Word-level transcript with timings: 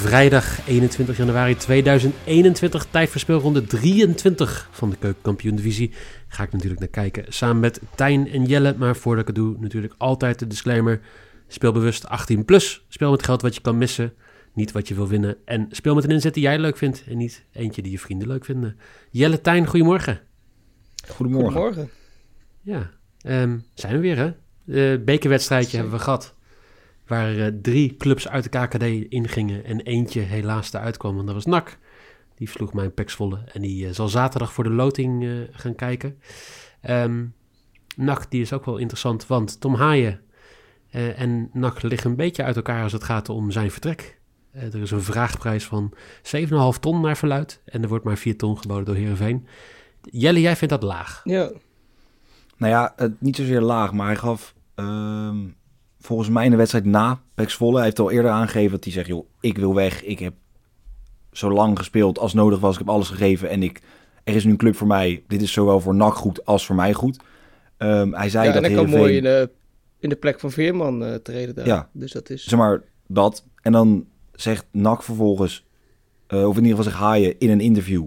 Vrijdag 0.00 0.66
21 0.66 1.16
januari 1.16 1.56
2021, 1.56 2.86
tijdverspeelronde 2.90 3.64
23 3.64 4.68
van 4.70 4.90
de 4.90 4.96
Keukenkampioen-divisie. 4.96 5.92
Ga 6.28 6.42
ik 6.42 6.52
natuurlijk 6.52 6.80
naar 6.80 6.88
kijken 6.88 7.24
samen 7.28 7.60
met 7.60 7.80
Tijn 7.94 8.28
en 8.28 8.44
Jelle. 8.44 8.74
Maar 8.78 8.96
voordat 8.96 9.20
ik 9.20 9.26
het 9.26 9.36
doe, 9.36 9.56
natuurlijk 9.58 9.94
altijd 9.98 10.38
de 10.38 10.46
disclaimer. 10.46 11.00
Speel 11.48 11.72
bewust 11.72 12.06
18 12.06 12.44
plus. 12.44 12.84
Speel 12.88 13.10
met 13.10 13.24
geld 13.24 13.42
wat 13.42 13.54
je 13.54 13.60
kan 13.60 13.78
missen, 13.78 14.12
niet 14.54 14.72
wat 14.72 14.88
je 14.88 14.94
wil 14.94 15.08
winnen. 15.08 15.36
En 15.44 15.66
speel 15.70 15.94
met 15.94 16.04
een 16.04 16.10
inzet 16.10 16.34
die 16.34 16.42
jij 16.42 16.58
leuk 16.58 16.76
vindt 16.76 17.04
en 17.08 17.16
niet 17.16 17.44
eentje 17.52 17.82
die 17.82 17.92
je 17.92 17.98
vrienden 17.98 18.28
leuk 18.28 18.44
vinden. 18.44 18.76
Jelle, 19.10 19.40
Tijn, 19.40 19.66
goedemorgen. 19.66 20.20
Goedemorgen. 21.08 21.52
Goedemorgen. 21.52 21.90
Ja, 22.60 22.90
ehm, 23.20 23.58
zijn 23.74 23.92
we 23.92 24.00
weer 24.00 24.16
hè? 24.16 24.32
Uh, 24.64 25.04
bekerwedstrijdje 25.04 25.76
hebben 25.76 25.94
we 25.94 26.02
gehad. 26.02 26.34
Waar 27.10 27.34
uh, 27.34 27.46
drie 27.62 27.96
clubs 27.96 28.28
uit 28.28 28.52
de 28.52 28.58
KKD 28.58 29.12
ingingen 29.12 29.64
en 29.64 29.80
eentje 29.80 30.20
helaas 30.20 30.72
eruit 30.72 30.96
kwam. 30.96 31.18
En 31.18 31.26
dat 31.26 31.34
was 31.34 31.44
NAC. 31.44 31.78
Die 32.34 32.48
sloeg 32.48 32.72
mijn 32.72 32.94
peksvolle. 32.94 33.38
En 33.52 33.60
die 33.60 33.86
uh, 33.86 33.92
zal 33.92 34.08
zaterdag 34.08 34.52
voor 34.52 34.64
de 34.64 34.70
loting 34.70 35.22
uh, 35.22 35.48
gaan 35.50 35.74
kijken. 35.74 36.18
Um, 36.88 37.34
NAC 37.96 38.30
die 38.30 38.40
is 38.40 38.52
ook 38.52 38.64
wel 38.64 38.76
interessant, 38.76 39.26
want 39.26 39.60
Tom 39.60 39.74
Haaien 39.74 40.20
en 40.90 41.50
NAC 41.52 41.82
liggen 41.82 42.10
een 42.10 42.16
beetje 42.16 42.42
uit 42.42 42.56
elkaar 42.56 42.82
als 42.82 42.92
het 42.92 43.04
gaat 43.04 43.28
om 43.28 43.50
zijn 43.50 43.70
vertrek. 43.70 44.20
er 44.52 44.82
is 44.82 44.90
een 44.90 45.02
vraagprijs 45.02 45.64
van 45.64 45.94
7,5 46.36 46.80
ton 46.80 47.00
naar 47.00 47.16
verluid. 47.16 47.62
En 47.64 47.82
er 47.82 47.88
wordt 47.88 48.04
maar 48.04 48.18
4 48.18 48.36
ton 48.36 48.58
geboden 48.58 48.84
door 48.84 48.94
Heerenveen. 48.94 49.46
Jelle, 50.02 50.40
jij 50.40 50.56
vindt 50.56 50.74
dat 50.74 50.82
laag? 50.82 51.20
Ja. 51.24 51.50
Nou 52.56 52.72
ja, 52.72 52.94
niet 53.18 53.36
zozeer 53.36 53.60
laag, 53.60 53.92
maar 53.92 54.06
hij 54.06 54.16
gaf... 54.16 54.54
Um 54.74 55.58
volgens 56.00 56.28
mij 56.28 56.44
in 56.44 56.50
de 56.50 56.56
wedstrijd 56.56 56.84
na 56.84 57.20
Pex 57.34 57.54
Volle. 57.54 57.74
Hij 57.74 57.84
heeft 57.84 57.98
al 57.98 58.10
eerder 58.10 58.30
aangegeven 58.30 58.70
dat 58.70 58.84
hij 58.84 58.92
zegt, 58.92 59.06
joh, 59.06 59.26
ik 59.40 59.58
wil 59.58 59.74
weg. 59.74 60.04
Ik 60.04 60.18
heb 60.18 60.34
zo 61.32 61.50
lang 61.50 61.78
gespeeld 61.78 62.18
als 62.18 62.34
nodig 62.34 62.60
was. 62.60 62.72
Ik 62.72 62.78
heb 62.78 62.88
alles 62.88 63.08
gegeven 63.08 63.48
en 63.48 63.62
ik, 63.62 63.80
er 64.24 64.34
is 64.34 64.44
nu 64.44 64.50
een 64.50 64.56
club 64.56 64.76
voor 64.76 64.86
mij. 64.86 65.24
Dit 65.28 65.42
is 65.42 65.52
zowel 65.52 65.80
voor 65.80 65.94
NAC 65.94 66.14
goed 66.14 66.46
als 66.46 66.66
voor 66.66 66.76
mij 66.76 66.92
goed. 66.92 67.20
Um, 67.78 68.14
hij 68.14 68.28
zei 68.28 68.46
ja, 68.46 68.52
dat 68.52 68.62
en 68.62 68.72
hij 68.72 68.82
kan 68.82 68.90
mooi 68.90 69.16
in 69.16 69.22
de, 69.22 69.50
in 69.98 70.08
de 70.08 70.16
plek 70.16 70.40
van 70.40 70.50
Veerman 70.50 71.02
uh, 71.02 71.14
treden 71.14 71.54
daar. 71.54 71.66
Ja, 71.66 71.88
dus 71.92 72.12
dat 72.12 72.30
is... 72.30 72.44
Zeg 72.44 72.58
maar, 72.58 72.82
dat. 73.06 73.44
En 73.62 73.72
dan 73.72 74.06
zegt 74.32 74.66
NAC 74.70 75.02
vervolgens, 75.02 75.66
uh, 76.28 76.48
of 76.48 76.56
in 76.56 76.62
ieder 76.64 76.76
geval 76.76 76.92
zegt 76.92 77.04
Haaien 77.04 77.38
in 77.38 77.50
een 77.50 77.60
interview... 77.60 78.06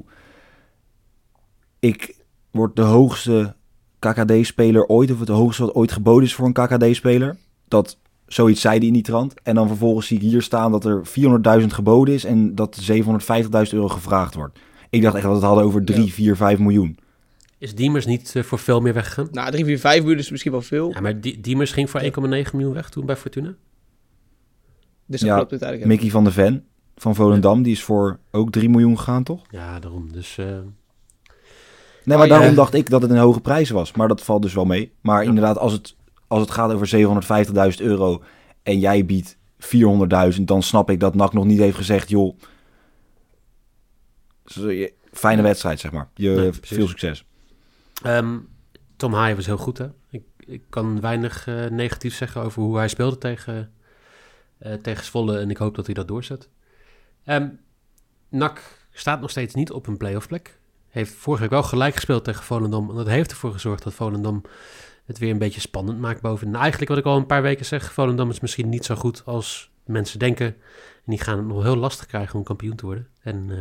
Ik 1.80 2.16
word 2.52 2.76
de 2.76 2.82
hoogste 2.82 3.56
KKD-speler 4.00 4.86
ooit, 4.86 5.12
of 5.12 5.20
het 5.20 5.28
hoogste 5.28 5.66
wat 5.66 5.76
ooit 5.76 5.92
geboden 5.92 6.24
is 6.24 6.36
voor 6.36 6.46
een 6.46 6.54
KKD-speler 6.54 7.38
dat 7.68 7.98
zoiets 8.28 8.62
zei 8.62 8.78
hij 8.78 8.88
in 8.88 8.94
die 8.94 9.02
trant. 9.02 9.34
En 9.44 9.56
dan 9.56 9.68
vervolgens 9.68 10.08
zie 10.08 10.18
ik 10.18 10.24
hier 10.24 10.42
staan 10.42 10.72
dat 10.72 10.86
er 10.86 11.02
400.000 11.62 11.66
geboden 11.68 12.14
is 12.14 12.26
en 12.26 12.56
dat 12.56 12.92
750.000 12.92 12.98
euro 13.72 13.88
gevraagd 13.88 14.36
wordt. 14.36 14.60
Ik 14.90 15.02
dacht 15.02 15.16
echt 15.16 15.24
dat 15.24 15.32
we 15.32 15.38
het 15.38 15.48
hadden 15.48 15.66
over 15.66 15.84
3, 15.84 16.06
ja. 16.06 16.12
4, 16.12 16.36
5 16.36 16.60
miljoen. 16.60 16.98
Is 17.58 17.76
Diemers 17.76 18.06
niet 18.06 18.34
uh, 18.38 18.44
voor 18.44 18.60
veel 18.60 18.82
meer 18.82 18.94
weggegaan? 18.94 19.28
Nou, 19.32 19.52
3, 19.52 19.66
4, 19.66 19.80
5 19.80 20.02
miljoen 20.02 20.20
is 20.20 20.30
misschien 20.30 20.52
wel 20.52 20.62
veel. 20.62 20.90
Ja, 20.90 21.02
maar 21.02 21.22
Diemers 21.22 21.72
ging 21.72 21.90
voor 21.90 22.02
1,9 22.02 22.10
miljoen 22.54 22.74
weg 22.74 22.90
toen 22.90 23.06
bij 23.06 23.16
Fortuna. 23.16 23.56
Dus 25.06 25.20
dat 25.20 25.30
ja, 25.30 25.36
klopt 25.36 25.52
uiteindelijk. 25.52 25.90
Mickey 25.90 26.10
van 26.10 26.24
der 26.24 26.34
Ven 26.34 26.64
van 26.96 27.16
Volendam, 27.16 27.58
ja. 27.58 27.64
die 27.64 27.72
is 27.72 27.84
voor 27.84 28.20
ook 28.32 28.52
3 28.52 28.70
miljoen 28.70 28.98
gegaan, 28.98 29.24
toch? 29.24 29.42
Ja, 29.50 29.80
daarom. 29.80 30.12
Dus... 30.12 30.38
Uh... 30.38 30.46
Nee, 32.06 32.18
maar 32.18 32.26
oh, 32.26 32.32
daarom 32.32 32.50
ja. 32.50 32.56
dacht 32.56 32.74
ik 32.74 32.90
dat 32.90 33.02
het 33.02 33.12
een 33.12 33.18
hoge 33.18 33.42
prijs 33.42 33.70
was. 33.70 33.92
Maar 33.92 34.08
dat 34.08 34.22
valt 34.22 34.42
dus 34.42 34.54
wel 34.54 34.66
mee. 34.66 34.94
Maar 35.02 35.24
inderdaad, 35.24 35.58
als 35.58 35.72
het 35.72 35.96
als 36.34 36.42
het 36.42 36.52
gaat 36.52 36.72
over 36.72 37.78
750.000 37.78 37.86
euro 37.86 38.24
en 38.64 38.80
jij 38.80 39.06
biedt 39.06 39.38
400.000, 40.36 40.42
dan 40.42 40.64
snap 40.64 40.90
ik 40.90 41.00
dat 41.00 41.16
NAC 41.16 41.34
nog 41.34 41.46
niet 41.46 41.60
heeft 41.60 41.76
gezegd, 41.76 42.10
joh, 42.10 42.38
fijne 45.12 45.42
wedstrijd, 45.42 45.80
zeg 45.80 45.92
maar. 45.92 46.10
Je, 46.14 46.30
nee, 46.30 46.52
veel 46.62 46.88
succes. 46.88 47.26
Um, 48.06 48.48
Tom 48.96 49.14
Haaien 49.14 49.36
was 49.36 49.46
heel 49.46 49.58
goed, 49.58 49.78
hè? 49.78 49.88
Ik, 50.10 50.24
ik 50.38 50.62
kan 50.70 51.02
weinig 51.02 51.48
uh, 51.48 51.70
negatief 51.70 52.16
zeggen 52.16 52.42
over 52.42 52.62
hoe 52.62 52.78
hij 52.78 52.88
speelde 52.88 53.18
tegen, 53.18 53.72
uh, 54.66 54.74
tegen 54.74 55.06
Zwolle 55.06 55.40
en 55.40 55.50
ik 55.50 55.58
hoop 55.58 55.76
dat 55.76 55.86
hij 55.86 55.96
dat 55.96 56.08
doorzet. 56.08 56.50
Um, 57.26 57.60
NAC 58.30 58.62
staat 58.92 59.22
nog 59.22 59.30
steeds 59.30 59.54
niet 59.54 59.72
op 59.72 59.88
een 59.88 59.98
playoff 59.98 60.28
plek. 60.28 60.60
Heeft 60.90 61.14
vorige 61.14 61.42
week 61.42 61.52
wel 61.52 61.64
gelijk 61.64 61.96
gespeeld 61.96 62.24
tegen 62.24 62.44
Volendam. 62.44 62.90
En 62.90 62.96
dat 62.96 63.08
heeft 63.08 63.32
ervoor 63.32 63.52
gezorgd 63.52 63.84
dat 63.84 63.94
Volendam 63.94 64.42
het 65.06 65.18
weer 65.18 65.32
een 65.32 65.38
beetje 65.38 65.62
spannend 65.62 66.00
maakt 66.00 66.22
boven. 66.22 66.50
Nou, 66.50 66.62
eigenlijk 66.62 66.90
wat 66.90 67.00
ik 67.00 67.06
al 67.06 67.18
een 67.18 67.26
paar 67.26 67.42
weken 67.42 67.66
zeg, 67.66 67.94
Volendam 67.94 68.30
is 68.30 68.40
misschien 68.40 68.70
niet 68.70 68.86
zo 68.86 68.96
goed 68.96 69.26
als 69.26 69.72
mensen 69.86 70.20
denken. 70.20 70.46
En 70.46 70.56
die 71.06 71.20
gaan 71.20 71.38
het 71.38 71.48
nog 71.48 71.64
heel 71.64 71.76
lastig 71.76 72.06
krijgen 72.06 72.36
om 72.36 72.44
kampioen 72.44 72.76
te 72.76 72.86
worden. 72.86 73.08
En 73.22 73.50
uh, 73.50 73.58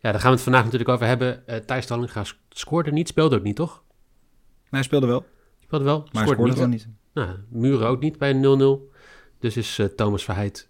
ja, 0.00 0.10
daar 0.10 0.20
gaan 0.20 0.30
we 0.30 0.34
het 0.34 0.42
vandaag 0.42 0.64
natuurlijk 0.64 0.90
over 0.90 1.06
hebben. 1.06 1.42
Uh, 1.46 1.56
Thijs 1.56 1.86
Dallinga 1.86 2.24
scoorde 2.48 2.92
niet, 2.92 3.08
speelde 3.08 3.36
ook 3.36 3.42
niet, 3.42 3.56
toch? 3.56 3.82
Nee, 3.82 4.70
hij 4.70 4.82
speelde 4.82 5.06
wel. 5.06 5.24
Speelde 5.58 5.84
wel, 5.84 6.08
maar 6.12 6.22
scoorde, 6.22 6.52
scoorde 6.52 6.68
niet. 6.68 6.86
niet. 6.86 6.94
Nou, 7.12 7.36
Muren 7.48 7.88
ook 7.88 8.00
niet 8.00 8.18
bij 8.18 8.30
een 8.30 8.80
0-0. 8.88 8.92
Dus 9.38 9.56
is 9.56 9.78
uh, 9.78 9.86
Thomas 9.86 10.24
Verheid 10.24 10.68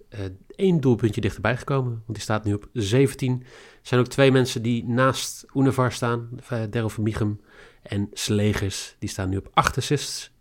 één 0.57 0.81
doelpuntje 0.81 1.21
dichterbij 1.21 1.57
gekomen. 1.57 1.91
Want 1.91 2.05
die 2.07 2.21
staat 2.21 2.45
nu 2.45 2.55
op 2.55 2.69
17. 2.73 3.41
Er 3.43 3.49
zijn 3.83 4.01
ook 4.01 4.07
twee 4.07 4.33
mensen 4.33 4.63
die 4.63 4.85
naast 4.85 5.47
Unevar 5.55 5.93
staan. 5.93 6.29
Daryl 6.49 6.89
van 6.89 7.03
Michem 7.05 7.41
en 7.83 8.09
Slegers, 8.13 8.97
die 8.99 9.09
staan 9.09 9.29
nu 9.29 9.37
op 9.37 9.51
8 9.55 9.77
assists. 9.77 10.33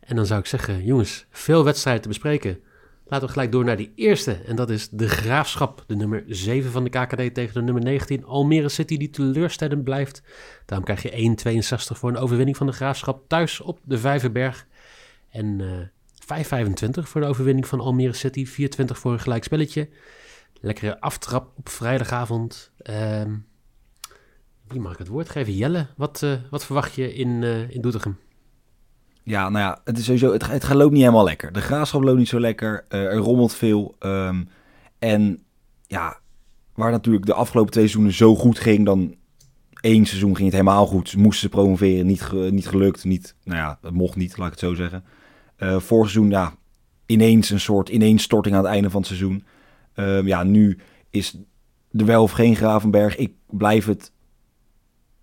En 0.00 0.16
dan 0.16 0.26
zou 0.26 0.40
ik 0.40 0.46
zeggen, 0.46 0.84
jongens, 0.84 1.26
veel 1.30 1.64
wedstrijden 1.64 2.02
te 2.02 2.08
bespreken. 2.08 2.60
Laten 3.04 3.26
we 3.26 3.32
gelijk 3.32 3.52
door 3.52 3.64
naar 3.64 3.76
die 3.76 3.92
eerste. 3.94 4.32
En 4.32 4.56
dat 4.56 4.70
is 4.70 4.88
de 4.88 5.08
Graafschap, 5.08 5.84
de 5.86 5.96
nummer 5.96 6.24
7 6.26 6.70
van 6.70 6.84
de 6.84 6.90
KKD 6.90 7.34
tegen 7.34 7.54
de 7.54 7.62
nummer 7.62 7.82
19. 7.82 8.24
Almere 8.24 8.68
City, 8.68 8.96
die 8.96 9.10
teleurstellend 9.10 9.84
blijft. 9.84 10.22
Daarom 10.66 10.86
krijg 10.86 11.02
je 11.02 11.36
1,62 11.92 11.98
voor 11.98 12.10
een 12.10 12.16
overwinning 12.16 12.56
van 12.56 12.66
de 12.66 12.72
Graafschap 12.72 13.28
thuis 13.28 13.60
op 13.60 13.78
de 13.84 13.98
Vijverberg. 13.98 14.66
En 15.30 15.58
uh, 15.58 15.70
5,25 16.22 17.02
voor 17.02 17.20
de 17.20 17.26
overwinning 17.26 17.66
van 17.66 17.80
Almere 17.80 18.12
City. 18.12 18.46
4,20 18.46 18.84
voor 18.86 19.12
een 19.12 19.20
gelijkspelletje. 19.20 19.88
Lekkere 20.60 21.00
aftrap 21.00 21.52
op 21.56 21.68
vrijdagavond. 21.68 22.70
Uh, 22.90 23.22
wie 24.72 24.80
mag 24.80 24.92
ik 24.92 24.98
het 24.98 25.08
woord 25.08 25.28
geven? 25.28 25.54
Jelle, 25.54 25.86
wat, 25.96 26.20
uh, 26.24 26.32
wat 26.50 26.64
verwacht 26.64 26.94
je 26.94 27.14
in, 27.14 27.28
uh, 27.28 27.70
in 27.70 27.80
Doetinchem? 27.80 28.18
Ja, 29.22 29.48
nou 29.48 29.64
ja, 29.64 29.80
het 29.84 29.98
is 29.98 30.04
sowieso, 30.04 30.32
het, 30.32 30.46
het 30.46 30.72
loopt 30.72 30.92
niet 30.92 31.00
helemaal 31.00 31.24
lekker. 31.24 31.52
De 31.52 31.60
graafschap 31.60 32.02
loopt 32.02 32.18
niet 32.18 32.28
zo 32.28 32.40
lekker. 32.40 32.84
Uh, 32.88 33.04
er 33.04 33.16
rommelt 33.16 33.54
veel. 33.54 33.96
Um, 34.00 34.48
en 34.98 35.42
ja, 35.86 36.18
waar 36.74 36.90
natuurlijk 36.90 37.26
de 37.26 37.34
afgelopen 37.34 37.72
twee 37.72 37.84
seizoenen 37.84 38.16
zo 38.16 38.34
goed 38.34 38.58
ging, 38.58 38.84
dan 38.84 39.14
één 39.80 40.06
seizoen 40.06 40.34
ging 40.34 40.46
het 40.46 40.58
helemaal 40.58 40.86
goed. 40.86 41.16
Moesten 41.16 41.40
ze 41.40 41.48
promoveren, 41.48 42.06
niet, 42.06 42.32
niet 42.32 42.68
gelukt. 42.68 43.04
Niet, 43.04 43.34
nou 43.44 43.58
ja, 43.58 43.78
het 43.82 43.94
mocht 43.94 44.16
niet, 44.16 44.36
laat 44.36 44.46
ik 44.46 44.52
het 44.52 44.60
zo 44.60 44.74
zeggen. 44.74 45.04
Vorig 45.80 46.10
seizoen, 46.10 46.30
ja, 46.30 46.54
ineens 47.06 47.50
een 47.50 47.60
soort 47.60 47.88
ineenstorting 47.88 48.54
aan 48.54 48.62
het 48.62 48.72
einde 48.72 48.90
van 48.90 49.00
het 49.00 49.08
seizoen. 49.08 49.44
Uh, 49.94 50.26
ja, 50.26 50.42
nu 50.42 50.78
is 51.10 51.38
er 51.90 52.04
wel 52.04 52.22
of 52.22 52.30
geen 52.30 52.56
Gravenberg. 52.56 53.16
Ik 53.16 53.32
blijf 53.50 53.86
het 53.86 54.12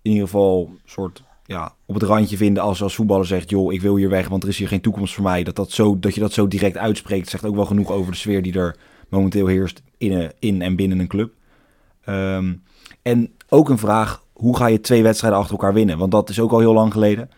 in 0.02 0.10
ieder 0.10 0.26
geval 0.26 0.70
soort 0.84 1.22
ja, 1.50 1.74
op 1.86 1.94
het 1.94 2.02
randje 2.02 2.36
vinden 2.36 2.62
als, 2.62 2.82
als 2.82 2.94
voetballer 2.94 3.26
zegt... 3.26 3.50
joh, 3.50 3.72
ik 3.72 3.80
wil 3.80 3.96
hier 3.96 4.08
weg, 4.08 4.28
want 4.28 4.42
er 4.42 4.48
is 4.48 4.58
hier 4.58 4.68
geen 4.68 4.80
toekomst 4.80 5.14
voor 5.14 5.24
mij. 5.24 5.42
Dat, 5.42 5.56
dat, 5.56 5.70
zo, 5.70 5.98
dat 5.98 6.14
je 6.14 6.20
dat 6.20 6.32
zo 6.32 6.48
direct 6.48 6.76
uitspreekt, 6.76 7.28
zegt 7.28 7.44
ook 7.44 7.54
wel 7.54 7.64
genoeg 7.64 7.90
over 7.90 8.12
de 8.12 8.18
sfeer... 8.18 8.42
die 8.42 8.58
er 8.58 8.76
momenteel 9.08 9.46
heerst 9.46 9.82
in, 9.98 10.32
in 10.38 10.62
en 10.62 10.76
binnen 10.76 10.98
een 10.98 11.06
club. 11.06 11.32
Um, 12.08 12.62
en 13.02 13.32
ook 13.48 13.68
een 13.68 13.78
vraag, 13.78 14.24
hoe 14.32 14.56
ga 14.56 14.66
je 14.66 14.80
twee 14.80 15.02
wedstrijden 15.02 15.38
achter 15.38 15.56
elkaar 15.56 15.74
winnen? 15.74 15.98
Want 15.98 16.10
dat 16.10 16.28
is 16.28 16.40
ook 16.40 16.52
al 16.52 16.58
heel 16.58 16.72
lang 16.72 16.92
geleden. 16.92 17.30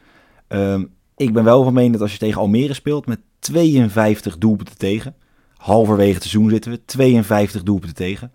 Um, 0.48 0.90
ik 1.16 1.32
ben 1.32 1.44
wel 1.44 1.64
van 1.64 1.72
mening 1.72 1.92
dat 1.92 2.02
als 2.02 2.12
je 2.12 2.18
tegen 2.18 2.40
Almere 2.40 2.74
speelt 2.74 3.06
met 3.06 3.20
52 3.38 4.38
doelpunten 4.38 4.78
tegen... 4.78 5.14
halverwege 5.56 6.14
het 6.14 6.22
seizoen 6.22 6.50
zitten 6.50 6.70
we. 6.70 6.84
52 6.84 7.62
doelpunten 7.62 7.96
tegen. 7.96 8.32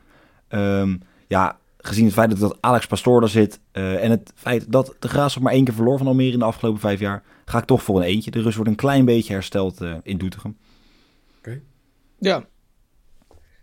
Ehm, 0.48 0.96
ja, 1.28 1.58
gezien 1.78 2.06
het 2.06 2.14
feit 2.14 2.40
dat, 2.40 2.58
Alex 2.62 2.88
Pastoor 2.88 3.20
daar 3.20 3.30
zit 3.30 3.60
eh, 3.72 4.04
en 4.04 4.12
het 4.12 4.32
feit 4.36 4.72
dat 4.72 4.96
de 5.00 5.08
Graafschap 5.08 5.44
maar 5.44 5.54
één 5.54 5.64
keer 5.64 5.74
verloor 5.74 5.98
van 5.98 6.08
Almere 6.08 6.32
in 6.32 6.40
de 6.40 6.46
afgelopen 6.46 6.80
vijf 6.80 7.00
jaar, 7.00 7.24
ga 7.46 7.58
ik 7.58 7.66
toch 7.66 7.84
voor 7.84 7.98
een 7.98 8.08
eentje. 8.08 8.32
De 8.32 8.42
rust 8.42 8.56
wordt 8.56 8.72
een 8.72 8.78
klein 8.78 9.06
beetje 9.06 9.34
hersteld 9.34 9.82
eh, 9.82 9.96
in 10.04 10.18
Doetinchem. 10.18 10.58
Ja. 12.20 12.48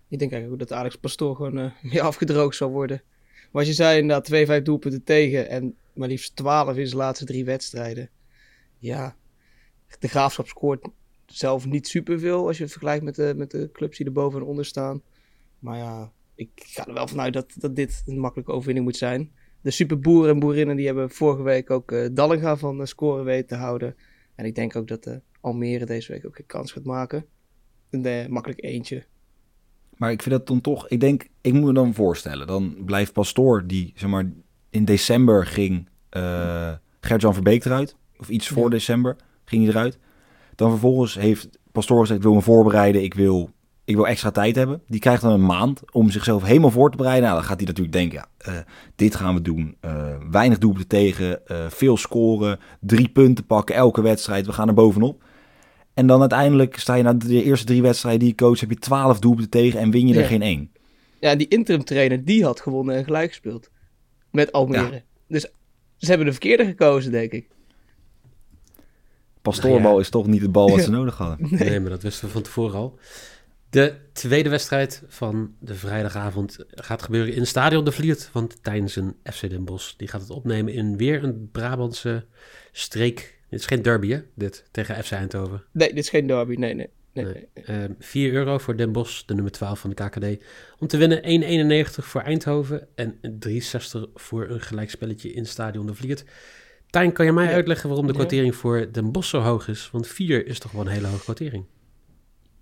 Ik 0.08 0.18
denk 0.18 0.32
eigenlijk 0.32 0.62
ook 0.62 0.68
dat 0.68 0.78
Alex 0.78 0.96
Pastoor 0.96 1.36
gewoon 1.36 1.58
eh, 1.58 1.70
meer 1.92 2.00
afgedroogd 2.00 2.56
zal 2.56 2.70
worden. 2.70 3.02
Maar 3.52 3.62
als 3.62 3.66
je 3.66 3.72
zei 3.72 3.98
inderdaad 3.98 4.24
2, 4.24 4.46
5 4.46 4.62
doelpunten 4.62 5.04
tegen 5.04 5.48
en 5.48 5.76
maar 5.92 6.08
liefst 6.08 6.36
12 6.36 6.76
in 6.76 6.86
zijn 6.86 6.98
laatste 6.98 7.24
drie 7.24 7.44
wedstrijden. 7.44 8.10
Ja, 8.78 9.16
de 9.98 10.08
Graafschap 10.08 10.46
scoort 10.46 10.88
zelf 11.26 11.66
niet 11.66 11.88
superveel 11.88 12.46
als 12.46 12.56
je 12.56 12.62
het 12.62 12.72
vergelijkt 12.72 13.04
met 13.04 13.14
de, 13.14 13.32
met 13.36 13.50
de 13.50 13.70
clubs 13.72 13.96
die 13.96 14.06
er 14.06 14.12
boven 14.12 14.40
en 14.40 14.46
onder 14.46 14.64
staan. 14.64 15.02
Maar 15.58 15.78
ja, 15.78 16.12
ik 16.34 16.50
ga 16.54 16.86
er 16.86 16.94
wel 16.94 17.08
vanuit 17.08 17.32
dat, 17.32 17.54
dat 17.58 17.76
dit 17.76 18.02
een 18.06 18.18
makkelijke 18.18 18.52
overwinning 18.52 18.86
moet 18.86 18.96
zijn. 18.96 19.32
De 19.60 19.70
superboeren 19.70 20.30
en 20.30 20.38
boerinnen 20.38 20.76
die 20.76 20.86
hebben 20.86 21.10
vorige 21.10 21.42
week 21.42 21.70
ook 21.70 21.92
uh, 21.92 22.08
Dallinga 22.12 22.56
van 22.56 22.78
de 22.78 22.86
scoren 22.86 23.24
weten 23.24 23.46
te 23.46 23.54
houden. 23.54 23.96
En 24.34 24.44
ik 24.44 24.54
denk 24.54 24.76
ook 24.76 24.88
dat 24.88 25.06
uh, 25.06 25.14
Almere 25.40 25.86
deze 25.86 26.12
week 26.12 26.26
ook 26.26 26.38
een 26.38 26.46
kans 26.46 26.72
gaat 26.72 26.84
maken. 26.84 27.26
Een 27.90 28.06
uh, 28.06 28.26
makkelijk 28.26 28.62
eentje. 28.62 29.04
Maar 29.96 30.10
ik 30.10 30.22
vind 30.22 30.34
dat 30.34 30.46
dan 30.46 30.60
toch, 30.60 30.88
ik 30.88 31.00
denk, 31.00 31.26
ik 31.40 31.52
moet 31.52 31.64
me 31.64 31.72
dan 31.72 31.94
voorstellen. 31.94 32.46
Dan 32.46 32.76
blijft 32.84 33.12
Pastoor, 33.12 33.66
die 33.66 33.92
zeg 33.96 34.10
maar 34.10 34.32
in 34.70 34.84
december 34.84 35.46
ging 35.46 35.88
uh, 36.16 36.72
Gert-Jan 37.00 37.34
Verbeek 37.34 37.64
eruit. 37.64 37.96
Of 38.16 38.28
iets 38.28 38.48
voor 38.48 38.62
ja. 38.62 38.68
december 38.68 39.16
ging 39.44 39.62
hij 39.62 39.72
eruit. 39.72 39.98
Dan 40.54 40.70
vervolgens 40.70 41.14
heeft 41.14 41.58
Pastoor 41.72 42.00
gezegd, 42.00 42.18
ik 42.18 42.24
wil 42.24 42.34
me 42.34 42.40
voorbereiden, 42.40 43.02
ik 43.02 43.14
wil, 43.14 43.50
ik 43.84 43.94
wil 43.94 44.06
extra 44.06 44.30
tijd 44.30 44.56
hebben. 44.56 44.82
Die 44.86 45.00
krijgt 45.00 45.22
dan 45.22 45.32
een 45.32 45.46
maand 45.46 45.82
om 45.92 46.10
zichzelf 46.10 46.42
helemaal 46.42 46.70
voor 46.70 46.90
te 46.90 46.96
bereiden. 46.96 47.24
Nou, 47.24 47.36
dan 47.36 47.48
gaat 47.48 47.56
hij 47.56 47.66
natuurlijk 47.66 47.96
denken, 47.96 48.18
ja, 48.18 48.52
uh, 48.52 48.58
dit 48.96 49.14
gaan 49.14 49.34
we 49.34 49.42
doen. 49.42 49.76
Uh, 49.84 50.16
weinig 50.30 50.58
doelpunten 50.58 50.88
tegen, 50.88 51.40
veel 51.68 51.96
scoren, 51.96 52.58
drie 52.80 53.08
punten 53.08 53.46
pakken 53.46 53.74
elke 53.74 54.02
wedstrijd. 54.02 54.46
We 54.46 54.52
gaan 54.52 54.68
er 54.68 54.74
bovenop. 54.74 55.22
En 55.94 56.06
dan 56.06 56.20
uiteindelijk 56.20 56.78
sta 56.78 56.94
je 56.94 57.02
na 57.02 57.12
de 57.12 57.42
eerste 57.42 57.66
drie 57.66 57.82
wedstrijden 57.82 58.20
die 58.20 58.28
je 58.28 58.34
coach, 58.34 58.60
heb 58.60 58.70
je 58.70 58.76
twaalf 58.76 59.18
doelpunten 59.18 59.50
tegen 59.50 59.80
en 59.80 59.90
win 59.90 60.06
je 60.06 60.14
ja. 60.14 60.20
er 60.20 60.26
geen 60.26 60.42
één. 60.42 60.70
Ja, 61.20 61.34
die 61.34 61.48
interim 61.48 61.84
trainer, 61.84 62.24
die 62.24 62.44
had 62.44 62.60
gewonnen 62.60 62.96
en 62.96 63.04
gelijk 63.04 63.28
gespeeld. 63.28 63.70
Met 64.30 64.52
Almere. 64.52 64.92
Ja. 64.92 65.02
Dus 65.28 65.42
ze 65.96 66.06
hebben 66.06 66.26
de 66.26 66.32
verkeerde 66.32 66.64
gekozen, 66.64 67.12
denk 67.12 67.32
ik. 67.32 67.48
Pastoorbal 69.42 69.80
nou 69.80 69.94
ja. 69.94 70.00
is 70.00 70.08
toch 70.08 70.26
niet 70.26 70.42
het 70.42 70.52
bal 70.52 70.70
wat 70.70 70.82
ze 70.82 70.90
nodig 71.00 71.16
hadden. 71.16 71.46
Nee. 71.50 71.68
nee. 71.68 71.80
maar 71.80 71.90
dat 71.90 72.02
wisten 72.02 72.26
we 72.26 72.32
van 72.32 72.42
tevoren 72.42 72.78
al. 72.78 72.98
De 73.74 73.94
tweede 74.12 74.48
wedstrijd 74.48 75.02
van 75.06 75.54
de 75.58 75.74
vrijdagavond 75.74 76.58
gaat 76.70 77.02
gebeuren 77.02 77.34
in 77.34 77.46
Stadion 77.46 77.84
de 77.84 77.92
Vliert. 77.92 78.30
Want 78.32 78.62
tijdens 78.62 78.96
een 78.96 79.16
FC 79.32 79.50
Den 79.50 79.64
Bosch, 79.64 79.94
die 79.96 80.08
gaat 80.08 80.20
het 80.20 80.30
opnemen 80.30 80.72
in 80.72 80.96
weer 80.96 81.24
een 81.24 81.48
Brabantse 81.52 82.24
streek. 82.72 83.38
Dit 83.48 83.60
is 83.60 83.66
geen 83.66 83.82
derby, 83.82 84.08
hè? 84.08 84.20
Dit, 84.34 84.64
tegen 84.70 85.04
FC 85.04 85.10
Eindhoven. 85.10 85.64
Nee, 85.72 85.88
dit 85.88 85.98
is 85.98 86.08
geen 86.08 86.26
derby, 86.26 86.54
nee, 86.54 86.74
nee. 86.74 86.88
nee, 87.12 87.24
nee. 87.24 87.48
nee. 87.66 87.88
Uh, 87.88 87.94
4 87.98 88.32
euro 88.32 88.58
voor 88.58 88.76
Den 88.76 88.92
Bosch, 88.92 89.24
de 89.24 89.34
nummer 89.34 89.52
12 89.52 89.78
van 89.78 89.90
de 89.90 90.08
KKD. 90.08 90.44
Om 90.78 90.86
te 90.86 90.96
winnen 90.96 91.84
1,91 91.86 91.90
voor 91.90 92.20
Eindhoven 92.20 92.88
en 92.94 93.18
3,60 93.48 94.00
voor 94.14 94.48
een 94.48 94.60
gelijkspelletje 94.60 95.32
in 95.32 95.46
Stadion 95.46 95.86
de 95.86 95.94
Vliert. 95.94 96.24
Tijn, 96.90 97.12
kan 97.12 97.24
je 97.24 97.32
mij 97.32 97.44
ja. 97.44 97.52
uitleggen 97.52 97.88
waarom 97.88 98.06
de 98.06 98.12
kwartering 98.12 98.52
ja. 98.52 98.58
voor 98.58 98.92
Den 98.92 99.12
Bosch 99.12 99.30
zo 99.30 99.40
hoog 99.40 99.68
is? 99.68 99.88
Want 99.92 100.06
4 100.06 100.46
is 100.46 100.58
toch 100.58 100.72
wel 100.72 100.80
een 100.80 100.92
hele 100.92 101.06
hoge 101.06 101.22
kwartering. 101.22 101.64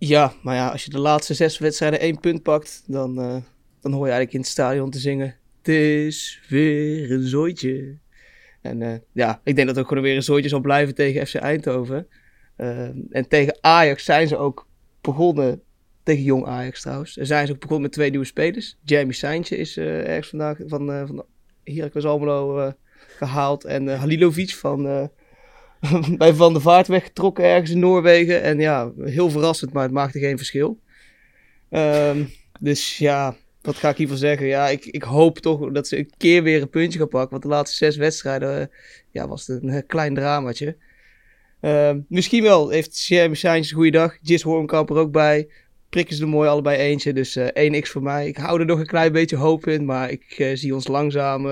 Ja, 0.05 0.33
maar 0.43 0.55
ja, 0.55 0.69
als 0.69 0.85
je 0.85 0.91
de 0.91 0.99
laatste 0.99 1.35
zes 1.35 1.59
wedstrijden 1.59 2.01
één 2.01 2.21
punt 2.21 2.43
pakt, 2.43 2.83
dan, 2.87 3.19
uh, 3.19 3.37
dan 3.81 3.93
hoor 3.93 4.07
je 4.07 4.13
eigenlijk 4.13 4.33
in 4.33 4.41
het 4.41 4.49
stadion 4.49 4.91
te 4.91 4.99
zingen... 4.99 5.37
Het 5.59 5.69
is 5.69 6.43
weer 6.49 7.13
een 7.13 7.27
zooitje. 7.27 7.97
En 8.61 8.81
uh, 8.81 8.95
ja, 9.13 9.41
ik 9.45 9.55
denk 9.55 9.67
dat 9.67 9.77
het 9.77 9.79
ook 9.79 9.89
gewoon 9.89 10.03
weer 10.03 10.17
een 10.17 10.23
zooitje 10.23 10.49
zal 10.49 10.61
blijven 10.61 10.95
tegen 10.95 11.27
FC 11.27 11.35
Eindhoven. 11.35 12.07
Uh, 12.57 12.89
en 13.11 13.29
tegen 13.29 13.59
Ajax 13.61 14.05
zijn 14.05 14.29
ze 14.29 14.37
ook 14.37 14.69
begonnen, 15.01 15.63
tegen 16.03 16.23
jong 16.23 16.47
Ajax 16.47 16.81
trouwens. 16.81 17.17
En 17.17 17.27
zijn 17.27 17.47
ze 17.47 17.53
ook 17.53 17.61
begonnen 17.61 17.83
met 17.83 17.93
twee 17.93 18.11
nieuwe 18.11 18.27
spelers. 18.27 18.79
Jamie 18.85 19.15
Seintje 19.15 19.57
is 19.57 19.77
ergens 19.77 20.29
vandaag 20.29 20.59
van, 20.67 21.07
van 21.07 21.25
Heracles 21.65 22.05
Almelo 22.05 22.73
gehaald. 23.17 23.65
En 23.65 23.97
Halilovic 23.99 24.55
van, 24.55 25.11
bij 26.19 26.35
Van 26.35 26.53
der 26.53 26.63
Vaart 26.63 26.87
weggetrokken 26.87 27.45
ergens 27.45 27.71
in 27.71 27.79
Noorwegen. 27.79 28.43
En 28.43 28.59
ja, 28.59 28.93
heel 28.99 29.31
verrassend, 29.31 29.73
maar 29.73 29.83
het 29.83 29.93
maakte 29.93 30.19
geen 30.19 30.37
verschil. 30.37 30.81
Um, 31.71 32.31
dus 32.61 32.99
ja, 32.99 33.37
wat 33.63 33.77
ga 33.77 33.89
ik 33.89 33.97
hiervan 33.97 34.17
zeggen? 34.17 34.47
Ja, 34.47 34.69
ik, 34.69 34.85
ik 34.85 35.03
hoop 35.03 35.39
toch 35.39 35.73
dat 35.73 35.89
ze 35.89 35.99
een 35.99 36.11
keer 36.17 36.43
weer 36.43 36.63
een 36.63 36.69
puntje 36.69 36.99
gaan 36.99 37.09
pakken. 37.09 37.31
Want 37.31 37.43
de 37.43 37.49
laatste 37.49 37.77
zes 37.77 37.97
wedstrijden 37.97 38.61
uh, 38.61 38.67
ja, 39.11 39.29
was 39.29 39.47
het 39.47 39.63
een 39.63 39.69
uh, 39.69 39.79
klein 39.87 40.15
dramaatje. 40.15 40.77
Uh, 41.61 41.93
misschien 42.09 42.43
wel 42.43 42.69
heeft 42.69 43.07
Jeremy 43.07 43.35
Sainz 43.35 43.71
een 43.71 43.77
goede 43.77 43.91
dag. 43.91 44.17
Jis 44.21 44.43
Hoornkamp 44.43 44.91
er 44.91 44.97
ook 44.97 45.13
bij. 45.13 45.49
Prikken 45.89 46.17
ze 46.17 46.23
er 46.23 46.29
mooi 46.29 46.49
allebei 46.49 46.79
eentje. 46.79 47.13
Dus 47.13 47.39
1x 47.39 47.91
voor 47.91 48.03
mij. 48.03 48.29
Ik 48.29 48.37
hou 48.37 48.61
er 48.61 48.67
nog 48.67 48.79
een 48.79 48.87
klein 48.87 49.13
beetje 49.13 49.37
hoop 49.37 49.67
in. 49.67 49.85
Maar 49.85 50.11
ik 50.11 50.51
zie 50.55 50.75
ons 50.75 50.89
langzaam 50.89 51.47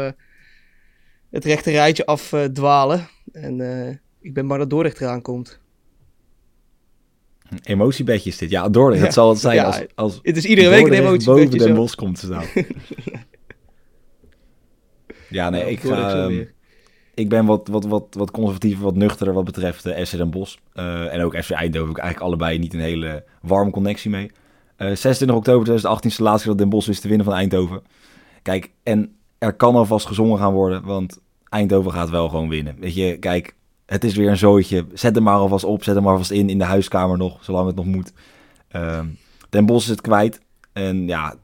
het 1.30 1.44
rechte 1.44 1.70
rijtje 1.70 2.06
afdwalen. 2.06 3.08
en 3.32 3.60
ik 4.20 4.34
ben 4.34 4.46
bang 4.46 4.60
dat 4.60 4.70
Dordrecht 4.70 5.00
eraan 5.00 5.22
komt. 5.22 5.60
Emotiebedje 7.62 8.30
is 8.30 8.38
dit. 8.38 8.50
Ja, 8.50 8.68
Dordrecht. 8.68 9.04
Dat 9.04 9.12
zal 9.12 9.28
het 9.28 9.38
zijn 9.46 9.54
ja, 9.54 9.64
als, 9.64 9.84
als 9.94 10.18
Het 10.22 10.36
is 10.36 10.44
iedere 10.44 10.68
week 10.68 10.86
een 10.86 10.92
emotiebedje. 10.92 11.44
boven 11.44 11.58
Den 11.58 11.74
Bosch 11.74 11.94
komt 11.94 12.20
te 12.20 12.26
staan. 12.26 12.44
ja, 15.38 15.50
nee, 15.50 15.70
ik 15.70 15.80
ga... 15.80 16.24
Um, 16.24 16.48
ik 17.14 17.28
ben 17.28 17.46
wat, 17.46 17.68
wat, 17.68 17.84
wat, 17.84 18.06
wat 18.10 18.30
conservatiever, 18.30 18.84
wat 18.84 18.94
nuchterder 18.94 19.34
wat 19.34 19.44
betreft 19.44 19.86
uh, 19.86 20.04
SC 20.04 20.16
Den 20.16 20.30
Bosch. 20.30 20.56
Uh, 20.74 21.14
en 21.14 21.22
ook 21.22 21.36
FC 21.42 21.50
Eindhoven 21.50 21.88
heb 21.88 21.96
ik 21.96 22.02
eigenlijk 22.02 22.32
allebei 22.32 22.58
niet 22.58 22.74
een 22.74 22.80
hele 22.80 23.24
warme 23.42 23.70
connectie 23.70 24.10
mee. 24.10 24.30
Uh, 24.78 24.86
26 24.86 25.36
oktober 25.36 25.64
2018 25.64 26.10
is 26.10 26.16
de 26.16 26.22
laatste 26.22 26.42
keer 26.42 26.56
dat 26.56 26.62
Den 26.62 26.70
Bosch 26.70 26.86
wist 26.86 27.02
te 27.02 27.08
winnen 27.08 27.26
van 27.26 27.34
Eindhoven. 27.34 27.82
Kijk, 28.42 28.70
en 28.82 29.16
er 29.38 29.52
kan 29.52 29.74
alvast 29.74 30.06
gezongen 30.06 30.38
gaan 30.38 30.52
worden, 30.52 30.84
want 30.84 31.20
Eindhoven 31.48 31.92
gaat 31.92 32.10
wel 32.10 32.28
gewoon 32.28 32.48
winnen. 32.48 32.76
Weet 32.78 32.94
je, 32.94 33.18
kijk, 33.18 33.54
het 33.90 34.04
is 34.04 34.14
weer 34.14 34.28
een 34.28 34.36
zooitje. 34.36 34.86
Zet 34.92 35.14
hem 35.14 35.24
maar 35.24 35.34
alvast 35.34 35.64
op, 35.64 35.84
zet 35.84 35.94
hem 35.94 36.02
maar 36.02 36.12
alvast 36.12 36.30
in, 36.30 36.48
in 36.48 36.58
de 36.58 36.64
huiskamer 36.64 37.18
nog, 37.18 37.44
zolang 37.44 37.66
het 37.66 37.76
nog 37.76 37.84
moet. 37.84 38.12
Um, 38.76 39.18
Den 39.48 39.66
Bosch 39.66 39.84
is 39.84 39.90
het 39.90 40.00
kwijt. 40.00 40.40
En 40.72 41.06
ja, 41.06 41.34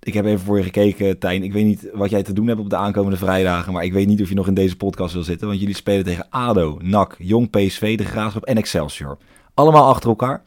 ik 0.00 0.14
heb 0.14 0.24
even 0.24 0.44
voor 0.44 0.56
je 0.56 0.62
gekeken, 0.62 1.18
Tijn. 1.18 1.42
Ik 1.42 1.52
weet 1.52 1.64
niet 1.64 1.88
wat 1.92 2.10
jij 2.10 2.22
te 2.22 2.32
doen 2.32 2.46
hebt 2.46 2.60
op 2.60 2.70
de 2.70 2.76
aankomende 2.76 3.16
vrijdagen, 3.16 3.72
maar 3.72 3.84
ik 3.84 3.92
weet 3.92 4.06
niet 4.06 4.22
of 4.22 4.28
je 4.28 4.34
nog 4.34 4.46
in 4.46 4.54
deze 4.54 4.76
podcast 4.76 5.12
wil 5.12 5.22
zitten, 5.22 5.46
want 5.46 5.60
jullie 5.60 5.74
spelen 5.74 6.04
tegen 6.04 6.26
ADO, 6.30 6.78
NAC, 6.82 7.16
Jong 7.18 7.50
PSV, 7.50 7.96
De 7.96 8.04
Graafschap 8.04 8.44
en 8.44 8.56
Excelsior. 8.56 9.18
Allemaal 9.54 9.88
achter 9.88 10.08
elkaar. 10.08 10.42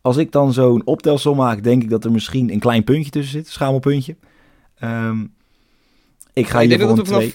Als 0.00 0.16
ik 0.16 0.32
dan 0.32 0.52
zo'n 0.52 0.86
optelsom 0.86 1.36
maak, 1.36 1.62
denk 1.62 1.82
ik 1.82 1.90
dat 1.90 2.04
er 2.04 2.12
misschien 2.12 2.52
een 2.52 2.58
klein 2.58 2.84
puntje 2.84 3.10
tussen 3.10 3.32
zit, 3.32 3.48
schamelpuntje. 3.48 4.16
Um, 4.82 5.34
ik 6.32 6.48
ga 6.48 6.68
voor 6.78 6.98
een 6.98 7.02
twee... 7.02 7.34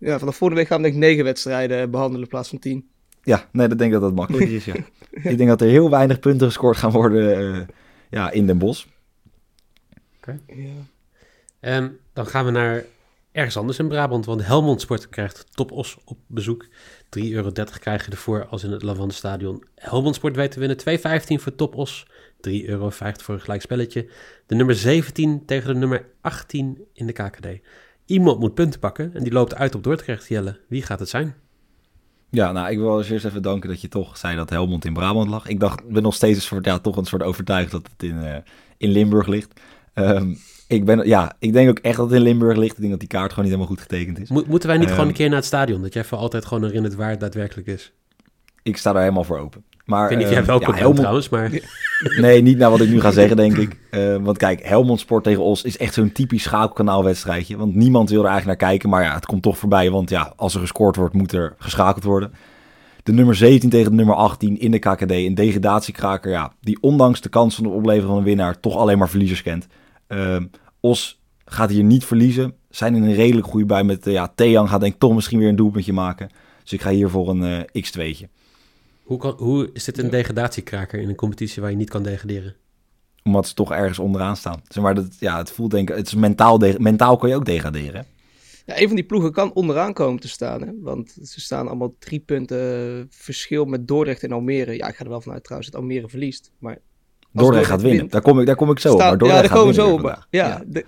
Ja, 0.00 0.18
vanaf 0.18 0.36
volgende 0.36 0.62
week 0.62 0.70
gaan 0.70 0.82
we 0.82 0.82
denk 0.82 0.94
ik 0.94 1.08
negen 1.08 1.24
wedstrijden 1.24 1.90
behandelen 1.90 2.22
in 2.22 2.28
plaats 2.28 2.48
van 2.48 2.58
tien. 2.58 2.88
Ja, 3.22 3.48
nee, 3.52 3.68
dat 3.68 3.78
denk 3.78 3.92
ik 3.92 4.00
dat 4.00 4.08
dat 4.08 4.18
makkelijker 4.18 4.54
is, 4.60 4.64
ja. 4.64 4.74
ik 5.10 5.36
denk 5.36 5.48
dat 5.48 5.60
er 5.60 5.68
heel 5.68 5.90
weinig 5.90 6.20
punten 6.20 6.46
gescoord 6.46 6.76
gaan 6.76 6.90
worden 6.90 7.54
uh, 7.54 7.60
ja, 8.10 8.30
in 8.30 8.46
Den 8.46 8.58
Bosch. 8.58 8.86
Oké. 10.16 10.40
Okay. 10.46 10.74
Ja. 11.60 11.76
Um, 11.76 11.98
dan 12.12 12.26
gaan 12.26 12.44
we 12.44 12.50
naar 12.50 12.84
ergens 13.32 13.56
anders 13.56 13.78
in 13.78 13.88
Brabant, 13.88 14.26
want 14.26 14.46
Helmond 14.46 14.80
Sport 14.80 15.08
krijgt 15.08 15.46
Top 15.56 15.72
Os 15.72 15.98
op 16.04 16.18
bezoek. 16.26 16.66
3,30 16.66 16.70
euro 17.10 17.50
krijg 17.80 18.04
je 18.04 18.10
ervoor 18.10 18.46
als 18.46 18.64
in 18.64 18.70
het 18.70 18.82
Lavande 18.82 19.14
Stadion. 19.14 19.64
Helmond 19.74 20.14
Sport 20.14 20.36
weet 20.36 20.50
te 20.50 20.58
winnen. 20.58 20.78
2,15 20.78 21.42
voor 21.42 21.54
Top 21.54 21.74
Os. 21.74 22.06
3,50 22.06 22.52
euro 22.64 22.90
voor 22.90 23.34
een 23.34 23.40
gelijk 23.40 23.62
spelletje. 23.62 24.08
De 24.46 24.54
nummer 24.54 24.74
17 24.74 25.44
tegen 25.46 25.72
de 25.72 25.78
nummer 25.78 26.06
18 26.20 26.84
in 26.92 27.06
de 27.06 27.12
KKD. 27.12 27.46
Iemand 28.10 28.38
moet 28.38 28.54
punten 28.54 28.80
pakken 28.80 29.14
en 29.14 29.22
die 29.22 29.32
loopt 29.32 29.54
uit 29.54 29.74
op 29.74 29.84
Dordrecht, 29.84 30.28
Jelle. 30.28 30.58
Wie 30.68 30.82
gaat 30.82 31.00
het 31.00 31.08
zijn? 31.08 31.34
Ja, 32.30 32.52
nou, 32.52 32.70
ik 32.70 32.78
wil 32.78 32.98
eens 32.98 33.10
eerst 33.10 33.24
even 33.24 33.42
danken 33.42 33.68
dat 33.68 33.80
je 33.80 33.88
toch 33.88 34.16
zei 34.16 34.36
dat 34.36 34.50
Helmond 34.50 34.84
in 34.84 34.92
Brabant 34.92 35.28
lag. 35.28 35.46
Ik 35.46 35.60
dacht, 35.60 35.88
ben 35.88 36.02
nog 36.02 36.14
steeds 36.14 36.36
een 36.36 36.42
soort, 36.42 36.64
ja, 36.64 36.78
toch 36.78 36.96
een 36.96 37.04
soort 37.04 37.22
overtuigd 37.22 37.70
dat 37.70 37.88
het 37.92 38.02
in, 38.02 38.16
uh, 38.16 38.36
in 38.76 38.90
Limburg 38.90 39.26
ligt. 39.26 39.60
Um, 39.94 40.38
ik, 40.66 40.84
ben, 40.84 41.06
ja, 41.08 41.32
ik 41.38 41.52
denk 41.52 41.68
ook 41.68 41.78
echt 41.78 41.96
dat 41.96 42.06
het 42.06 42.16
in 42.16 42.22
Limburg 42.22 42.56
ligt. 42.56 42.74
Ik 42.74 42.78
denk 42.78 42.90
dat 42.90 43.00
die 43.00 43.08
kaart 43.08 43.30
gewoon 43.32 43.44
niet 43.44 43.54
helemaal 43.54 43.74
goed 43.74 43.82
getekend 43.82 44.20
is. 44.20 44.28
Mo 44.28 44.44
moeten 44.46 44.68
wij 44.68 44.78
niet 44.78 44.88
um, 44.88 44.92
gewoon 44.92 45.08
een 45.08 45.14
keer 45.14 45.28
naar 45.28 45.36
het 45.36 45.46
stadion? 45.46 45.82
Dat 45.82 45.92
jij 45.92 46.04
voor 46.04 46.18
altijd 46.18 46.44
gewoon 46.44 46.64
herinnert 46.64 46.94
waar 46.94 47.10
het 47.10 47.20
daadwerkelijk 47.20 47.66
is? 47.66 47.92
Ik 48.62 48.76
sta 48.76 48.92
daar 48.92 49.02
helemaal 49.02 49.24
voor 49.24 49.38
open. 49.38 49.64
Maar, 49.90 50.02
ik 50.02 50.08
weet 50.08 50.18
niet 50.18 50.26
of 50.26 50.32
jij 50.32 50.44
welkom 50.44 50.72
ja, 50.72 50.78
Helmond... 50.78 50.98
trouwens, 50.98 51.28
maar... 51.28 51.50
nee, 52.20 52.42
niet 52.42 52.58
naar 52.58 52.70
wat 52.70 52.80
ik 52.80 52.88
nu 52.88 53.00
ga 53.00 53.10
zeggen, 53.10 53.36
denk 53.36 53.56
ik. 53.56 53.76
Uh, 53.90 54.16
want 54.16 54.36
kijk, 54.36 54.62
Helmond 54.62 55.00
Sport 55.00 55.24
tegen 55.24 55.42
Os 55.42 55.62
is 55.62 55.76
echt 55.76 55.94
zo'n 55.94 56.12
typisch 56.12 56.42
schakelkanaalwedstrijdje. 56.42 57.56
Want 57.56 57.74
niemand 57.74 58.10
wil 58.10 58.22
er 58.22 58.28
eigenlijk 58.28 58.60
naar 58.60 58.70
kijken, 58.70 58.88
maar 58.88 59.02
ja, 59.02 59.14
het 59.14 59.26
komt 59.26 59.42
toch 59.42 59.58
voorbij. 59.58 59.90
Want 59.90 60.10
ja, 60.10 60.32
als 60.36 60.54
er 60.54 60.60
gescoord 60.60 60.96
wordt, 60.96 61.14
moet 61.14 61.32
er 61.32 61.54
geschakeld 61.58 62.04
worden. 62.04 62.32
De 63.02 63.12
nummer 63.12 63.34
17 63.34 63.70
tegen 63.70 63.90
de 63.90 63.96
nummer 63.96 64.14
18 64.14 64.60
in 64.60 64.70
de 64.70 64.78
KKD. 64.78 65.10
Een 65.10 65.34
degradatiekraker, 65.34 66.30
ja, 66.30 66.52
die 66.60 66.78
ondanks 66.80 67.20
de 67.20 67.28
kans 67.28 67.54
van 67.54 67.64
het 67.64 67.74
opleveren 67.74 68.08
van 68.08 68.18
een 68.18 68.24
winnaar 68.24 68.60
toch 68.60 68.76
alleen 68.76 68.98
maar 68.98 69.08
verliezers 69.08 69.42
kent. 69.42 69.66
Ehm, 70.06 70.44
Os 70.80 71.20
gaat 71.44 71.70
hier 71.70 71.84
niet 71.84 72.04
verliezen. 72.04 72.54
Zijn 72.70 72.94
in 72.94 73.02
een 73.02 73.14
redelijk 73.14 73.46
goede 73.46 73.66
bij 73.66 73.84
met, 73.84 74.06
uh, 74.06 74.12
ja, 74.12 74.32
Thean 74.34 74.68
gaat 74.68 74.80
denk 74.80 74.92
ik 74.92 75.00
toch 75.00 75.14
misschien 75.14 75.38
weer 75.38 75.48
een 75.48 75.56
doelpuntje 75.56 75.92
maken. 75.92 76.30
Dus 76.62 76.72
ik 76.72 76.80
ga 76.80 76.90
hier 76.90 77.08
voor 77.08 77.28
een 77.28 77.42
uh, 77.42 77.84
x2'tje. 77.84 78.39
Hoe, 79.10 79.18
kan, 79.18 79.34
hoe 79.38 79.70
is 79.72 79.84
dit 79.84 79.98
een 79.98 80.10
degradatiekraker 80.10 81.00
in 81.00 81.08
een 81.08 81.14
competitie 81.14 81.62
waar 81.62 81.70
je 81.70 81.76
niet 81.76 81.90
kan 81.90 82.02
degraderen? 82.02 82.54
Omdat 83.22 83.48
ze 83.48 83.54
toch 83.54 83.72
ergens 83.72 83.98
onderaan 83.98 84.36
staan. 84.36 84.62
Zeg 84.68 84.82
maar, 84.82 84.94
dat, 84.94 85.16
ja, 85.18 85.38
het 85.38 85.50
voelt 85.50 85.70
denk 85.70 85.90
ik, 85.90 85.96
het 85.96 86.06
is 86.06 86.14
mentaal, 86.14 86.58
mentaal 86.78 87.16
kan 87.16 87.28
je 87.28 87.34
ook 87.34 87.44
degraderen. 87.44 88.06
Ja, 88.66 88.80
een 88.80 88.86
van 88.86 88.96
die 88.96 89.04
ploegen 89.04 89.32
kan 89.32 89.52
onderaan 89.52 89.92
komen 89.92 90.20
te 90.20 90.28
staan. 90.28 90.62
Hè? 90.62 90.72
Want 90.80 91.16
ze 91.22 91.40
staan 91.40 91.68
allemaal 91.68 91.94
drie 91.98 92.20
punten 92.20 93.06
verschil 93.10 93.64
met 93.64 93.88
Dordrecht 93.88 94.22
en 94.22 94.32
Almere. 94.32 94.76
Ja, 94.76 94.88
ik 94.88 94.96
ga 94.96 95.04
er 95.04 95.10
wel 95.10 95.20
vanuit 95.20 95.44
trouwens 95.44 95.70
dat 95.70 95.80
Almere 95.80 96.08
verliest. 96.08 96.52
Maar 96.58 96.78
Dordrecht, 96.78 97.32
Dordrecht 97.32 97.70
gaat 97.70 97.82
winnen. 97.82 98.08
Daar, 98.08 98.22
kom 98.22 98.40
ik, 98.40 98.46
daar 98.46 98.56
kom 98.56 98.70
ik 98.70 98.78
zo 98.78 98.96
maar 98.96 99.18
Dordrecht 99.18 99.34
ja, 99.34 99.48
daar 99.48 99.56
komen 99.58 99.74
we 99.74 99.80
zo 99.80 99.92
op. 99.92 100.00
Ja, 100.02 100.26
ja. 100.30 100.62
De, 100.66 100.84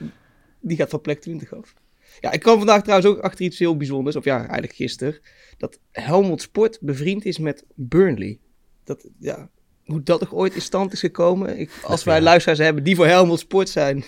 die 0.61 0.77
gaat 0.77 0.91
van 0.91 1.01
plek 1.01 1.21
20 1.21 1.55
af. 1.55 1.75
Ja, 2.21 2.33
ik 2.33 2.41
kwam 2.41 2.59
vandaag 2.59 2.83
trouwens 2.83 3.11
ook 3.11 3.19
achter 3.19 3.45
iets 3.45 3.59
heel 3.59 3.77
bijzonders. 3.77 4.17
Of 4.17 4.25
ja, 4.25 4.39
eigenlijk 4.39 4.75
gisteren. 4.75 5.21
Dat 5.57 5.79
Helmond 5.91 6.43
Sport 6.43 6.79
bevriend 6.81 7.25
is 7.25 7.39
met 7.39 7.65
Burnley. 7.75 8.39
Dat, 8.85 9.09
ja, 9.19 9.51
hoe 9.85 10.03
dat 10.03 10.21
toch 10.21 10.35
ooit 10.35 10.55
in 10.55 10.61
stand 10.61 10.93
is 10.93 11.01
gekomen. 11.01 11.59
Ik, 11.59 11.71
als 11.83 12.05
wij 12.05 12.21
luisteraars 12.21 12.59
hebben 12.59 12.85
die 12.85 12.97
voor 12.97 13.07
Helmond 13.07 13.39
Sport 13.39 13.69
zijn. 13.69 14.05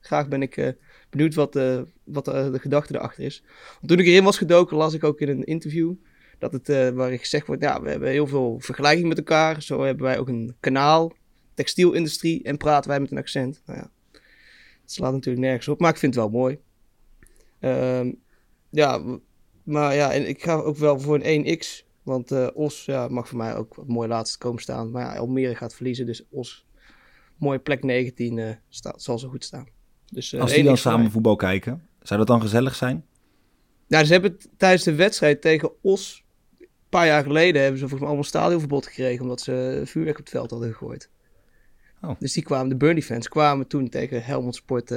Graag 0.00 0.28
ben 0.28 0.42
ik... 0.42 0.56
Uh, 0.56 0.68
benieuwd 1.12 1.34
wat, 1.34 1.56
uh, 1.56 1.80
wat 2.04 2.28
uh, 2.28 2.52
de 2.52 2.58
gedachte 2.58 2.94
erachter 2.94 3.24
is. 3.24 3.42
Want 3.72 3.88
toen 3.88 3.98
ik 3.98 4.06
erin 4.06 4.24
was 4.24 4.38
gedoken, 4.38 4.76
las 4.76 4.94
ik 4.94 5.04
ook 5.04 5.20
in 5.20 5.28
een 5.28 5.44
interview 5.44 5.94
dat 6.38 6.52
het, 6.52 6.68
uh, 6.68 6.88
waar 6.88 7.10
gezegd 7.10 7.46
wordt, 7.46 7.62
ja, 7.62 7.82
we 7.82 7.90
hebben 7.90 8.08
heel 8.08 8.26
veel 8.26 8.60
vergelijking 8.60 9.08
met 9.08 9.18
elkaar. 9.18 9.62
Zo 9.62 9.82
hebben 9.82 10.04
wij 10.04 10.18
ook 10.18 10.28
een 10.28 10.56
kanaal, 10.60 11.12
textielindustrie, 11.54 12.42
en 12.42 12.56
praten 12.56 12.90
wij 12.90 13.00
met 13.00 13.10
een 13.10 13.18
accent. 13.18 13.62
Nou 13.66 13.78
ja, 13.78 13.90
het 14.82 14.92
slaat 14.92 15.12
natuurlijk 15.12 15.44
nergens 15.44 15.68
op, 15.68 15.80
maar 15.80 15.90
ik 15.90 15.96
vind 15.96 16.14
het 16.14 16.24
wel 16.24 16.32
mooi. 16.32 16.58
Um, 17.64 18.20
ja, 18.70 19.18
maar 19.62 19.94
ja, 19.94 20.12
en 20.12 20.28
ik 20.28 20.42
ga 20.42 20.54
ook 20.54 20.76
wel 20.76 21.00
voor 21.00 21.18
een 21.22 21.58
1x. 21.58 21.90
Want 22.02 22.54
Os 22.54 22.84
ja, 22.84 23.08
mag 23.08 23.28
voor 23.28 23.38
mij 23.38 23.56
ook 23.56 23.86
mooi 23.86 24.08
laatst 24.08 24.38
komen 24.38 24.62
staan. 24.62 24.90
Maar 24.90 25.02
ja, 25.02 25.16
Almere 25.16 25.54
gaat 25.54 25.74
verliezen, 25.74 26.06
dus 26.06 26.24
Os, 26.30 26.66
mooie 27.36 27.58
plek 27.58 27.82
19, 27.82 28.58
staat, 28.68 29.02
zal 29.02 29.18
zo 29.18 29.28
goed 29.28 29.44
staan. 29.44 29.66
Dus, 30.12 30.32
uh, 30.32 30.40
Als 30.40 30.52
die 30.52 30.64
dan 30.64 30.76
samen 30.76 31.10
voetbal 31.10 31.36
kijken, 31.36 31.88
zou 32.00 32.18
dat 32.18 32.28
dan 32.28 32.40
gezellig 32.40 32.74
zijn? 32.74 33.04
Nou, 33.88 34.04
ze 34.04 34.12
hebben 34.12 34.38
tijdens 34.56 34.82
de 34.82 34.94
wedstrijd 34.94 35.40
tegen 35.40 35.72
Os, 35.82 36.24
een 36.58 36.68
paar 36.88 37.06
jaar 37.06 37.22
geleden, 37.22 37.62
hebben 37.62 37.80
ze 37.80 37.88
volgens 37.88 38.00
mij 38.00 38.08
allemaal 38.08 38.24
stadionverbod 38.24 38.86
gekregen, 38.86 39.22
omdat 39.22 39.40
ze 39.40 39.82
vuurwerk 39.84 40.18
op 40.18 40.24
het 40.24 40.32
veld 40.32 40.50
hadden 40.50 40.72
gegooid. 40.72 41.10
Oh. 42.02 42.10
Dus 42.18 42.32
die 42.32 42.42
kwamen, 42.42 42.68
de 42.68 42.76
Burnley-fans 42.76 43.28
kwamen 43.28 43.66
toen 43.66 43.88
tegen 43.88 44.24
Helmond 44.24 44.54
Sport 44.54 44.90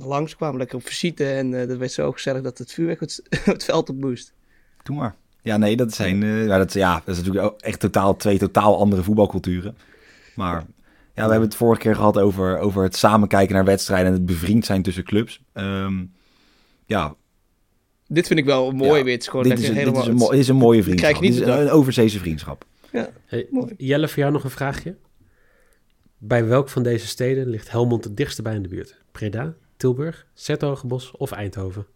uh, 0.00 0.04
uh, 0.04 0.10
langs, 0.10 0.36
kwamen 0.36 0.58
lekker 0.58 0.76
op 0.76 0.86
visite 0.86 1.32
en 1.32 1.50
dat 1.50 1.76
werd 1.76 1.92
zo 1.92 2.12
gezellig 2.12 2.42
dat 2.42 2.58
het 2.58 2.72
vuurwerk 2.72 3.00
het, 3.00 3.22
het 3.44 3.64
veld 3.64 3.88
op 3.88 3.96
moest. 3.96 4.32
Doe 4.82 4.96
maar. 4.96 5.14
Ja, 5.42 5.56
nee, 5.56 5.76
dat 5.76 5.92
zijn, 5.92 6.24
ja, 6.24 6.58
dat, 6.58 6.72
ja, 6.72 6.94
dat 7.04 7.16
is 7.16 7.16
natuurlijk 7.16 7.44
ook 7.44 7.60
echt 7.60 7.80
totaal, 7.80 8.16
twee 8.16 8.38
totaal 8.38 8.78
andere 8.78 9.02
voetbalculturen. 9.02 9.76
Maar 10.34 10.66
ja, 11.14 11.24
we 11.24 11.30
hebben 11.30 11.48
het 11.48 11.54
vorige 11.54 11.80
keer 11.80 11.94
gehad 11.94 12.18
over, 12.18 12.58
over 12.58 12.82
het 12.82 12.96
samen 12.96 13.28
kijken 13.28 13.54
naar 13.54 13.64
wedstrijden 13.64 14.06
en 14.06 14.12
het 14.12 14.26
bevriend 14.26 14.64
zijn 14.64 14.82
tussen 14.82 15.04
clubs. 15.04 15.42
Um, 15.54 16.12
ja. 16.86 17.14
Dit 18.06 18.26
vind 18.26 18.38
ik 18.38 18.44
wel 18.44 18.70
mooi 18.70 18.98
ja, 18.98 19.04
weer. 19.04 19.22
Gewoon 19.22 19.48
dit, 19.48 19.58
is, 19.58 19.68
helemaal, 19.68 19.92
dit, 19.92 20.02
is 20.02 20.08
een, 20.08 20.14
mo- 20.14 20.30
dit 20.30 20.40
is 20.40 20.48
een 20.48 20.56
mooie 20.56 20.82
vriendschap. 20.82 21.10
Krijg 21.10 21.24
je 21.24 21.38
niet 21.38 21.46
dit 21.46 21.58
is 21.58 21.64
een 21.64 21.70
overzeese 21.70 22.18
vriendschap. 22.18 22.64
Ja, 22.92 23.10
hey, 23.24 23.48
Jelle, 23.76 24.08
voor 24.08 24.18
jou 24.18 24.32
nog 24.32 24.44
een 24.44 24.50
vraagje. 24.50 24.96
Bij 26.18 26.46
welk 26.46 26.68
van 26.68 26.82
deze 26.82 27.06
steden 27.06 27.48
ligt 27.48 27.70
Helmond 27.70 28.04
het 28.04 28.16
dichtste 28.16 28.42
bij 28.42 28.54
in 28.54 28.62
de 28.62 28.68
buurt? 28.68 28.98
Breda, 29.12 29.54
Tilburg, 29.80 30.26
Zertogenbos 30.34 31.10
of 31.10 31.30
Eindhoven? 31.30 31.86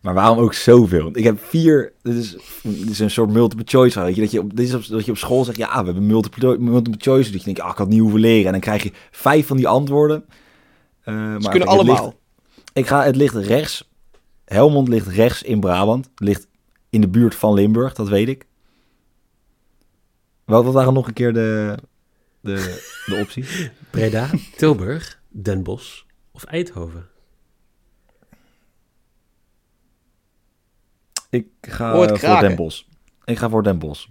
Maar 0.00 0.14
waarom 0.14 0.38
ook 0.38 0.54
zoveel? 0.54 1.10
Ik 1.12 1.24
heb 1.24 1.44
vier. 1.44 1.92
Dit 2.02 2.14
is, 2.14 2.36
dit 2.62 2.90
is 2.90 2.98
een 2.98 3.10
soort 3.10 3.30
multiple 3.30 3.64
choice. 3.68 4.00
Weet 4.00 4.14
je, 4.14 4.20
dat, 4.20 4.30
je 4.30 4.40
op, 4.40 4.56
dit 4.56 4.66
is 4.66 4.74
op, 4.74 4.86
dat 4.86 5.04
je 5.04 5.10
op 5.10 5.16
school 5.16 5.44
zegt: 5.44 5.56
ja, 5.56 5.78
we 5.78 5.84
hebben 5.84 6.06
multiple, 6.06 6.58
multiple 6.58 7.00
choice. 7.00 7.30
Dat 7.30 7.38
je 7.38 7.44
denkt: 7.44 7.60
ah, 7.60 7.70
ik 7.70 7.76
had 7.76 7.88
niet 7.88 8.00
hoeven 8.00 8.20
leren. 8.20 8.46
En 8.46 8.52
dan 8.52 8.60
krijg 8.60 8.82
je 8.82 8.92
vijf 9.10 9.46
van 9.46 9.56
die 9.56 9.68
antwoorden. 9.68 10.24
Uh, 10.28 10.34
Ze 11.04 11.38
maar 11.38 11.50
kunnen 11.50 11.68
allemaal. 11.68 12.04
Ligt, 12.04 12.16
ik 12.72 12.86
ga, 12.86 13.04
het 13.04 13.16
ligt 13.16 13.34
rechts. 13.34 13.90
Helmond 14.44 14.88
ligt 14.88 15.06
rechts 15.06 15.42
in 15.42 15.60
Brabant. 15.60 16.04
Het 16.04 16.20
ligt 16.20 16.48
in 16.90 17.00
de 17.00 17.08
buurt 17.08 17.34
van 17.34 17.54
Limburg, 17.54 17.94
dat 17.94 18.08
weet 18.08 18.28
ik. 18.28 18.46
Wat, 20.44 20.64
wat 20.64 20.74
waren 20.74 20.94
nog 20.94 21.06
een 21.06 21.12
keer 21.12 21.32
de, 21.32 21.74
de, 22.40 22.82
de 23.06 23.14
opties? 23.14 23.70
Breda, 23.90 24.30
Tilburg, 24.56 25.20
Den 25.28 25.62
Bosch 25.62 26.08
of 26.44 26.50
Eindhoven? 26.50 27.06
Ik 31.30 31.46
ga 31.60 32.08
voor 32.16 32.40
Den 32.40 32.56
Bosch. 32.56 32.82
Ik 33.24 33.38
ga 33.38 33.48
voor 33.48 33.62
Den 33.62 33.78
Bosch. 33.78 34.06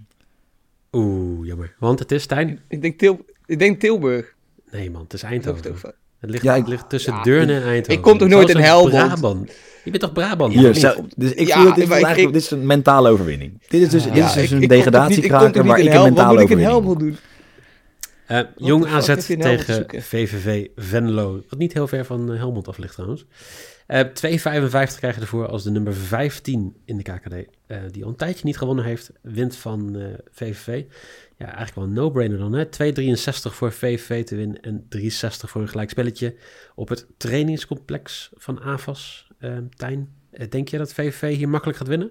Oeh, 0.92 1.46
jammer. 1.46 1.74
Want 1.78 1.98
het 1.98 2.12
is 2.12 2.22
Stijn. 2.22 2.60
Ik 2.68 2.82
denk, 2.82 2.98
Til 2.98 3.24
ik 3.46 3.58
denk 3.58 3.80
Tilburg. 3.80 4.34
Nee 4.70 4.90
man, 4.90 5.02
het 5.02 5.12
is 5.12 5.22
Eindhoven. 5.22 5.94
Het 6.18 6.30
ligt, 6.30 6.42
ja, 6.42 6.56
het 6.56 6.68
ligt 6.68 6.88
tussen 6.88 7.14
ja, 7.14 7.22
Deurne 7.22 7.54
en 7.54 7.62
Eindhoven. 7.62 7.92
Ik 7.92 8.02
kom 8.02 8.18
toch 8.18 8.28
nooit 8.28 8.48
in 8.48 8.56
Helmond? 8.56 8.90
Brabant. 8.90 9.52
Je 9.84 9.90
bent 9.90 10.02
toch 10.02 10.12
Brabant? 10.12 10.52
Hier, 10.52 10.74
zo, 10.74 10.94
dus 11.16 11.32
ik 11.32 11.46
ja, 11.46 11.72
dit, 11.72 11.90
is 11.90 12.16
ik, 12.16 12.16
dit 12.16 12.34
is 12.34 12.50
een 12.50 12.66
mentale 12.66 13.08
overwinning. 13.08 13.62
Dit 13.68 13.82
is 13.82 13.88
dus, 13.88 14.04
dit 14.04 14.24
is 14.24 14.32
dus 14.32 14.50
een 14.50 14.68
degradatiekraker 14.68 15.64
waar 15.64 15.78
ik 15.78 15.94
een 15.94 16.02
mentale 16.02 16.42
overwinning 16.42 16.98
doen. 16.98 17.16
Uh, 18.30 18.40
Jong 18.56 18.86
AZ 18.86 19.26
tegen 19.26 20.02
VVV 20.02 20.66
Venlo. 20.76 21.42
Wat 21.48 21.58
niet 21.58 21.72
heel 21.72 21.88
ver 21.88 22.04
van 22.04 22.28
Helmond 22.28 22.68
af 22.68 22.78
ligt 22.78 22.94
trouwens. 22.94 23.26
Uh, 23.88 24.00
2,55 24.00 24.10
krijg 24.98 25.14
je 25.14 25.20
ervoor 25.20 25.46
als 25.46 25.62
de 25.62 25.70
nummer 25.70 25.94
15 25.94 26.76
in 26.84 26.96
de 26.96 27.02
KKD. 27.02 27.32
Uh, 27.32 27.78
die 27.90 28.04
al 28.04 28.10
een 28.10 28.16
tijdje 28.16 28.44
niet 28.44 28.58
gewonnen 28.58 28.84
heeft, 28.84 29.12
wint 29.22 29.56
van 29.56 29.96
uh, 29.96 30.06
VVV. 30.30 30.84
Ja, 31.36 31.46
eigenlijk 31.46 31.74
wel 31.74 31.84
een 31.84 31.92
no-brainer 31.92 32.38
dan. 32.38 32.52
hè 32.52 32.64
2,63 32.64 33.54
voor 33.54 33.72
VVV 33.72 34.24
te 34.24 34.36
winnen 34.36 34.60
en 34.60 34.86
3,60 34.96 35.08
voor 35.28 35.60
een 35.60 35.68
gelijkspelletje 35.68 36.34
op 36.74 36.88
het 36.88 37.06
trainingscomplex 37.16 38.30
van 38.34 38.60
AFAS. 38.60 39.28
Tijn, 39.76 40.14
denk 40.48 40.68
je 40.68 40.78
dat 40.78 40.92
VVV 40.92 41.36
hier 41.36 41.48
makkelijk 41.48 41.78
gaat 41.78 41.88
winnen? 41.88 42.10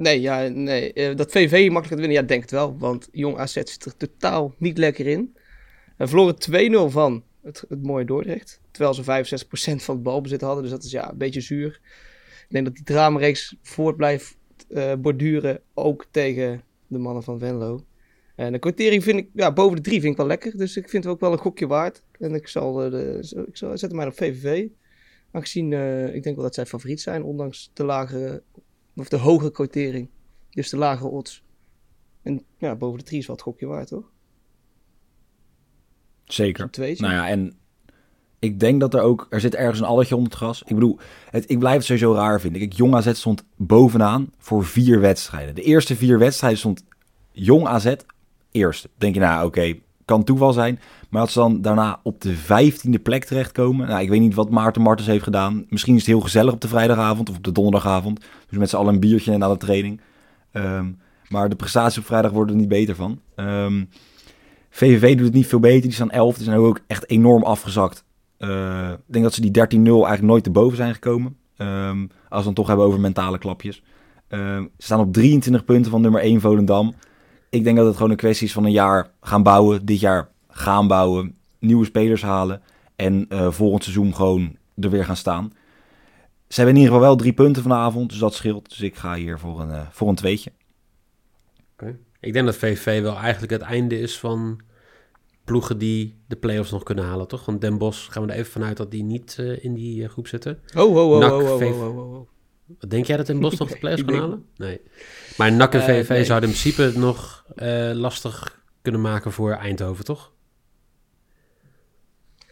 Nee, 0.00 0.20
ja, 0.20 0.48
nee. 0.48 1.14
dat 1.14 1.30
VVV 1.30 1.58
hier 1.58 1.72
makkelijk 1.72 1.88
gaat 1.88 1.98
winnen, 1.98 2.16
ja, 2.16 2.22
denk 2.22 2.40
het 2.40 2.50
wel. 2.50 2.78
Want 2.78 3.08
Jong 3.12 3.38
AZ 3.38 3.52
zit 3.52 3.84
er 3.84 3.96
totaal 3.96 4.54
niet 4.58 4.78
lekker 4.78 5.06
in. 5.06 5.36
We 5.96 6.06
verloren 6.06 6.88
2-0 6.88 6.92
van 6.92 7.24
het, 7.42 7.64
het 7.68 7.82
mooie 7.82 8.04
Dordrecht. 8.04 8.60
Terwijl 8.70 8.94
ze 8.94 9.02
65% 9.02 9.84
van 9.84 9.94
het 9.94 10.02
balbezit 10.02 10.40
hadden. 10.40 10.62
Dus 10.62 10.72
dat 10.72 10.84
is 10.84 10.90
ja, 10.90 11.10
een 11.10 11.18
beetje 11.18 11.40
zuur. 11.40 11.80
Ik 12.42 12.46
denk 12.48 12.64
dat 12.64 12.74
die 12.74 12.84
dramareeks 12.84 13.56
voort 13.62 13.96
blijft 13.96 14.36
uh, 14.68 14.94
borduren. 14.94 15.60
Ook 15.74 16.06
tegen 16.10 16.62
de 16.86 16.98
mannen 16.98 17.22
van 17.22 17.38
Venlo. 17.38 17.84
En 18.34 18.52
de 18.52 18.58
kwartering 18.58 19.02
vind 19.02 19.18
ik, 19.18 19.28
ja, 19.34 19.52
boven 19.52 19.76
de 19.76 19.82
drie 19.82 20.00
vind 20.00 20.12
ik 20.12 20.18
wel 20.18 20.26
lekker. 20.26 20.56
Dus 20.56 20.76
ik 20.76 20.88
vind 20.88 21.04
het 21.04 21.12
ook 21.12 21.20
wel 21.20 21.32
een 21.32 21.38
gokje 21.38 21.66
waard. 21.66 22.02
En 22.18 22.34
ik 22.34 22.48
zal, 22.48 22.84
uh, 22.84 22.90
de, 22.90 23.44
ik 23.48 23.56
zal 23.56 23.78
zetten 23.78 23.98
mij 23.98 24.06
op 24.06 24.16
VVV. 24.16 24.66
Aangezien, 25.32 25.72
ik 26.14 26.22
denk 26.22 26.36
wel 26.36 26.44
dat 26.44 26.54
zij 26.54 26.66
favoriet 26.66 27.00
zijn. 27.00 27.22
Ondanks 27.22 27.70
de 27.72 27.84
lagere, 27.84 28.42
of 28.96 29.08
de 29.08 29.16
hogere 29.16 29.50
quotering. 29.50 30.08
Dus 30.50 30.70
de 30.70 30.76
lagere 30.76 31.08
odds. 31.08 31.42
En 32.22 32.44
ja, 32.58 32.74
boven 32.74 32.98
de 32.98 33.04
drie 33.04 33.18
is 33.18 33.26
wel 33.26 33.36
het 33.36 33.44
gokje 33.44 33.66
waard, 33.66 33.88
toch? 33.88 34.10
Zeker. 36.24 36.68
Nou 36.76 36.98
ja, 36.98 37.28
en 37.28 37.54
ik 38.38 38.60
denk 38.60 38.80
dat 38.80 38.94
er 38.94 39.00
ook... 39.00 39.26
Er 39.30 39.40
zit 39.40 39.54
ergens 39.54 39.78
een 39.80 39.86
alletje 39.86 40.16
onder 40.16 40.30
het 40.30 40.40
gras. 40.40 40.62
Ik 40.62 40.74
bedoel, 40.74 40.98
het, 41.30 41.50
ik 41.50 41.58
blijf 41.58 41.76
het 41.76 41.84
sowieso 41.84 42.14
raar 42.14 42.40
vinden. 42.40 42.62
Ik, 42.62 42.72
Jong 42.72 42.94
AZ 42.94 43.12
stond 43.12 43.44
bovenaan 43.56 44.32
voor 44.38 44.64
vier 44.64 45.00
wedstrijden. 45.00 45.54
De 45.54 45.62
eerste 45.62 45.96
vier 45.96 46.18
wedstrijden 46.18 46.58
stond 46.58 46.84
Jong 47.32 47.66
AZ 47.66 47.94
eerst. 48.50 48.88
Denk 48.96 49.14
je, 49.14 49.20
nou 49.20 49.46
oké, 49.46 49.78
kan 50.04 50.24
toeval 50.24 50.52
zijn. 50.52 50.80
Maar 51.10 51.20
als 51.20 51.32
ze 51.32 51.38
dan 51.38 51.62
daarna 51.62 52.00
op 52.02 52.20
de 52.20 52.36
vijftiende 52.36 52.98
plek 52.98 53.24
terechtkomen... 53.24 53.88
Nou, 53.88 54.02
ik 54.02 54.08
weet 54.08 54.20
niet 54.20 54.34
wat 54.34 54.50
Maarten 54.50 54.82
Martens 54.82 55.08
heeft 55.08 55.24
gedaan. 55.24 55.66
Misschien 55.68 55.94
is 55.94 56.00
het 56.00 56.10
heel 56.10 56.20
gezellig 56.20 56.52
op 56.52 56.60
de 56.60 56.68
vrijdagavond 56.68 57.30
of 57.30 57.36
op 57.36 57.44
de 57.44 57.52
donderdagavond. 57.52 58.20
Dus 58.48 58.58
met 58.58 58.68
z'n 58.70 58.76
allen 58.76 58.94
een 58.94 59.00
biertje 59.00 59.36
na 59.36 59.48
de 59.48 59.56
training. 59.56 60.00
Um, 60.52 60.98
maar 61.28 61.48
de 61.48 61.56
prestaties 61.56 61.98
op 61.98 62.04
vrijdag 62.04 62.30
worden 62.30 62.54
er 62.54 62.60
niet 62.60 62.68
beter 62.68 62.94
van. 62.94 63.20
VVV 64.70 65.16
doet 65.16 65.26
het 65.26 65.34
niet 65.34 65.46
veel 65.46 65.60
beter. 65.60 65.82
Die 65.82 65.92
staan 65.92 66.10
11. 66.10 66.34
Die 66.34 66.44
zijn 66.44 66.58
ook 66.58 66.80
echt 66.86 67.10
enorm 67.10 67.42
afgezakt. 67.42 68.04
Uh, 68.38 68.90
ik 68.90 69.12
denk 69.12 69.24
dat 69.24 69.34
ze 69.34 69.40
die 69.40 69.50
13-0 69.50 69.54
eigenlijk 69.56 70.22
nooit 70.22 70.44
te 70.44 70.50
boven 70.50 70.76
zijn 70.76 70.94
gekomen. 70.94 71.36
Um, 71.56 72.10
als 72.28 72.40
we 72.40 72.46
het 72.46 72.56
toch 72.56 72.66
hebben 72.66 72.86
over 72.86 73.00
mentale 73.00 73.38
klapjes. 73.38 73.82
Ze 74.28 74.68
staan 74.78 75.00
op 75.00 75.12
23 75.12 75.64
punten 75.64 75.90
van 75.90 76.00
nummer 76.00 76.20
1 76.20 76.40
Volendam. 76.40 76.94
Ik 77.50 77.64
denk 77.64 77.76
dat 77.76 77.86
het 77.86 77.96
gewoon 77.96 78.10
een 78.10 78.16
kwestie 78.16 78.46
is 78.46 78.52
van 78.52 78.64
een 78.64 78.72
jaar 78.72 79.10
gaan 79.20 79.42
bouwen. 79.42 79.84
Dit 79.84 80.00
jaar 80.00 80.28
gaan 80.60 80.86
bouwen. 80.88 81.34
Nieuwe 81.58 81.84
spelers 81.84 82.22
halen. 82.22 82.62
En 82.96 83.26
uh, 83.28 83.50
volgend 83.50 83.82
seizoen 83.82 84.14
gewoon 84.14 84.56
er 84.76 84.90
weer 84.90 85.04
gaan 85.04 85.16
staan. 85.16 85.52
ze 86.48 86.54
hebben 86.54 86.74
in 86.74 86.80
ieder 86.80 86.94
geval 86.94 87.08
wel 87.08 87.16
drie 87.16 87.32
punten 87.32 87.62
vanavond, 87.62 88.10
dus 88.10 88.18
dat 88.18 88.34
scheelt. 88.34 88.68
Dus 88.68 88.80
ik 88.80 88.96
ga 88.96 89.14
hier 89.14 89.38
voor 89.38 89.60
een, 89.60 89.70
eh, 89.70 89.86
voor 89.90 90.08
een 90.08 90.14
tweetje. 90.14 90.52
Ik 92.20 92.32
denk 92.32 92.46
dat 92.46 92.56
VVV 92.56 93.02
wel 93.02 93.16
eigenlijk 93.16 93.52
het 93.52 93.62
einde 93.62 94.00
is 94.00 94.18
van 94.18 94.60
ploegen 95.44 95.78
die 95.78 96.14
de 96.26 96.36
play-offs 96.36 96.70
nog 96.70 96.82
kunnen 96.82 97.04
halen, 97.04 97.28
toch? 97.28 97.44
Want 97.44 97.60
Den 97.60 97.78
Bosch 97.78 98.12
gaan 98.12 98.26
we 98.26 98.32
er 98.32 98.38
even 98.38 98.52
vanuit 98.52 98.76
dat 98.76 98.90
die 98.90 99.02
niet 99.02 99.36
eh, 99.38 99.64
in 99.64 99.74
die 99.74 100.02
eh, 100.02 100.08
groep 100.08 100.26
zitten. 100.26 100.58
Oh, 100.76 100.96
oh, 100.96 101.10
oh, 101.10 101.18
NAC, 101.18 101.32
oh, 101.32 101.50
oh, 101.50 101.56
VV. 101.58 101.72
oh, 101.72 101.82
oh, 101.88 101.98
oh, 101.98 102.14
oh. 102.14 102.28
Wat 102.80 102.90
denk 102.90 103.04
jij 103.06 103.16
dat 103.16 103.26
Den 103.26 103.40
Bosch 103.40 103.58
nog 103.58 103.68
de 103.68 103.78
play-offs 103.80 104.04
kan 104.04 104.14
halen? 104.14 104.44
Nee. 104.56 104.80
Maar 105.36 105.52
NAC 105.52 105.74
en 105.74 105.80
Eh, 105.80 105.86
VVV 105.86 106.08
nee. 106.08 106.24
zouden 106.24 106.48
in 106.48 106.54
principe 106.56 106.98
nog 106.98 107.44
eh, 107.54 107.90
lastig 107.94 108.62
kunnen 108.82 109.00
maken 109.00 109.32
voor 109.32 109.52
Eindhoven, 109.52 110.04
toch? 110.04 110.32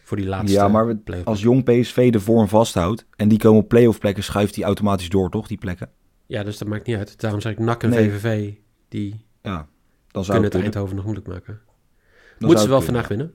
Voor 0.09 0.17
die 0.17 0.27
laatste 0.27 0.57
Ja, 0.57 0.67
maar 0.67 0.87
we-. 0.87 1.21
Als 1.23 1.41
jong 1.41 1.63
PSV 1.63 2.11
de 2.11 2.19
vorm 2.19 2.47
vasthoudt 2.47 3.05
en 3.15 3.27
die 3.27 3.37
komen 3.37 3.61
op 3.61 3.67
play-off 3.69 3.99
plekken, 3.99 4.23
schuift 4.23 4.53
die 4.53 4.63
automatisch 4.63 5.09
door, 5.09 5.29
toch? 5.29 5.47
Die 5.47 5.57
plekken. 5.57 5.89
Ja, 6.25 6.43
dus 6.43 6.57
dat 6.57 6.67
maakt 6.67 6.85
niet 6.87 6.97
uit. 6.97 7.19
Daarom 7.19 7.41
zeg 7.41 7.51
ik 7.51 7.59
NAC 7.59 7.83
en 7.83 7.89
Nee. 7.89 8.09
VVV, 8.09 8.53
die 8.87 9.25
Ja, 9.41 9.67
dan 10.11 10.23
zou 10.23 10.25
kunnen 10.25 10.43
het 10.43 10.53
het. 10.53 10.61
Eindhoven 10.61 10.95
nog 10.95 11.03
moeilijk 11.03 11.27
maken. 11.27 11.61
Dan 12.37 12.47
Moeten 12.47 12.59
ze 12.63 12.69
wel 12.69 12.81
vandaag 12.81 13.07
winnen. 13.07 13.33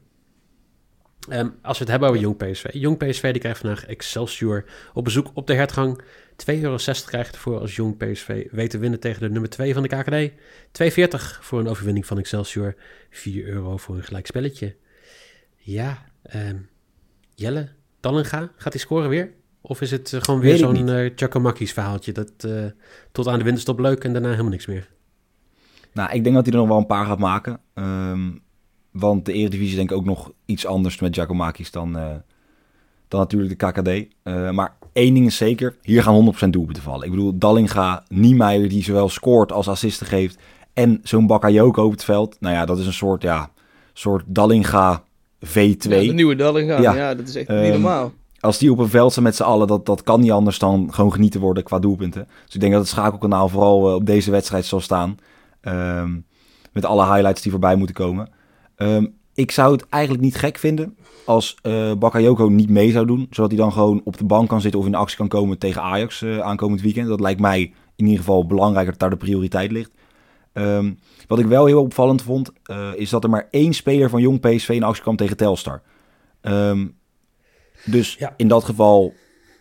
Ehm, 1.28 1.48
als 1.62 1.78
we 1.78 1.82
het 1.82 1.92
hebben 1.92 2.08
over 2.08 2.20
Jong 2.20 2.36
PSV. 2.36 2.64
Jong 2.72 2.98
PSV 2.98 3.32
die 3.32 3.40
krijgt 3.40 3.60
vandaag 3.60 3.86
Excelsior 3.86 4.64
op 4.94 5.04
bezoek 5.04 5.30
op 5.34 5.46
de 5.46 5.54
hertgang. 5.54 6.02
2,60 6.36 6.62
euro 6.62 6.76
krijgt 7.06 7.34
ervoor 7.34 7.60
als 7.60 7.76
Jong 7.76 7.96
PSV 7.96 8.46
weet 8.50 8.70
te 8.70 8.78
winnen 8.78 9.00
tegen 9.00 9.20
de 9.20 9.30
nummer 9.30 9.50
2 9.50 9.74
van 9.74 9.82
de 9.82 9.88
KKD. 9.88 10.32
2,40 10.72 11.38
voor 11.40 11.60
een 11.60 11.68
overwinning 11.68 12.06
van 12.06 12.18
Excelsior. 12.18 12.74
4 13.10 13.46
euro 13.46 13.76
voor 13.76 13.96
een 13.96 14.02
gelijkspelletje. 14.02 14.76
Ja, 15.56 16.12
ehm, 16.24 16.56
Jelle, 17.34 17.68
Dallinga, 18.00 18.50
gaat 18.56 18.72
hij 18.72 18.82
scoren 18.82 19.08
weer? 19.08 19.32
Of 19.60 19.80
is 19.80 19.90
het 19.90 20.12
eh, 20.12 20.20
gewoon 20.22 20.40
weer 20.40 20.56
zo'n 20.56 21.12
Giacomakis 21.16 21.72
verhaaltje? 21.72 22.12
Dat 22.12 22.32
eh, 22.38 22.64
tot 23.12 23.28
aan 23.28 23.38
de 23.38 23.44
winterstop 23.44 23.78
leuk 23.78 24.04
en 24.04 24.12
daarna 24.12 24.30
helemaal 24.30 24.50
niks 24.50 24.66
meer. 24.66 24.90
Nou, 25.92 26.12
ik 26.12 26.24
denk 26.24 26.34
dat 26.34 26.44
hij 26.44 26.54
er 26.54 26.60
nog 26.60 26.68
wel 26.68 26.78
een 26.78 26.86
paar 26.86 27.06
gaat 27.06 27.18
maken. 27.18 27.60
Ehm, 27.74 28.30
want 28.90 29.24
de 29.26 29.32
Eredivisie 29.32 29.76
denk 29.76 29.90
ik 29.90 29.96
ook 29.96 30.04
nog 30.04 30.32
iets 30.44 30.66
anders 30.66 31.00
met 31.00 31.14
Giacomakis 31.14 31.70
dan, 31.70 31.92
dan 33.08 33.20
natuurlijk 33.20 33.60
de 33.60 33.66
KKD. 33.66 34.14
Maar 34.54 34.76
één 34.92 35.14
ding 35.14 35.26
is 35.26 35.36
zeker, 35.36 35.76
hier 35.82 36.02
gaan 36.02 36.14
100% 36.14 36.52
doelpunten 36.52 36.82
vallen. 36.82 37.04
Ik 37.04 37.10
bedoel, 37.10 37.38
Dallinga, 37.38 38.04
Niemeyer 38.08 38.68
die 38.68 38.82
zowel 38.82 39.08
scoort 39.08 39.52
als 39.52 39.68
assisten 39.68 40.06
geeft. 40.06 40.38
En 40.72 41.00
zo'n 41.02 41.26
Bakayoko 41.26 41.84
op 41.84 41.90
het 41.90 42.04
veld. 42.04 42.36
Nou 42.40 42.54
ja, 42.54 42.64
dat 42.64 42.78
is 42.78 42.86
een 42.86 42.92
soort, 42.92 43.22
ja, 43.22 43.50
soort 43.92 44.24
Dallinga 44.26 45.04
V2. 45.44 45.52
Ja, 45.88 46.00
de 46.00 46.12
nieuwe 46.12 46.36
Dallinga. 46.36 46.80
Ja. 46.80 46.94
Ja. 46.94 47.14
dat 47.14 47.28
is 47.28 47.34
echt 47.34 47.48
Ehm, 47.48 47.62
niet 47.62 47.70
normaal. 47.72 48.12
als 48.40 48.58
die 48.58 48.70
op 48.72 48.78
een 48.78 48.88
veld 48.88 49.10
staan 49.12 49.24
met 49.24 49.36
z'n 49.36 49.42
allen, 49.42 49.66
dat, 49.66 49.86
dat 49.86 50.02
kan 50.02 50.20
niet 50.20 50.30
anders 50.30 50.58
dan 50.58 50.88
gewoon 50.94 51.12
genieten 51.12 51.40
worden 51.40 51.62
qua 51.62 51.78
doelpunten. 51.78 52.26
Dus 52.44 52.54
ik 52.54 52.60
denk 52.60 52.72
dat 52.72 52.80
het 52.80 52.90
schakelkanaal 52.90 53.48
vooral 53.48 53.88
eh, 53.88 53.94
op 53.94 54.06
deze 54.06 54.30
wedstrijd 54.30 54.64
zal 54.64 54.80
staan. 54.80 55.18
Ehm, 55.60 56.10
met 56.72 56.84
alle 56.84 57.04
highlights 57.06 57.42
die 57.42 57.50
voorbij 57.50 57.76
moeten 57.76 57.94
komen. 57.96 58.28
Ehm, 58.76 59.06
ik 59.34 59.50
zou 59.50 59.72
het 59.72 59.86
eigenlijk 59.88 60.22
niet 60.24 60.36
gek 60.36 60.58
vinden 60.58 60.96
als 61.24 61.56
eh 61.62 61.92
Bakayoko 61.98 62.48
niet 62.48 62.68
mee 62.70 62.90
zou 62.90 63.06
doen. 63.06 63.26
Zodat 63.30 63.50
hij 63.50 63.60
dan 63.60 63.72
gewoon 63.72 64.00
op 64.04 64.16
de 64.18 64.24
bank 64.24 64.48
kan 64.48 64.60
zitten 64.60 64.80
of 64.80 64.86
in 64.86 64.94
actie 64.94 65.16
kan 65.16 65.28
komen 65.28 65.58
tegen 65.58 65.82
Ajax 65.82 66.22
eh, 66.22 66.38
aankomend 66.38 66.80
weekend. 66.82 67.08
Dat 67.08 67.20
lijkt 67.20 67.40
mij 67.40 67.60
in 67.96 68.04
ieder 68.04 68.18
geval 68.18 68.46
belangrijker 68.46 68.90
dat 68.90 69.00
daar 69.00 69.10
de 69.10 69.16
prioriteit 69.16 69.70
ligt. 69.72 69.90
Ehm, 70.54 70.92
wat 71.26 71.38
ik 71.38 71.46
wel 71.46 71.66
heel 71.66 71.82
opvallend 71.82 72.22
vond, 72.22 72.50
eh, 72.62 72.90
is 72.96 73.10
dat 73.10 73.24
er 73.24 73.30
maar 73.30 73.48
één 73.50 73.72
speler 73.72 74.10
van 74.10 74.20
Jong 74.20 74.40
PSV 74.40 74.68
in 74.68 74.82
actie 74.82 75.02
kwam 75.02 75.16
tegen 75.16 75.36
Telstar. 75.36 75.82
Ehm, 76.40 76.86
dus 77.84 78.14
Ja. 78.14 78.34
in 78.36 78.48
dat 78.48 78.64
geval 78.64 79.14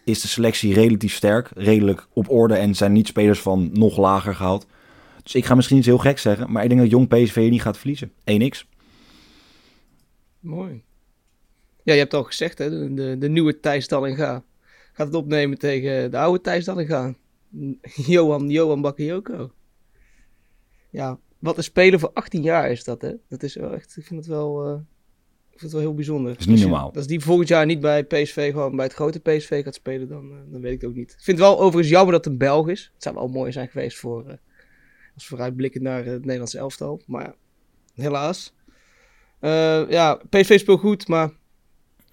is 0.05 0.21
de 0.21 0.27
selectie 0.27 0.73
relatief 0.73 1.13
sterk, 1.13 1.49
redelijk 1.55 2.07
op 2.13 2.29
orde 2.29 2.55
en 2.55 2.75
zijn 2.75 2.91
niet 2.93 3.07
spelers 3.07 3.39
van 3.39 3.69
nog 3.73 3.97
lager 3.97 4.35
gehaald. 4.35 4.65
Dus 5.23 5.35
ik 5.35 5.45
ga 5.45 5.55
misschien 5.55 5.77
iets 5.77 5.85
heel 5.85 5.97
gek 5.97 6.19
zeggen, 6.19 6.51
maar 6.51 6.63
ik 6.63 6.69
denk 6.69 6.81
dat 6.81 6.89
Jong 6.89 7.07
PSV 7.07 7.47
niet 7.49 7.61
gaat 7.61 7.77
verliezen. 7.77 8.11
1x. 8.25 8.67
Mooi. 10.39 10.83
Ja, 11.83 11.93
je 11.93 11.99
hebt 11.99 12.13
al 12.13 12.23
gezegd, 12.23 12.57
hè, 12.57 12.69
de, 12.69 12.93
de, 12.93 13.17
de 13.17 13.29
nieuwe 13.29 13.59
Thijs 13.59 13.87
Dallinga 13.87 14.43
gaat 14.93 15.07
het 15.07 15.15
opnemen 15.15 15.57
tegen 15.57 16.11
de 16.11 16.17
oude 16.17 16.41
Thijs 16.41 16.65
Dallinga. 16.65 17.13
Johan, 18.05 18.49
Johan 18.49 18.81
Bakayoko. 18.81 19.51
Ja, 20.93 21.19
wat 21.39 21.57
een 21.57 21.63
speler 21.63 21.99
voor 21.99 22.11
18 22.13 22.41
jaar 22.41 22.71
is 22.71 22.83
dat, 22.83 23.01
hè? 23.01 23.13
Dat 23.29 23.43
is 23.43 23.55
wel 23.55 23.73
echt, 23.73 23.97
ik 23.97 24.05
vind 24.05 24.19
het 24.19 24.29
wel, 24.29 24.65
eh, 24.65 24.79
ik 25.51 25.59
vind 25.59 25.61
het 25.61 25.71
wel 25.71 25.81
heel 25.81 25.93
bijzonder. 25.93 26.31
Dat 26.31 26.39
is 26.39 26.45
niet 26.45 26.59
normaal. 26.59 26.93
Als 26.93 27.07
die 27.07 27.19
volgend 27.19 27.47
jaar 27.47 27.65
niet 27.65 27.79
bij 27.79 28.03
PSV, 28.03 28.51
gewoon 28.51 28.75
bij 28.75 28.85
het 28.85 28.93
grote 28.93 29.19
PSV 29.19 29.63
gaat 29.63 29.75
spelen, 29.75 30.07
dan, 30.07 30.31
eh, 30.31 30.37
dan 30.51 30.61
weet 30.61 30.73
ik 30.73 30.81
het 30.81 30.89
ook 30.89 30.95
niet. 30.95 31.11
Ik 31.11 31.23
vind 31.23 31.37
het 31.37 31.47
wel 31.47 31.59
overigens 31.59 31.89
jammer 31.89 32.13
dat 32.13 32.23
het 32.23 32.33
een 32.33 32.39
Belg 32.39 32.69
is. 32.69 32.91
Het 32.93 33.03
zou 33.03 33.15
wel 33.15 33.27
mooi 33.27 33.51
zijn 33.51 33.69
geweest 33.69 33.97
voor, 33.97 34.27
eh, 34.27 34.37
als 35.13 35.27
vooruitblikken 35.27 35.83
naar 35.83 36.05
het 36.05 36.21
Nederlandse 36.21 36.57
elftal. 36.57 37.01
Maar 37.05 37.23
ja, 37.23 37.35
helaas. 38.03 38.53
Ja, 39.89 40.21
PSV 40.29 40.59
speelt 40.59 40.79
goed, 40.79 41.07
maar 41.07 41.31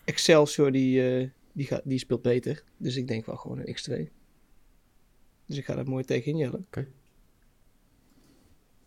Excelsior 0.05 0.73
die, 0.73 1.33
die, 1.53 1.67
gaat, 1.67 1.83
die 1.85 1.99
speelt 1.99 2.23
beter. 2.23 2.65
Dus 2.77 2.97
ik 2.97 3.09
denk 3.09 3.27
wel 3.27 3.37
gewoon 3.37 3.59
een 3.59 3.75
X2. 3.75 4.11
Dus 5.47 5.57
ik 5.57 5.65
ga 5.65 5.75
daar 5.75 5.89
mooi 5.89 6.05
tegen 6.05 6.33
injellen. 6.33 6.67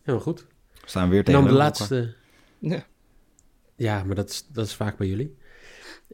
Helemaal 0.03 0.25
goed. 0.25 0.45
We 0.81 0.89
staan 0.89 1.09
weer 1.09 1.19
En 1.19 1.25
tegen 1.25 1.41
dan 1.41 1.49
de 1.49 1.57
laatste... 1.57 2.13
Ja. 2.59 2.85
Ja, 3.75 4.03
maar 4.03 4.15
dat 4.15 4.29
is, 4.29 4.47
dat 4.51 4.65
is 4.65 4.73
vaak 4.73 4.97
bij 4.97 5.07
jullie. 5.07 5.35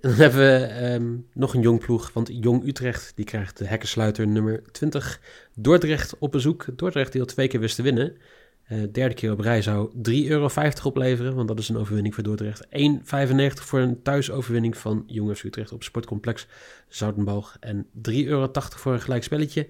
En 0.02 0.10
dan 0.10 0.20
hebben 0.20 0.40
we 0.40 0.66
ehm, 0.66 1.16
nog 1.34 1.54
een 1.54 1.62
jong 1.62 1.80
ploeg, 1.80 2.14
want 2.14 2.30
Jong 2.32 2.68
Utrecht 2.68 3.12
die 3.16 3.26
krijgt 3.26 3.58
de 3.58 3.66
hekkensluiter 3.66 4.28
nummer 4.28 4.64
20 4.72 5.22
Dordrecht 5.56 6.18
op 6.18 6.32
bezoek. 6.32 6.66
Dordrecht 6.76 7.12
die 7.12 7.22
al 7.22 7.28
twee 7.28 7.48
keer 7.48 7.60
wist 7.60 7.76
te 7.76 7.82
winnen. 7.82 8.18
Eh, 8.64 8.78
derde 8.92 9.14
keer 9.14 9.32
op 9.32 9.40
rij 9.40 9.62
zou 9.62 9.92
3,50 9.94 10.30
euro 10.30 10.50
opleveren, 10.84 11.36
want 11.36 11.48
dat 11.48 11.60
is 11.60 11.70
een 11.70 11.78
overwinning 11.78 12.16
voor 12.16 12.24
Dordrecht. 12.24 12.66
1,95 12.70 13.66
voor 13.66 13.80
een 13.80 14.02
thuisoverwinning 14.02 14.78
van 14.78 15.04
Jong 15.08 15.38
FC 15.38 15.44
Utrecht 15.44 15.72
op 15.72 15.84
Sportcomplex 15.84 16.48
Zoudenboog. 16.88 17.58
En 17.60 17.86
3,80 17.86 18.26
euro 18.26 18.52
voor 18.54 18.94
een 18.94 19.02
gelijk 19.02 19.24
spelletje. 19.24 19.68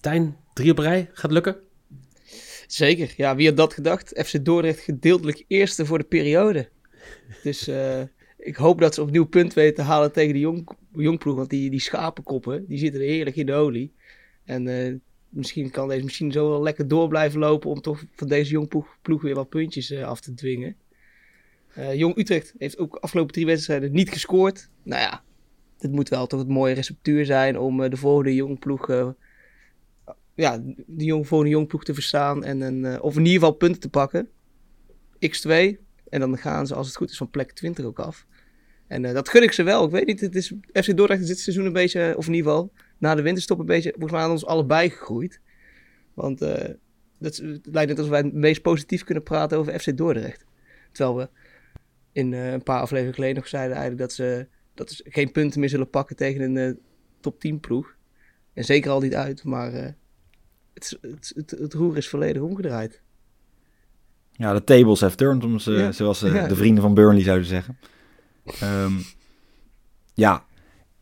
Tijn, 0.00 0.36
drie 0.52 0.70
op 0.70 0.78
rij, 0.78 1.10
gaat 1.12 1.30
lukken? 1.30 1.56
Zeker. 2.72 3.14
Ja, 3.16 3.36
wie 3.36 3.46
had 3.46 3.56
dat 3.56 3.74
gedacht? 3.74 4.22
FC 4.26 4.44
Dordrecht 4.44 4.80
gedeeltelijk 4.80 5.44
eerste 5.46 5.86
voor 5.86 5.98
de 5.98 6.04
periode. 6.04 6.68
Dus 7.42 7.68
eh, 7.68 8.02
ik 8.38 8.56
hoop 8.56 8.80
dat 8.80 8.94
ze 8.94 9.02
opnieuw 9.02 9.26
punt 9.26 9.54
weten 9.54 9.74
te 9.74 9.82
halen 9.82 10.12
tegen 10.12 10.32
de 10.32 10.38
jong, 10.38 10.68
jongploeg. 10.92 11.36
Want 11.36 11.50
die, 11.50 11.70
die 11.70 11.80
schapenkoppen, 11.80 12.66
die 12.66 12.78
zitten 12.78 13.00
er 13.00 13.06
heerlijk 13.06 13.36
in 13.36 13.46
de 13.46 13.52
olie. 13.52 13.92
En 14.44 14.68
eh, 14.68 14.94
misschien 15.28 15.70
kan 15.70 15.88
deze 15.88 16.04
machine 16.04 16.32
zo 16.32 16.48
wel 16.48 16.62
lekker 16.62 16.88
door 16.88 17.08
blijven 17.08 17.40
lopen... 17.40 17.70
om 17.70 17.80
toch 17.80 18.04
van 18.14 18.28
deze 18.28 18.50
jongploeg 18.50 18.98
ploeg 19.02 19.22
weer 19.22 19.34
wat 19.34 19.48
puntjes 19.48 19.90
eh, 19.90 20.04
af 20.04 20.20
te 20.20 20.34
dwingen. 20.34 20.76
Jong 21.94 22.16
Utrecht 22.16 22.54
heeft 22.58 22.78
ook 22.78 22.96
afgelopen 22.96 23.32
drie 23.32 23.46
wedstrijden 23.46 23.92
niet 23.92 24.10
gescoord. 24.10 24.68
Nou 24.82 25.00
ja, 25.00 25.22
dit 25.78 25.92
moet 25.92 26.08
wel 26.08 26.26
toch 26.26 26.38
het 26.38 26.48
mooie 26.48 26.74
receptuur 26.74 27.24
zijn... 27.24 27.58
om 27.58 27.90
de 27.90 27.96
volgende 27.96 28.34
jongploeg... 28.34 29.14
ja, 30.40 30.62
jong, 30.96 31.26
volgende 31.26 31.52
jongploeg 31.52 31.84
te 31.84 31.94
verstaan. 31.94 32.44
En 32.44 32.60
een, 32.60 32.84
eh, 32.84 33.02
of 33.02 33.16
in 33.16 33.24
ieder 33.24 33.38
geval 33.38 33.52
punten 33.52 33.80
te 33.80 33.88
pakken. 33.88 34.28
X2. 35.18 35.78
En 36.08 36.20
dan 36.20 36.38
gaan 36.38 36.66
ze, 36.66 36.74
als 36.74 36.86
het 36.86 36.96
goed 36.96 37.10
is, 37.10 37.16
van 37.16 37.30
plek 37.30 37.52
20 37.52 37.84
ook 37.84 37.98
af. 37.98 38.26
En 38.86 39.04
eh, 39.04 39.14
dat 39.14 39.28
gun 39.28 39.42
ik 39.42 39.52
ze 39.52 39.62
wel. 39.62 39.84
Ik 39.84 39.90
weet 39.90 40.06
niet, 40.06 40.20
het 40.20 40.34
is, 40.34 40.52
FC 40.72 40.96
Dordrecht 40.96 41.20
is 41.20 41.26
dit 41.26 41.38
seizoen 41.38 41.66
een 41.66 41.72
beetje, 41.72 42.14
of 42.16 42.26
in 42.26 42.34
ieder 42.34 42.50
geval 42.50 42.72
na 42.98 43.14
de 43.14 43.22
winterstop 43.22 43.58
een 43.58 43.66
beetje, 43.66 43.90
volgens 43.90 44.12
mij 44.12 44.22
aan 44.22 44.30
ons 44.30 44.46
allebei 44.46 44.90
gegroeid. 44.90 45.40
Want 46.14 46.42
eh, 46.42 46.74
dat, 47.18 47.36
het 47.36 47.66
lijkt 47.66 47.88
net 47.88 47.98
alsof 47.98 48.12
wij 48.12 48.20
het 48.20 48.32
meest 48.32 48.62
positief 48.62 49.04
kunnen 49.04 49.22
praten 49.22 49.58
over 49.58 49.80
FC 49.80 49.96
Dordrecht. 49.96 50.44
Terwijl 50.92 51.16
we 51.16 51.28
in 52.12 52.32
een 52.32 52.62
paar 52.62 52.80
afleveringen 52.80 53.14
geleden 53.14 53.36
nog 53.36 53.48
zeiden 53.48 53.76
eigenlijk 53.76 54.02
dat 54.02 54.12
ze, 54.12 54.46
dat 54.74 54.90
ze 54.90 55.04
geen 55.08 55.32
punten 55.32 55.60
meer 55.60 55.68
zullen 55.68 55.90
pakken 55.90 56.16
tegen 56.16 56.56
een 56.56 56.80
top 57.20 57.40
10 57.40 57.60
ploeg. 57.60 57.96
En 58.52 58.64
zeker 58.64 58.90
al 58.90 59.00
niet 59.00 59.14
uit, 59.14 59.44
maar 59.44 59.96
het, 60.80 60.98
het, 61.10 61.32
het, 61.36 61.50
het 61.60 61.74
roer 61.74 61.96
is 61.96 62.08
volledig 62.08 62.42
omgedraaid. 62.42 63.00
Ja, 64.32 64.52
de 64.52 64.64
tables 64.64 65.00
have 65.00 65.16
turned, 65.16 65.44
om 65.44 65.58
ze, 65.58 65.72
Ja. 65.72 65.92
zoals 65.92 66.22
eh, 66.22 66.34
Ja. 66.34 66.46
de 66.48 66.56
vrienden 66.56 66.82
van 66.82 66.94
Burnley 66.94 67.22
zouden 67.22 67.46
zeggen. 67.46 67.78
Ehm, 68.60 68.92
ja, 70.14 70.44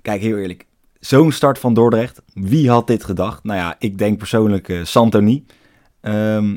kijk, 0.02 0.20
heel 0.20 0.36
eerlijk. 0.36 0.66
Zo'n 1.00 1.32
start 1.32 1.58
van 1.58 1.74
Dordrecht. 1.74 2.22
Wie 2.34 2.70
had 2.70 2.86
dit 2.86 3.04
gedacht? 3.04 3.44
Nou 3.44 3.58
ja, 3.58 3.76
ik 3.78 3.98
denk 3.98 4.18
persoonlijk 4.18 4.68
eh 4.68 4.84
Santoni. 4.84 5.46
Ehm, 6.00 6.56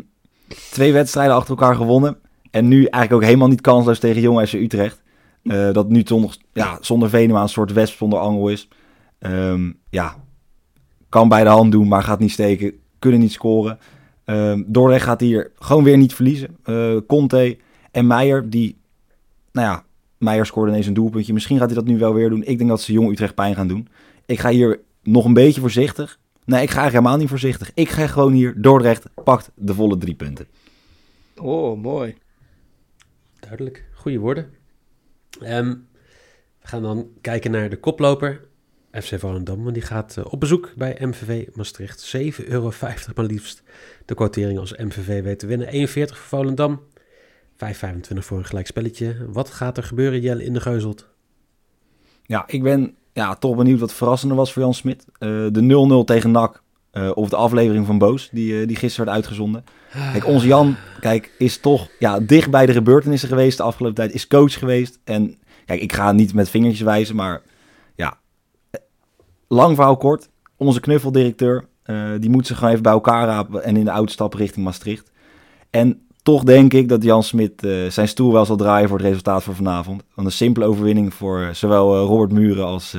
twee 0.71 0.93
wedstrijden 0.93 1.35
achter 1.35 1.49
elkaar 1.49 1.75
gewonnen. 1.75 2.17
En 2.51 2.67
nu 2.67 2.75
eigenlijk 2.75 3.13
ook 3.13 3.23
helemaal 3.23 3.47
niet 3.47 3.61
kansloos 3.61 3.99
tegen 3.99 4.21
Jong 4.21 4.47
FC 4.47 4.53
Utrecht. 4.53 5.01
Eh, 5.43 5.71
dat 5.73 5.89
nu 5.89 6.01
zonder, 6.05 6.37
ja, 6.53 6.77
zonder 6.81 7.09
Venema 7.09 7.41
een 7.41 7.49
soort 7.49 7.73
wesp 7.73 7.97
zonder 7.97 8.19
angel 8.19 8.49
is. 8.49 8.67
Ehm, 9.19 9.71
ja, 9.89 10.15
kan 11.09 11.29
bij 11.29 11.43
de 11.43 11.49
hand 11.49 11.71
doen, 11.71 11.87
maar 11.87 12.03
gaat 12.03 12.19
niet 12.19 12.31
steken. 12.31 12.73
Kunnen 13.01 13.19
niet 13.19 13.31
scoren. 13.31 13.79
Ehm 14.25 14.63
Dordrecht 14.65 15.03
gaat 15.03 15.19
hier 15.19 15.51
gewoon 15.55 15.83
weer 15.83 15.97
niet 15.97 16.13
verliezen. 16.13 16.57
Eh, 16.63 16.97
Conte 17.07 17.57
en 17.91 18.07
Meijer, 18.07 18.49
die... 18.49 18.77
Nou 19.51 19.67
ja, 19.67 19.83
Meijer 20.17 20.45
scoorde 20.45 20.71
ineens 20.71 20.87
een 20.87 20.93
doelpuntje. 20.93 21.33
Misschien 21.33 21.57
gaat 21.57 21.65
hij 21.65 21.75
dat 21.75 21.85
nu 21.85 21.97
wel 21.97 22.13
weer 22.13 22.29
doen. 22.29 22.43
Ik 22.43 22.57
denk 22.57 22.69
dat 22.69 22.81
ze 22.81 22.91
Jong 22.91 23.11
Utrecht 23.11 23.35
pijn 23.35 23.55
gaan 23.55 23.67
doen. 23.67 23.87
Ik 24.25 24.39
ga 24.39 24.49
hier 24.49 24.79
nog 25.03 25.25
een 25.25 25.33
beetje 25.33 25.61
voorzichtig. 25.61 26.19
Nee, 26.45 26.61
ik 26.61 26.69
ga 26.69 26.79
eigenlijk 26.79 26.91
helemaal 26.91 27.17
niet 27.17 27.29
voorzichtig. 27.29 27.71
Ik 27.73 27.89
ga 27.89 28.07
gewoon 28.07 28.33
hier, 28.33 28.61
Dordrecht 28.61 29.05
pakt 29.23 29.51
de 29.55 29.73
volle 29.73 29.97
drie 29.97 30.15
punten. 30.15 30.47
Oh, 31.35 31.81
mooi. 31.81 32.15
Duidelijk, 33.39 33.85
goede 33.93 34.19
woorden. 34.19 34.49
Ehm, 35.41 35.69
we 36.61 36.67
gaan 36.67 36.81
dan 36.81 37.07
kijken 37.21 37.51
naar 37.51 37.69
de 37.69 37.79
koploper, 37.79 38.47
FC 38.91 39.19
Volendam. 39.19 39.63
Want 39.63 39.73
die 39.73 39.83
gaat 39.83 40.17
eh, 40.17 40.25
op 40.29 40.39
bezoek 40.39 40.73
bij 40.75 40.97
MVV 40.99 41.47
Maastricht. 41.53 42.15
7,50 42.17 42.47
euro 42.47 42.71
maar 43.15 43.25
liefst. 43.25 43.63
De 44.05 44.15
quotering 44.15 44.59
als 44.59 44.73
MVV 44.77 45.23
weet 45.23 45.39
te 45.39 45.47
winnen. 45.47 45.67
41 45.67 46.17
voor 46.17 46.39
Volendam. 46.39 46.81
5,25 47.53 48.17
voor 48.17 48.37
een 48.37 48.45
gelijk 48.45 48.67
spelletje. 48.67 49.15
Wat 49.27 49.49
gaat 49.49 49.77
er 49.77 49.83
gebeuren, 49.83 50.21
Jelle, 50.21 50.43
in 50.43 50.53
de 50.53 50.61
Geuzelt? 50.61 51.09
Ja, 52.23 52.43
ik 52.47 52.63
ben 52.63 52.95
ja, 53.13 53.35
toch 53.35 53.55
benieuwd 53.55 53.79
wat 53.79 53.93
verrassender 53.93 54.37
was 54.37 54.53
voor 54.53 54.61
Jan 54.61 54.73
Smit. 54.73 55.05
Eh, 55.17 55.29
de 55.51 56.01
0-0 56.01 56.05
tegen 56.05 56.31
NAC. 56.31 56.61
eh, 56.91 57.11
of 57.13 57.29
de 57.29 57.35
aflevering 57.35 57.85
van 57.85 57.97
Boos, 57.97 58.29
die, 58.31 58.65
die 58.65 58.75
gisteren 58.75 59.05
werd 59.05 59.17
uitgezonden. 59.17 59.63
Kijk, 60.11 60.25
onze 60.25 60.47
Jan 60.47 60.75
kijk, 60.99 61.31
is 61.37 61.57
toch 61.57 61.89
ja, 61.99 62.19
dicht 62.19 62.51
bij 62.51 62.65
de 62.65 62.73
gebeurtenissen 62.73 63.29
geweest 63.29 63.57
de 63.57 63.63
afgelopen 63.63 63.95
tijd. 63.95 64.13
Is 64.13 64.27
coach 64.27 64.53
geweest. 64.59 64.99
En 65.03 65.37
kijk, 65.65 65.81
ik 65.81 65.93
ga 65.93 66.11
niet 66.11 66.33
met 66.33 66.49
vingertjes 66.49 66.81
wijzen, 66.81 67.15
maar 67.15 67.41
Lang 69.51 69.75
verhaal 69.75 69.97
kort. 69.97 70.29
Onze 70.57 70.79
knuffeldirecteur, 70.79 71.65
eh, 71.83 72.11
die 72.19 72.29
moet 72.29 72.47
zich 72.47 72.55
gewoon 72.55 72.71
even 72.71 72.83
bij 72.83 72.91
elkaar 72.91 73.27
rapen 73.27 73.63
en 73.63 73.77
in 73.77 73.85
de 73.85 73.91
auto 73.91 74.11
stappen 74.11 74.39
richting 74.39 74.65
Maastricht. 74.65 75.11
En 75.69 76.07
toch 76.23 76.43
denk 76.43 76.73
ik 76.73 76.89
dat 76.89 77.03
Jan 77.03 77.23
Smit 77.23 77.63
eh, 77.63 77.85
zijn 77.87 78.07
stoel 78.07 78.33
wel 78.33 78.45
zal 78.45 78.55
draaien 78.55 78.89
voor 78.89 78.97
het 78.97 79.07
resultaat 79.07 79.43
voor 79.43 79.55
vanavond. 79.55 80.03
Want 80.15 80.27
een 80.27 80.33
simpele 80.33 80.65
overwinning 80.65 81.13
voor 81.13 81.41
eh, 81.41 81.53
zowel 81.53 82.05
Robert 82.05 82.31
Muren 82.31 82.65
als, 82.65 82.97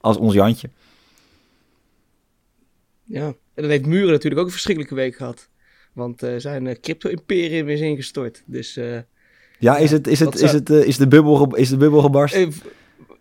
als 0.00 0.16
ons 0.16 0.34
Jantje. 0.34 0.70
Ja. 3.04 3.26
En 3.26 3.62
dan 3.62 3.70
heeft 3.70 3.86
Muren 3.86 4.10
natuurlijk 4.10 4.40
ook 4.40 4.46
een 4.46 4.52
verschrikkelijke 4.52 4.94
week 4.94 5.16
gehad. 5.16 5.48
Want 5.92 6.22
zijn 6.36 6.80
crypto-imperium 6.80 7.68
is 7.68 7.80
ingestort. 7.80 8.42
Dus 8.46 8.80
Ja, 9.58 9.76
is, 9.76 9.90
het, 9.90 10.06
is, 10.06 10.20
het, 10.20 10.34
is, 10.34 10.52
het, 10.52 10.70
is, 10.70 10.96
de, 10.96 11.08
bubbel, 11.08 11.56
is 11.56 11.68
de 11.68 11.76
bubbel 11.76 12.00
gebarst? 12.00 12.34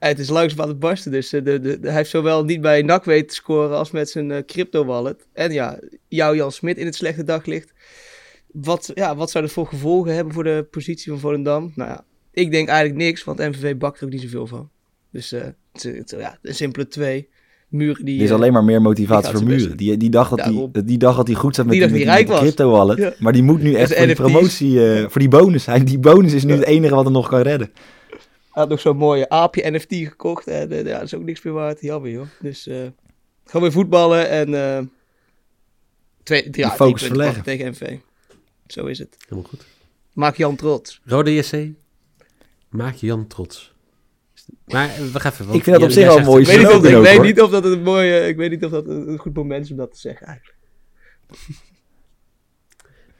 Het 0.10 0.20
is 0.20 0.30
langzaam 0.30 0.62
aan 0.62 0.68
het 0.68 0.80
barsten. 0.80 1.12
Dus 1.12 1.34
eh, 1.34 1.44
de, 1.44 1.60
de, 1.60 1.80
de- 1.80 1.88
hij 1.88 1.96
heeft 1.98 2.10
zowel 2.10 2.44
niet 2.44 2.62
bij 2.62 2.82
NAC 2.82 3.06
weten 3.06 3.28
te 3.28 3.34
scoren 3.34 3.78
als 3.78 3.92
met 3.92 4.10
zijn 4.10 4.32
eh, 4.32 4.44
crypto-wallet. 4.46 5.26
En 5.34 5.52
ja, 5.52 5.80
jou 6.08 6.36
Jan 6.36 6.52
Smit 6.52 6.78
in 6.78 6.86
het 6.86 6.96
slechte 6.96 7.24
daglicht. 7.24 7.74
Wat, 8.52 8.92
ja, 8.94 9.16
wat 9.16 9.32
zou 9.32 9.44
dat 9.44 9.54
voor 9.54 9.68
gevolgen 9.68 10.16
hebben 10.16 10.34
voor 10.34 10.44
de 10.44 10.68
positie 10.72 11.12
van 11.12 11.20
Volendam? 11.22 11.72
Nou 11.76 11.89
ja, 11.89 12.04
ik 12.32 12.52
denk 12.52 12.68
eigenlijk 12.68 12.98
niks, 13.00 13.24
want 13.24 13.39
MVV 13.39 13.76
bakt 13.78 14.00
er 14.00 14.06
ook 14.06 14.12
niet 14.12 14.22
zoveel 14.22 14.48
van. 14.48 14.70
Dus 15.12 15.32
eh, 15.32 15.42
het, 15.74 15.84
het 15.84 16.16
ja, 16.18 16.38
een 16.42 16.56
simpele 16.56 16.88
twee. 16.88 17.30
Muren 17.68 18.06
die... 18.06 18.18
Er 18.18 18.24
is 18.24 18.32
alleen 18.32 18.54
maar 18.54 18.63
meer 18.63 18.82
motivatie 18.82 19.32
voor 19.38 19.44
Muren. 19.48 19.78
Die, 19.78 19.98
die, 19.98 20.10
dacht 20.10 20.30
dat 20.30 20.39
Daarom. 20.39 20.70
die, 20.72 20.84
die 20.84 20.98
dacht 20.98 21.18
dat 21.18 21.28
hij 21.28 21.36
goed 21.36 21.56
zat 21.56 21.66
met 21.66 21.74
Die 21.74 21.88
die, 21.88 21.89
dacht 21.89 22.06
met 22.06 22.16
hij 22.16 22.24
die, 22.26 22.32
rijk 22.34 22.42
met 22.44 22.54
die 22.56 22.66
was. 22.66 22.76
crypto 22.76 22.96
wallet. 22.98 23.18
Ja. 23.18 23.24
Maar 23.24 23.34
die 23.34 23.44
moet 23.44 23.62
nu 23.62 23.74
echt 23.74 23.94
voor 23.96 24.06
die 24.06 24.16
promotie, 24.16 24.80
voor 25.10 25.20
die 25.22 25.28
bonus 25.30 25.63
zijn. 25.63 25.86
Die 25.86 26.00
bonus 26.00 26.34
is 26.34 26.44
nu 26.44 26.52
Ja. 26.54 26.60
het 26.60 26.68
enige 26.68 26.96
wat 26.96 27.04
hem 27.04 27.13
nog 27.13 27.28
kan 27.30 27.42
redden. 27.42 27.72
Hij 28.54 28.62
had 28.62 28.70
nog 28.70 28.80
zo'n 28.80 28.98
mooie 28.98 29.30
aapje 29.30 29.72
NFT 29.72 29.94
gekocht. 29.96 30.48
En 30.48 30.72
eh, 30.72 30.86
ja, 30.86 30.94
dat 30.94 31.02
is 31.04 31.13
ook 31.13 31.24
niks 31.24 31.42
meer 31.42 31.54
waard. 31.54 31.82
Jammer 31.82 32.12
joh. 32.12 32.28
Dus 32.42 32.68
eh 32.68 32.88
gewoon 33.46 33.62
weer 33.62 33.72
voetballen 33.72 34.30
en 34.30 34.54
eh 34.54 34.84
twee, 36.24 36.48
ja, 36.52 36.70
focus 36.72 37.04
verleggen. 37.04 37.44
tegen 37.44 37.70
MV. 37.72 37.98
Zo 38.68 38.86
is 38.86 39.00
het. 39.00 39.16
Helemaal 39.28 39.50
goed. 39.50 39.66
Maak 40.13 40.36
Jan 40.36 40.56
trots. 40.56 41.02
Rode 41.06 41.34
JC, 41.34 41.70
maak 42.70 42.96
Jan 42.96 43.28
trots. 43.28 43.74
Maar 44.66 44.89
eh, 44.89 45.06
wacht 45.12 45.26
even. 45.26 45.46
want 45.46 45.58
Ik 45.58 45.63
vind 45.63 45.76
dat 45.76 45.86
op 45.86 45.92
zich 45.92 46.04
jij 46.04 46.08
wel 46.08 46.18
een 46.18 46.24
zegt- 46.24 46.28
mooie 46.30 46.42
Ik 46.42 46.48
weet, 46.48 46.58
niet 46.58 46.66
of, 46.66 46.72
slogan 46.72 46.89
ik 46.92 46.96
ook, 46.98 47.04
weet 47.04 47.16
hoor. 47.16 47.26
niet 47.26 47.42
of 47.42 47.50
dat 47.52 47.66
een 47.66 47.84
mooie, 47.84 48.28
ik 48.28 48.36
weet 48.36 48.50
niet 48.50 48.63
of 48.66 48.72
dat 48.72 48.88
een, 48.88 49.08
een 49.10 49.18
goed 49.18 49.34
moment 49.34 49.66
is 49.66 49.72
om 49.72 49.78
dat 49.78 49.94
te 49.94 50.00
zeggen 50.00 50.28
eigenlijk. 50.28 50.58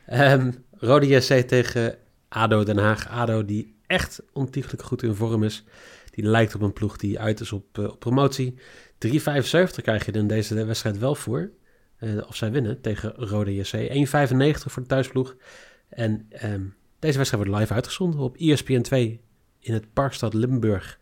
Ehm, 0.06 0.52
Rode 0.72 1.08
JC 1.08 1.48
tegen 1.48 1.98
ADO 2.30 2.64
Den 2.64 2.78
Haag. 2.78 3.08
ADO 3.10 3.46
die 3.46 3.73
echt 3.88 4.22
ontiegelijk 4.34 4.84
goed 4.84 5.04
in 5.04 5.16
vorm 5.16 5.44
is. 5.44 5.64
Die 6.10 6.26
lijkt 6.26 6.56
op 6.56 6.62
een 6.62 6.74
ploeg 6.74 6.98
die 6.98 7.20
uit 7.20 7.40
is 7.40 7.52
op, 7.52 7.78
eh, 7.78 7.92
promotie. 8.00 8.56
3,75 8.98 9.84
krijg 9.84 10.06
je 10.06 10.12
er 10.12 10.18
in 10.18 10.28
deze 10.28 10.66
wedstrijd 10.66 10.98
wel 10.98 11.16
voor. 11.16 11.52
Eh, 11.98 12.28
of 12.28 12.36
zij 12.36 12.52
winnen 12.52 12.82
tegen 12.82 13.14
Rode 13.16 13.56
JC. 13.56 13.74
1,95 13.74 14.72
voor 14.72 14.82
de 14.82 14.88
thuisploeg. 14.88 15.36
En 15.90 16.26
ehm, 16.30 16.64
deze 17.00 17.18
wedstrijd 17.18 17.44
wordt 17.46 17.60
live 17.60 17.74
uitgezonden 17.74 18.20
op 18.20 18.38
ESPN 18.38 18.82
2 18.82 19.22
in 19.60 19.74
het 19.74 19.94
Parkstad 19.94 20.34
Limburg. 20.34 21.00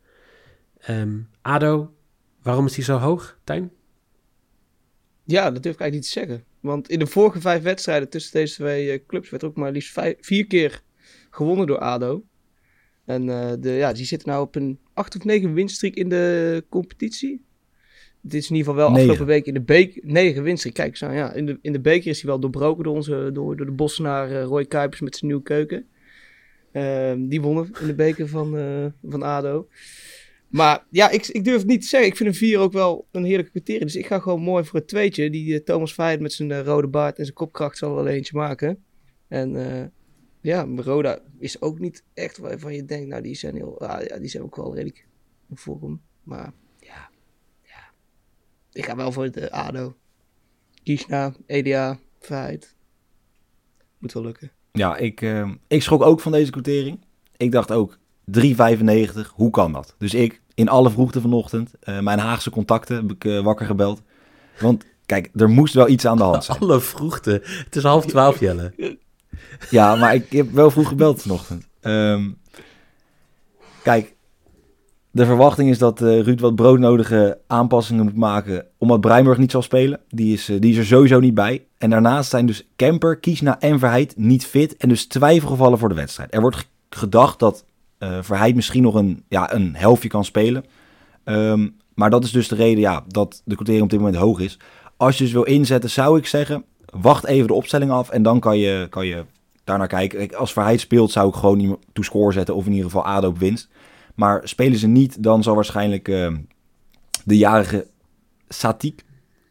Ehm, 0.78 1.20
ADO, 1.42 1.94
waarom 2.42 2.66
is 2.66 2.74
die 2.74 2.84
zo 2.84 2.98
hoog, 2.98 3.38
Tijn? 3.44 3.72
Ja, 5.24 5.52
dat 5.52 5.64
durf 5.64 5.76
ik 5.76 5.82
eigenlijk 5.82 5.94
niet 5.94 6.04
te 6.04 6.20
zeggen. 6.20 6.46
Want 6.60 6.90
in 6.90 7.00
de 7.00 7.08
vorige 7.08 7.42
vijf 7.42 7.64
wedstrijden 7.64 8.10
tussen 8.10 8.34
deze 8.34 8.54
twee 8.54 8.92
eh, 8.92 9.00
clubs 9.08 9.30
werd 9.30 9.44
er 9.44 9.50
ook 9.50 9.56
maar 9.56 9.72
liefst 9.72 10.00
vier 10.20 10.48
keer 10.48 10.82
gewonnen 11.30 11.68
door 11.68 11.80
ADO. 11.80 12.24
En 13.12 13.30
eh, 13.30 13.52
de, 13.60 13.70
ja, 13.70 13.94
die 13.94 14.06
zitten 14.06 14.30
nou 14.30 14.42
op 14.42 14.56
een 14.56 14.80
acht 14.94 15.16
of 15.16 15.24
negen 15.24 15.54
winstreek 15.54 15.96
in 15.96 16.10
de 16.10 16.64
competitie. 16.70 17.42
Dit 18.22 18.42
is 18.42 18.50
in 18.50 18.56
ieder 18.56 18.72
geval 18.72 18.76
wel 18.76 18.90
Negen. 18.90 19.10
afgelopen 19.10 19.34
week 19.34 19.46
in 19.46 19.54
de 19.54 19.62
beker. 19.62 20.02
Negen 20.06 20.44
winstreek. 20.44 20.74
Kijk, 20.74 20.98
zo, 20.98 21.12
ja, 21.12 21.34
in, 21.34 21.46
de, 21.46 21.60
in 21.62 21.72
de 21.72 21.80
beker 21.80 22.10
is 22.10 22.22
hij 22.22 22.30
wel 22.30 22.40
doorbroken 22.40 22.84
door, 22.84 22.96
onze, 22.96 23.30
door, 23.34 23.58
door 23.58 23.66
de 23.66 23.72
Bossenaar 23.72 24.32
eh, 24.32 24.44
Roy 24.44 24.66
Kuipers 24.66 25.02
met 25.02 25.16
zijn 25.16 25.30
nieuwe 25.30 25.44
keuken. 25.44 25.86
Ehm, 26.72 27.28
die 27.28 27.42
wonnen 27.42 27.70
in 27.80 27.88
de 27.88 27.96
beker 27.96 28.28
van, 28.28 28.58
eh, 28.58 28.86
van 29.04 29.24
ADO. 29.24 29.68
Maar 30.48 30.86
ja, 30.90 31.10
ik, 31.10 31.28
ik 31.28 31.44
durf 31.44 31.58
het 31.58 31.68
niet 31.68 31.82
te 31.82 31.88
zeggen. 31.88 32.10
Ik 32.10 32.18
vind 32.18 32.30
een 32.30 32.36
4 32.36 32.60
ook 32.60 32.74
wel 32.74 33.08
een 33.12 33.24
heerlijke 33.24 33.52
criterium. 33.52 33.86
Dus 33.86 33.96
ik 33.96 34.06
ga 34.06 34.20
gewoon 34.20 34.42
mooi 34.42 34.64
voor 34.64 34.80
het 34.80 34.88
tweetje. 34.88 35.30
Die 35.30 35.64
Thomas 35.64 35.94
Veit 35.94 36.20
met 36.20 36.34
zijn 36.34 36.64
rode 36.64 36.88
baard 36.88 37.18
en 37.18 37.24
zijn 37.24 37.36
kopkracht 37.36 37.78
zal 37.78 37.96
wel 37.96 38.08
eentje 38.08 38.38
maken. 38.38 38.84
En 39.28 39.56
ja, 40.42 40.68
Roda 40.76 41.20
is 41.40 41.62
ook 41.62 41.80
niet 41.80 42.04
echt 42.14 42.38
waarvan 42.38 42.74
je 42.74 42.86
denkt, 42.86 43.08
nou 43.08 43.22
die 43.22 43.36
zijn 43.36 43.56
heel, 43.56 43.80
ah, 43.80 44.08
ja, 44.08 44.20
die 44.20 44.30
zijn 44.30 44.44
ook 44.44 44.56
wel 44.56 44.74
redelijk 44.74 45.08
in 45.50 45.58
vorm. 45.58 46.02
Maar 46.24 46.54
ja, 46.80 47.10
ja. 47.64 47.92
Ik 48.72 48.86
ga 48.86 48.96
wel 48.96 49.12
voor 49.12 49.32
de 49.32 49.52
ADO. 49.52 49.96
Kishna, 50.84 51.34
EDA, 51.46 52.00
Veit. 52.20 52.76
Moet 53.98 54.14
wel 54.14 54.24
lukken. 54.24 54.52
Ja, 54.72 54.98
ik, 54.98 55.22
eh, 55.22 55.52
ik 55.68 55.82
schrok 55.82 56.02
ook 56.02 56.20
van 56.20 56.32
deze 56.32 56.52
quotering. 56.52 57.00
Ik 57.38 57.52
dacht 57.52 57.72
ook 57.72 57.98
3,95, 58.26 59.32
hoe 59.36 59.50
kan 59.50 59.72
dat? 59.74 59.96
Dus 59.98 60.14
ik, 60.14 60.42
in 60.54 60.70
alle 60.70 60.92
vroegte 60.92 61.22
vanochtend, 61.22 61.74
eh, 61.80 62.00
mijn 62.00 62.20
Haagse 62.20 62.50
contacten 62.50 62.96
heb 62.96 63.12
ik 63.12 63.26
eh, 63.26 63.44
wakker 63.44 63.66
gebeld. 63.66 64.02
Want 64.60 64.86
kijk, 65.06 65.30
er 65.36 65.50
moest 65.50 65.74
wel 65.74 65.88
iets 65.88 66.06
aan 66.06 66.18
de 66.18 66.24
hand 66.24 66.44
zijn. 66.44 66.60
Alle 66.60 66.80
vroegte. 66.80 67.42
Het 67.44 67.76
is 67.76 67.84
half 67.84 68.06
twaalf, 68.06 68.40
Jelle. 68.40 68.74
Ja, 69.70 69.96
maar 69.96 70.16
ik 70.16 70.32
heb 70.32 70.52
wel 70.52 70.72
vroeg 70.72 70.88
gebeld 70.88 71.22
vanochtend. 71.22 71.68
Ehm, 71.82 72.30
kijk, 73.84 74.16
de 75.12 75.26
verwachting 75.26 75.70
is 75.70 75.78
dat 75.78 76.02
eh, 76.02 76.20
Ruud 76.20 76.40
wat 76.40 76.56
broodnodige 76.56 77.40
aanpassingen 77.48 78.04
moet 78.04 78.16
maken. 78.16 78.66
Omdat 78.78 79.02
Breinburg 79.02 79.38
niet 79.38 79.52
zal 79.52 79.62
spelen. 79.62 80.00
Die 80.10 80.34
is, 80.34 80.50
eh, 80.50 80.60
die 80.60 80.72
is 80.72 80.78
er 80.78 80.86
sowieso 80.86 81.20
niet 81.20 81.34
bij. 81.34 81.66
En 81.78 81.90
daarnaast 81.90 82.30
zijn 82.30 82.46
dus 82.46 82.68
Kemper, 82.76 83.18
Kiesna 83.20 83.60
en 83.60 83.80
Verheid 83.80 84.14
niet 84.18 84.46
fit. 84.46 84.78
En 84.78 84.90
dus 84.90 85.08
twijfelgevallen 85.08 85.80
voor 85.80 85.90
de 85.90 85.96
wedstrijd. 85.96 86.34
Er 86.34 86.42
wordt 86.42 86.70
gedacht 86.90 87.40
dat 87.40 87.66
eh 87.98 88.18
Verheid 88.22 88.56
misschien 88.56 88.84
nog 88.84 88.96
een, 88.96 89.24
ja, 89.28 89.54
een 89.54 89.76
helftje 89.76 90.10
kan 90.10 90.26
spelen. 90.26 90.66
Ehm, 91.24 91.68
maar 91.94 92.10
dat 92.10 92.24
is 92.24 92.32
dus 92.32 92.48
de 92.48 92.56
reden 92.56 92.80
ja, 92.80 93.04
dat 93.08 93.42
de 93.46 93.56
quotering 93.56 93.84
op 93.84 93.90
dit 93.90 94.00
moment 94.00 94.18
hoog 94.18 94.40
is. 94.40 94.60
Als 94.98 95.18
je 95.18 95.24
dus 95.24 95.34
wil 95.34 95.44
inzetten, 95.44 95.90
zou 95.90 96.18
ik 96.18 96.26
zeggen, 96.26 96.64
wacht 96.86 97.26
even 97.26 97.48
de 97.48 97.54
opstelling 97.54 97.92
af. 97.92 98.10
En 98.10 98.24
dan 98.24 98.40
kan 98.40 98.58
je, 98.58 98.88
kan 98.90 99.06
je 99.06 99.26
daarnaar 99.64 99.88
kijken. 99.88 100.18
Kijk, 100.18 100.34
Als 100.34 100.54
Verheid 100.54 100.80
speelt, 100.80 101.12
zou 101.12 101.30
ik 101.30 101.36
gewoon 101.36 101.60
iemand 101.60 101.80
to 101.94 102.02
score 102.02 102.32
zetten. 102.32 102.56
Of 102.56 102.66
in 102.66 102.72
ieder 102.72 102.86
geval 102.86 103.06
ADO 103.06 103.28
op 103.28 103.38
winst. 103.38 103.70
Maar 104.16 104.42
spelen 104.44 104.78
ze 104.78 104.88
niet, 104.88 105.24
dan 105.24 105.44
zal 105.44 105.56
waarschijnlijk 105.56 106.08
eh, 106.08 106.34
de 107.26 107.38
jarige 107.38 107.88
Satik, 108.48 109.04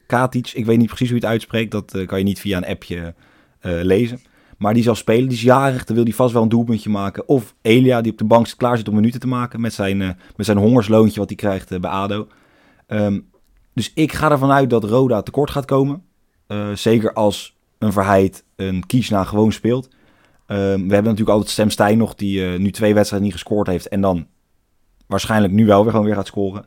Katic, 0.07 0.51
ik 0.51 0.67
weet 0.67 0.79
niet 0.79 0.87
precies 0.87 1.09
hoe 1.09 1.17
je 1.17 1.23
het 1.23 1.33
uitspreekt. 1.33 1.71
Dat 1.71 1.95
eh, 1.95 2.07
kan 2.07 2.19
je 2.19 2.25
niet 2.25 2.41
via 2.41 2.57
een 2.57 2.67
appje 2.67 3.15
eh, 3.61 3.73
lezen. 3.83 4.21
Maar 4.59 4.75
die 4.75 4.83
zal 4.83 4.95
spelen, 4.95 5.29
die 5.29 5.37
is 5.37 5.43
jarig, 5.43 5.85
dan 5.85 5.97
wil 5.97 6.05
hij 6.05 6.13
vast 6.13 6.33
wel 6.33 6.43
een 6.43 6.49
doelpuntje 6.49 6.91
maken. 6.91 7.29
Of 7.29 7.55
Elia, 7.63 8.01
die 8.01 8.13
op 8.13 8.19
de 8.19 8.25
bank 8.25 8.55
klaar 8.57 8.77
zit 8.77 8.89
om 8.89 8.95
minuten 8.95 9.21
te 9.21 9.27
maken 9.27 9.61
met 9.61 9.73
zijn, 9.73 9.99
met 10.37 10.47
zijn 10.47 10.59
hongersloontje 10.59 11.21
wat 11.21 11.29
hij 11.29 11.37
krijgt 11.37 11.81
bij 11.81 11.91
ADO. 11.91 12.29
Ehm, 12.87 13.21
dus 13.75 13.93
ik 13.95 14.13
ga 14.13 14.31
ervan 14.31 14.51
uit 14.51 14.71
dat 14.71 14.85
Roda 14.85 15.23
tekort 15.23 15.51
gaat 15.51 15.65
komen. 15.65 16.03
Zeker 16.75 17.13
als 17.13 17.57
een 17.79 17.93
Verheid, 17.93 18.45
een 18.57 18.87
Kiesna 18.87 19.25
gewoon 19.25 19.53
speelt. 19.53 19.89
Ehm, 20.51 20.59
we 20.59 20.95
hebben 20.95 21.03
natuurlijk 21.03 21.29
altijd 21.31 21.51
Sam 21.51 21.71
Stein 21.71 21.99
nog, 21.99 22.15
die 22.15 22.45
eh, 22.45 22.59
nu 22.59 22.71
twee 22.71 22.95
wedstrijden 22.95 23.29
niet 23.29 23.39
gescoord 23.39 23.67
heeft. 23.67 23.89
En 23.89 24.01
dan 24.01 24.27
waarschijnlijk 25.07 25.53
nu 25.53 25.67
wel 25.67 25.83
weer 25.83 25.91
gewoon 25.91 26.07
weer 26.07 26.15
gaat 26.15 26.27
scoren. 26.27 26.65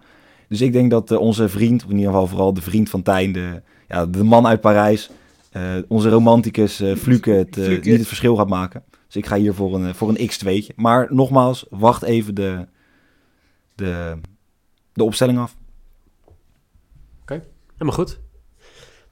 Dus 0.47 0.61
ik 0.61 0.73
denk 0.73 0.91
dat 0.91 1.11
eh, 1.11 1.19
onze 1.19 1.49
vriend, 1.49 1.83
of 1.83 1.89
in 1.89 1.95
ieder 1.95 2.11
geval 2.11 2.27
vooral 2.27 2.53
de 2.53 2.61
vriend 2.61 2.89
van 2.89 3.01
Tijn, 3.01 3.31
de, 3.31 3.61
ja, 3.87 4.05
de 4.05 4.23
man 4.23 4.47
uit 4.47 4.61
Parijs, 4.61 5.09
eh, 5.51 5.75
onze 5.87 6.09
romanticus 6.09 6.79
eh 6.79 6.95
Fluke, 6.95 7.31
het, 7.31 7.53
Fluke. 7.53 7.89
niet 7.89 7.97
het 7.97 8.07
verschil 8.07 8.35
gaat 8.35 8.49
maken. 8.49 8.83
Dus 9.05 9.15
ik 9.15 9.25
ga 9.25 9.35
hier 9.35 9.53
voor 9.53 9.75
een, 9.75 9.95
voor 9.95 10.09
een 10.09 10.29
x2'tje. 10.31 10.75
Maar 10.75 11.07
nogmaals, 11.09 11.65
wacht 11.69 12.03
even 12.03 12.35
de, 12.35 12.67
de, 13.75 14.17
de 14.93 15.03
opstelling 15.03 15.39
af. 15.39 15.55
Helemaal 17.71 17.95
goed. 17.95 18.19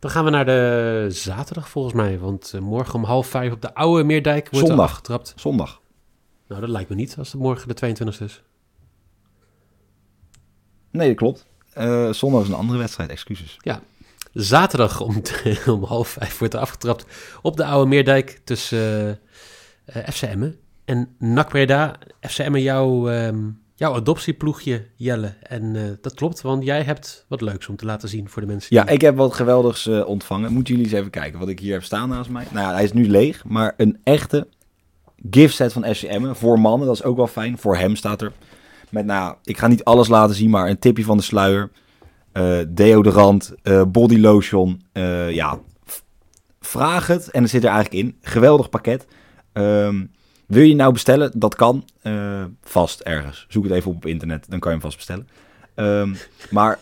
Dan 0.02 0.12
gaan 0.12 0.24
we 0.26 0.30
naar 0.30 0.46
de 0.46 1.06
zaterdag 1.10 1.70
volgens 1.70 1.94
mij. 1.94 2.20
Want 2.20 2.52
eh, 2.54 2.62
morgen 2.62 2.94
om 2.94 3.04
half 3.04 3.28
vijf 3.28 3.52
op 3.52 3.62
de 3.62 3.74
oude 3.74 4.04
Meerdijk 4.04 4.44
wordt 4.44 4.66
er 4.66 4.68
Zondag. 4.68 4.90
afgetrapt. 4.90 5.34
Zondag. 5.36 5.82
Nou, 6.48 6.62
dat 6.62 6.70
lijkt 6.70 6.90
me 6.90 6.96
niet 6.96 7.16
als 7.18 7.32
het 7.32 7.42
morgen 7.42 7.76
de 7.76 7.96
22e 7.96 8.24
is. 8.24 8.42
Nee, 10.92 11.08
dat 11.08 11.18
klopt. 11.18 11.46
Eh, 11.74 12.12
zondag 12.12 12.42
is 12.42 12.48
een 12.48 12.54
andere 12.54 12.80
wedstrijd, 12.80 13.10
excuses. 13.10 13.58
Zaterdag 14.34 15.02
om, 15.02 15.22
om 15.76 15.84
half 15.84 16.08
vijf 16.08 16.38
wordt 16.38 16.54
er 16.54 16.60
afgetrapt 16.60 17.06
op 17.42 17.58
de 17.58 17.66
oude 17.66 17.90
Meerdijk 17.90 18.42
tussen 18.44 19.20
eh 19.86 20.06
eh, 20.06 20.08
FC 20.14 20.22
Emmen 20.22 20.60
en 20.86 21.16
NAC 21.20 21.50
Breda. 21.50 21.96
FC 22.20 22.38
Emmen, 22.38 22.62
jouw, 22.62 23.10
ehm, 23.10 23.50
jouw 23.82 23.94
adoptieploegje, 23.96 24.86
Jelle. 24.96 25.34
En 25.42 25.76
eh, 25.76 25.84
dat 26.02 26.14
klopt, 26.14 26.42
want 26.42 26.64
jij 26.64 26.84
hebt 26.84 27.26
wat 27.28 27.42
leuks 27.42 27.68
om 27.68 27.76
te 27.76 27.86
laten 27.86 28.10
zien 28.10 28.30
voor 28.30 28.42
de 28.42 28.48
mensen. 28.48 28.76
Ja, 28.76 28.84
die- 28.84 28.94
ik 28.94 29.02
heb 29.02 29.16
wat 29.16 29.34
geweldigs 29.34 29.88
eh, 29.88 30.08
ontvangen. 30.08 30.54
Moeten 30.54 30.74
jullie 30.74 30.90
eens 30.90 31.00
even 31.00 31.12
kijken 31.12 31.40
wat 31.40 31.48
ik 31.50 31.60
hier 31.60 31.74
heb 31.74 31.84
staan 31.84 32.10
naast 32.10 32.30
mij. 32.30 32.46
Nou 32.52 32.68
ja, 32.68 32.74
hij 32.74 32.84
is 32.84 32.94
nu 32.94 33.08
leeg, 33.10 33.44
maar 33.46 33.74
een 33.78 34.00
echte 34.04 34.48
gift 35.30 35.56
set 35.56 35.74
van 35.74 35.86
SCM 35.96 36.34
voor 36.34 36.60
mannen. 36.60 36.88
Dat 36.88 36.96
is 36.96 37.04
ook 37.04 37.16
wel 37.18 37.28
fijn. 37.28 37.58
Voor 37.58 37.78
hem 37.78 37.96
staat 37.96 38.22
er. 38.22 38.32
Met, 38.90 39.06
nou, 39.06 39.20
ja, 39.24 39.38
ik 39.44 39.58
ga 39.58 39.68
niet 39.68 39.84
alles 39.84 40.08
laten 40.08 40.36
zien, 40.36 40.50
maar 40.50 40.70
een 40.70 40.80
tipje 40.80 41.04
van 41.04 41.18
de 41.18 41.24
sluier. 41.24 41.72
eh, 42.32 42.60
deodorant, 42.68 43.54
body 43.88 44.18
lotion. 44.20 44.82
ja, 45.30 45.60
vraag 46.60 47.08
het. 47.08 47.32
En 47.32 47.44
er 47.44 47.50
zit 47.50 47.64
er 47.64 47.70
eigenlijk 47.70 48.04
in. 48.04 48.18
Geweldig 48.22 48.70
pakket. 48.70 49.08
Ehm, 49.54 50.06
wil 50.52 50.64
je 50.64 50.76
nou 50.76 50.94
bestellen? 50.94 51.32
Dat 51.36 51.56
kan. 51.56 51.86
eh, 52.02 52.44
vast 52.64 53.00
ergens. 53.00 53.46
Zoek 53.50 53.64
het 53.64 53.74
even 53.74 53.90
op 53.92 53.96
op 53.96 54.06
internet, 54.06 54.46
dan 54.50 54.60
kan 54.60 54.72
je 54.72 54.78
hem 54.78 54.86
vast 54.86 54.98
bestellen. 54.98 55.28
Ehm, 55.76 56.14
maar 56.50 56.80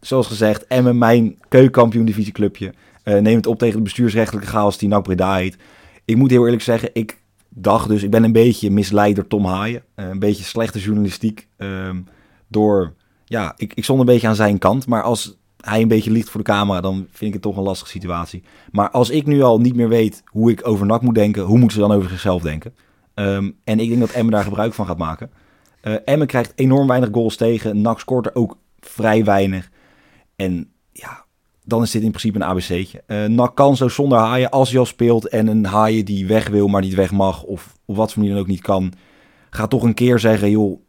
zoals 0.00 0.26
gezegd, 0.26 0.66
Emmen, 0.66 0.98
mijn 0.98 1.38
keukenkampioen 1.48 2.04
divisieclubje. 2.04 2.72
Eh 3.02 3.18
neem 3.20 3.36
het 3.36 3.46
op 3.46 3.58
tegen 3.58 3.76
de 3.76 3.82
bestuursrechtelijke 3.82 4.48
chaos 4.48 4.78
die 4.78 4.88
NAC 4.88 5.02
Breda 5.02 5.34
heet. 5.36 5.56
Ik 6.04 6.16
moet 6.16 6.30
heel 6.30 6.44
eerlijk 6.44 6.62
zeggen, 6.62 6.90
ik 6.92 7.18
dacht 7.48 7.88
dus, 7.88 8.02
ik 8.02 8.10
ben 8.10 8.24
een 8.24 8.32
beetje 8.32 8.70
misleid 8.70 9.14
door 9.14 9.26
Tom 9.26 9.44
Haaien. 9.44 9.82
Eh, 9.94 10.08
een 10.08 10.18
beetje 10.18 10.44
slechte 10.44 10.78
journalistiek. 10.80 11.48
ehm, 11.56 12.00
door, 12.48 12.92
ja, 13.24 13.52
ik, 13.56 13.72
ik 13.74 13.84
stond 13.84 14.00
een 14.00 14.06
beetje 14.06 14.28
aan 14.28 14.34
zijn 14.34 14.58
kant. 14.58 14.86
Maar 14.86 15.02
als 15.02 15.36
hij 15.64 15.80
een 15.82 15.88
beetje 15.88 16.10
liegt 16.10 16.30
voor 16.30 16.44
de 16.44 16.50
camera, 16.50 16.80
dan 16.80 16.94
vind 17.10 17.20
ik 17.20 17.32
het 17.32 17.42
toch 17.42 17.56
een 17.56 17.62
lastige 17.62 17.90
situatie. 17.90 18.42
Maar 18.70 18.90
als 18.90 19.10
ik 19.10 19.26
nu 19.26 19.42
al 19.42 19.60
niet 19.60 19.74
meer 19.74 19.88
weet 19.88 20.22
hoe 20.26 20.50
ik 20.50 20.68
over 20.68 20.86
NAC 20.86 21.02
moet 21.02 21.14
denken, 21.14 21.42
hoe 21.42 21.58
moeten 21.58 21.80
ze 21.80 21.86
dan 21.86 21.96
over 21.96 22.10
zichzelf 22.10 22.42
denken? 22.42 22.74
Ehm, 23.14 23.50
en 23.64 23.80
ik 23.80 23.88
denk 23.88 24.00
dat 24.00 24.10
Emmen 24.10 24.32
daar 24.32 24.44
gebruik 24.44 24.74
van 24.74 24.86
gaat 24.86 24.98
maken. 24.98 25.30
Eh 25.80 25.94
Emmen 26.04 26.26
krijgt 26.26 26.52
enorm 26.54 26.88
weinig 26.88 27.08
goals 27.12 27.36
tegen. 27.36 27.80
NAC 27.80 28.00
scoort 28.00 28.26
er 28.26 28.34
ook 28.34 28.56
vrij 28.80 29.24
weinig. 29.24 29.70
En 30.36 30.68
ja, 30.92 31.24
dan 31.64 31.82
is 31.82 31.90
dit 31.90 32.02
in 32.02 32.10
principe 32.10 32.38
een 32.38 32.44
ABC'tje. 32.44 33.02
Eh 33.06 33.24
NAC 33.24 33.56
kan 33.56 33.76
zo 33.76 33.88
zonder 33.88 34.18
haaien, 34.18 34.50
als 34.50 34.70
hij 34.70 34.78
al 34.78 34.86
speelt 34.86 35.28
en 35.28 35.46
een 35.46 35.64
haaien 35.64 36.04
die 36.04 36.26
weg 36.26 36.48
wil, 36.48 36.68
maar 36.68 36.82
niet 36.82 36.94
weg 36.94 37.10
mag, 37.12 37.42
of 37.42 37.76
op 37.84 37.96
wat 37.96 38.12
voor 38.12 38.18
manier 38.18 38.34
dan 38.34 38.44
ook 38.44 38.50
niet 38.50 38.62
kan, 38.62 38.92
gaat 39.50 39.70
toch 39.70 39.82
een 39.82 39.94
keer 39.94 40.18
zeggen, 40.18 40.50
joh, 40.50 40.80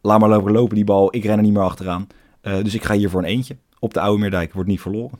laat 0.00 0.20
maar 0.20 0.28
lopen, 0.28 0.52
lopen 0.52 0.74
die 0.74 0.84
bal, 0.84 1.14
ik 1.14 1.24
ren 1.24 1.36
er 1.36 1.42
niet 1.42 1.52
meer 1.52 1.62
achteraan. 1.62 2.06
Eh, 2.40 2.62
dus 2.62 2.74
ik 2.74 2.84
ga 2.84 2.94
hier 2.94 3.10
voor 3.10 3.20
een 3.20 3.28
eentje. 3.28 3.56
Op 3.82 3.94
de 3.94 4.00
Oude 4.00 4.20
Meerdijk 4.20 4.52
wordt 4.52 4.68
niet 4.68 4.80
verloren. 4.80 5.18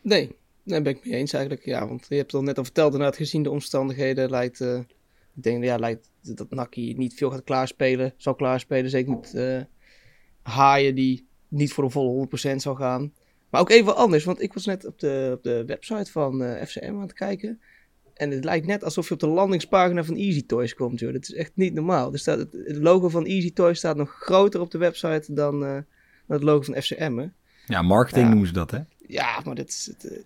Nee, 0.00 0.36
daar 0.62 0.82
ben 0.82 0.92
ik 0.92 1.04
mee 1.04 1.14
eens 1.14 1.32
eigenlijk. 1.32 1.64
Ja, 1.64 1.88
want 1.88 2.06
je 2.08 2.14
hebt 2.14 2.32
het 2.32 2.40
al 2.40 2.46
net 2.46 2.58
al 2.58 2.64
verteld, 2.64 2.92
inderdaad, 2.92 3.16
gezien 3.16 3.42
de 3.42 3.50
omstandigheden 3.50 4.30
lijkt, 4.30 4.60
eh, 4.60 4.78
ik 5.34 5.42
denk, 5.42 5.64
ja, 5.64 5.76
lijkt 5.76 6.10
dat 6.20 6.50
Naki 6.50 6.94
niet 6.94 7.14
veel 7.14 7.30
gaat 7.30 7.44
klaarspelen, 7.44 8.14
zal 8.16 8.34
klaarspelen. 8.34 8.90
Zeker 8.90 9.10
met 9.10 9.34
eh, 9.34 9.60
Haaien 10.42 10.94
die 10.94 11.28
niet 11.48 11.72
voor 11.72 11.84
de 11.84 11.90
volle 11.90 12.28
100% 12.52 12.56
zal 12.56 12.74
gaan. 12.74 13.12
Maar 13.50 13.60
ook 13.60 13.70
even 13.70 13.96
anders, 13.96 14.24
want 14.24 14.42
ik 14.42 14.52
was 14.52 14.66
net 14.66 14.86
op 14.86 14.98
de, 14.98 15.32
op 15.36 15.42
de 15.42 15.64
website 15.64 16.10
van 16.10 16.42
eh, 16.42 16.66
FCM 16.66 16.94
aan 16.94 17.00
het 17.00 17.12
kijken. 17.12 17.60
En 18.14 18.30
het 18.30 18.44
lijkt 18.44 18.66
net 18.66 18.84
alsof 18.84 19.08
je 19.08 19.14
op 19.14 19.20
de 19.20 19.28
landingspagina 19.28 20.04
van 20.04 20.16
Easy 20.16 20.46
Toys 20.46 20.74
komt, 20.74 21.00
joh. 21.00 21.12
Dat 21.12 21.22
is 21.22 21.34
echt 21.34 21.52
niet 21.54 21.74
normaal. 21.74 22.12
Er 22.12 22.18
staat, 22.18 22.38
het 22.38 22.78
logo 22.78 23.08
van 23.08 23.26
Easy 23.26 23.52
Toys 23.52 23.78
staat 23.78 23.96
nog 23.96 24.10
groter 24.10 24.60
op 24.60 24.70
de 24.70 24.78
website 24.78 25.32
dan, 25.32 25.84
het 26.36 26.46
logo 26.46 26.62
van 26.72 26.82
FCM. 26.82 27.26
Ja, 27.66 27.82
marketing 27.82 28.24
Ja. 28.24 28.28
noemen 28.30 28.46
ze 28.48 28.52
dat, 28.52 28.70
hè? 28.70 28.78
Ja, 29.06 29.40
maar 29.44 29.54
dat 29.54 29.68
is 29.68 29.90
het, 29.98 30.12
eh, 30.12 30.18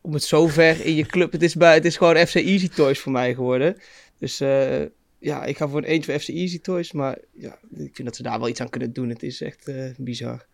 om 0.00 0.12
het 0.14 0.22
zo 0.22 0.46
ver 0.46 0.84
in 0.86 0.94
je 0.94 1.06
club. 1.06 1.32
Het 1.32 1.42
is, 1.42 1.54
bij, 1.54 1.74
het 1.74 1.84
is 1.84 1.96
gewoon 1.96 2.16
FC 2.26 2.34
Easy 2.34 2.68
Toys 2.68 2.98
voor 2.98 3.12
mij 3.12 3.34
geworden. 3.34 3.76
Dus 4.18 4.40
eh, 4.40 4.80
ja, 5.18 5.44
ik 5.44 5.56
ga 5.56 5.68
voor 5.68 5.78
een 5.78 5.84
eentje 5.84 6.12
voor 6.12 6.20
FC 6.20 6.28
Easy 6.28 6.60
Toys. 6.60 6.92
Maar 6.92 7.18
ja, 7.32 7.58
ik 7.76 7.90
vind 7.92 8.04
dat 8.04 8.16
ze 8.16 8.22
daar 8.22 8.38
wel 8.38 8.48
iets 8.48 8.60
aan 8.60 8.68
kunnen 8.70 8.92
doen. 8.92 9.08
Het 9.08 9.22
is 9.22 9.40
echt 9.40 9.68
eh, 9.68 9.84
bizar. 9.98 10.44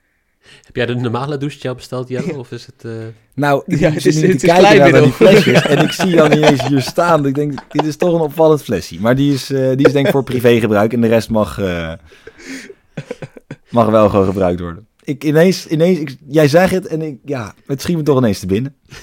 Heb 0.62 0.76
jij 0.76 0.86
de 0.86 0.94
normale 0.94 1.36
douchegel 1.38 1.74
besteld, 1.74 2.08
Jelle? 2.08 2.38
Of 2.38 2.50
is 2.52 2.66
het... 2.66 2.84
eh, 2.84 2.92
Nou, 3.34 3.62
ik 3.66 3.78
Ja, 3.78 3.90
zit 3.90 3.94
het 3.94 4.06
is- 4.06 4.14
nu 4.22 4.28
het 4.28 4.38
te 4.38 4.46
is 4.46 4.52
kijken 4.52 4.62
naar 4.62 4.72
die 4.72 4.80
kleinmiddel. 4.90 5.10
flesjes 5.42 5.62
en 5.62 5.78
ik 5.78 5.92
zie 6.00 6.16
dan 6.16 6.32
ineens 6.32 6.66
hier 6.68 6.80
staan. 6.82 7.26
Ik 7.26 7.34
denk, 7.34 7.72
dit 7.72 7.84
is 7.84 7.96
toch 7.96 8.14
een 8.14 8.20
opvallend 8.20 8.62
flesje. 8.62 9.00
Maar 9.00 9.16
die 9.16 9.32
is, 9.34 9.50
eh, 9.50 9.76
die 9.76 9.86
is 9.86 9.92
denk 9.92 10.06
ik 10.06 10.12
voor 10.12 10.22
privégebruik 10.24 10.92
en 10.92 11.00
de 11.00 11.06
rest 11.08 11.30
mag, 11.30 11.58
eh, 11.58 11.92
mag 13.70 13.88
wel 13.88 14.08
gewoon 14.08 14.26
gebruikt 14.26 14.60
worden. 14.60 14.86
Ik 15.08 15.24
ineens, 15.24 15.66
ineens 15.66 15.98
ik, 15.98 16.16
jij 16.28 16.48
zegt 16.48 16.72
het 16.72 16.86
en 16.86 17.02
ik, 17.02 17.18
ja, 17.24 17.54
het 17.66 17.80
schiet 17.82 17.96
me 17.96 18.02
toch 18.02 18.18
ineens 18.18 18.38
te 18.38 18.46
binnen. 18.46 18.76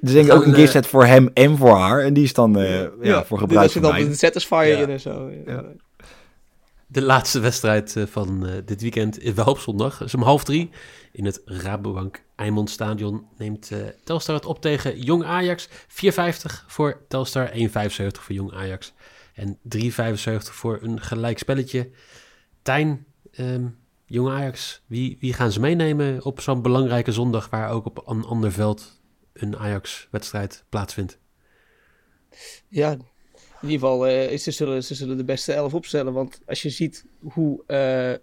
Dus 0.00 0.12
denk 0.12 0.26
ik 0.26 0.32
ook 0.32 0.44
een 0.44 0.54
gift 0.54 0.72
set 0.72 0.86
voor 0.86 1.04
hem 1.06 1.30
en 1.34 1.56
voor 1.56 1.76
haar. 1.76 2.04
En 2.04 2.12
die 2.12 2.24
is 2.24 2.32
dan 2.32 2.58
eh, 2.58 2.86
ja, 3.02 3.24
voor 3.24 3.38
gebruik 3.38 3.62
Dat 3.62 3.72
zit 3.72 3.82
dan 3.82 4.14
Satisfyer 4.14 4.66
Ja. 4.66 4.82
in 4.82 4.90
en 4.90 5.00
zo. 5.00 5.30
Ja. 5.46 5.64
De 6.86 7.02
laatste 7.02 7.40
wedstrijd 7.40 7.96
eh, 7.96 8.04
van 8.06 8.46
eh, 8.46 8.52
dit 8.64 8.80
weekend 8.80 9.22
is 9.22 9.32
wel 9.32 9.44
op 9.44 9.58
zondag. 9.58 10.02
is 10.02 10.14
om 10.14 10.22
half 10.22 10.44
drie. 10.44 10.70
In 11.12 11.24
het 11.24 11.42
Rabobank 11.44 12.22
Eimond 12.36 12.70
Stadion 12.70 13.26
neemt 13.38 13.70
eh, 13.70 13.78
Telstar 14.04 14.34
het 14.34 14.46
op 14.46 14.60
tegen 14.60 15.00
Jong 15.00 15.24
Ajax. 15.24 15.68
4,50 15.68 15.72
voor 16.66 17.00
Telstar, 17.08 17.50
1,75 17.50 17.58
voor 18.12 18.34
Jong 18.34 18.52
Ajax. 18.52 18.92
En 19.34 19.58
3,75 19.76 19.88
voor 20.38 20.78
een 20.82 21.00
gelijk 21.00 21.38
spelletje. 21.38 21.90
Tijn, 22.62 23.06
ehm, 23.32 23.66
Jong 24.10 24.28
Ajax, 24.28 24.82
wie, 24.86 25.16
wie 25.20 25.32
gaan 25.32 25.52
ze 25.52 25.60
meenemen 25.60 26.24
op 26.24 26.40
zo'n 26.40 26.62
belangrijke 26.62 27.12
zondag... 27.12 27.50
waar 27.50 27.70
ook 27.70 27.86
op 27.86 28.08
een 28.08 28.24
ander 28.24 28.52
veld 28.52 29.00
een 29.32 29.56
Ajax-wedstrijd 29.56 30.64
plaatsvindt? 30.68 31.18
Ja, 32.68 32.90
in 32.92 33.68
ieder 33.68 33.78
geval, 33.78 34.06
eh, 34.06 34.38
ze, 34.38 34.50
zullen, 34.50 34.84
ze 34.84 34.94
zullen 34.94 35.16
de 35.16 35.24
beste 35.24 35.52
elf 35.52 35.74
opstellen. 35.74 36.12
Want 36.12 36.40
als 36.46 36.62
je 36.62 36.70
ziet 36.70 37.04
hoe 37.20 37.64
eh 37.66 38.14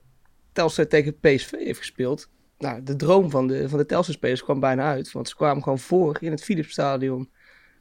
Telstar 0.55 0.87
tegen 0.87 1.19
PSV 1.19 1.51
heeft 1.51 1.79
gespeeld. 1.79 2.29
Nou, 2.57 2.83
de 2.83 2.95
droom 2.95 3.29
van 3.29 3.47
de, 3.47 3.69
van 3.69 3.77
de 3.77 3.85
Telstar-spelers 3.85 4.43
kwam 4.43 4.59
bijna 4.59 4.83
uit. 4.83 5.11
Want 5.11 5.27
ze 5.27 5.35
kwamen 5.35 5.63
gewoon 5.63 5.79
voor 5.79 6.17
in 6.21 6.31
het 6.31 6.43
Philipsstadion 6.43 7.29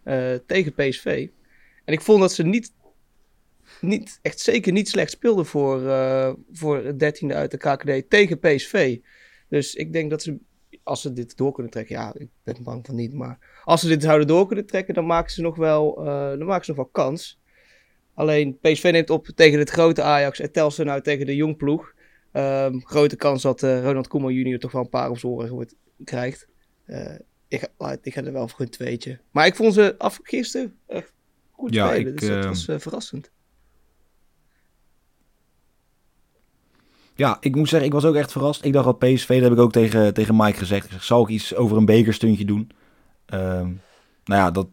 eh 0.02 0.34
tegen 0.46 0.74
PSV. 0.74 1.28
En 1.84 1.92
ik 1.92 2.00
vond 2.00 2.20
dat 2.20 2.32
ze 2.32 2.42
niet, 2.42 2.72
niet 3.80 4.18
echt 4.22 4.40
zeker 4.40 4.72
niet 4.72 4.88
slecht 4.88 5.10
speelden 5.10 5.46
voor, 5.46 5.88
eh, 5.88 6.32
voor 6.52 6.84
het 6.84 6.98
dertiende 6.98 7.34
uit 7.34 7.50
de 7.50 7.56
KKD 7.56 8.10
tegen 8.10 8.38
PSV. 8.38 8.98
Dus 9.48 9.74
ik 9.74 9.92
denk 9.92 10.10
dat 10.10 10.22
ze, 10.22 10.36
als 10.82 11.00
ze 11.00 11.12
dit 11.12 11.36
door 11.36 11.52
kunnen 11.52 11.72
trekken, 11.72 11.96
ja, 11.96 12.14
ik 12.16 12.28
ben 12.42 12.62
bang 12.62 12.86
van 12.86 12.94
niet, 12.94 13.12
maar 13.12 13.38
als 13.64 13.80
ze 13.80 13.88
dit 13.88 14.02
zouden 14.02 14.26
door 14.26 14.46
kunnen 14.46 14.66
trekken, 14.66 14.94
dan 14.94 15.06
maken 15.06 15.32
ze 15.32 15.40
nog 15.42 15.56
wel, 15.56 15.98
eh, 15.98 16.28
dan 16.28 16.44
maken 16.44 16.64
ze 16.64 16.70
nog 16.70 16.80
wel 16.80 17.04
kans. 17.04 17.40
Alleen 18.14 18.58
PSV 18.60 18.88
neemt 18.92 19.10
op 19.10 19.26
tegen 19.26 19.58
het 19.58 19.70
grote 19.70 20.02
Ajax 20.02 20.40
en 20.40 20.52
Telstar 20.52 20.86
nou 20.86 21.00
tegen 21.00 21.26
de 21.26 21.36
jongploeg. 21.36 21.92
Ehm 22.32 22.78
grote 22.80 23.16
kans 23.16 23.42
dat 23.42 23.62
eh, 23.62 23.82
Ronald 23.82 24.08
Koeman 24.08 24.32
junior 24.34 24.58
toch 24.58 24.72
wel 24.72 24.82
een 24.82 24.88
paar 24.88 25.10
op 25.10 25.18
zijn 25.18 25.32
oren 25.32 25.68
krijgt. 26.04 26.48
Ik, 27.48 27.68
ga, 27.78 27.96
ik 28.02 28.14
ga 28.14 28.22
er 28.24 28.32
wel 28.32 28.48
voor 28.48 28.60
een 28.60 28.70
tweetje. 28.70 29.18
Maar 29.30 29.46
ik 29.46 29.54
vond 29.54 29.74
ze 29.74 29.94
af 29.98 30.18
gisteren 30.22 30.78
echt 30.86 31.12
goed 31.50 31.74
Ja, 31.74 31.86
spelen. 31.88 32.12
ik, 32.12 32.18
dus 32.18 32.28
dat 32.28 32.38
eh, 32.38 32.48
was 32.48 32.64
verrassend. 32.82 33.30
Ja, 37.14 37.36
ik 37.40 37.56
moet 37.56 37.68
zeggen, 37.68 37.88
ik 37.88 37.94
was 37.94 38.04
ook 38.04 38.14
echt 38.14 38.32
verrast. 38.32 38.64
Ik 38.64 38.72
dacht 38.72 38.84
dat 38.84 38.98
PSV, 38.98 39.28
dat 39.28 39.42
heb 39.42 39.52
ik 39.52 39.58
ook 39.58 39.72
tegen, 39.72 40.14
tegen 40.14 40.36
Mike 40.36 40.58
gezegd. 40.58 40.84
Ik 40.84 40.90
zeg, 40.92 41.04
zal 41.04 41.22
ik 41.22 41.28
iets 41.28 41.54
over 41.54 41.76
een 41.76 41.84
bekerstuntje 41.84 42.44
doen? 42.44 42.70
Ehm, 43.26 43.68
nou 44.24 44.40
ja, 44.40 44.50
dat 44.50 44.68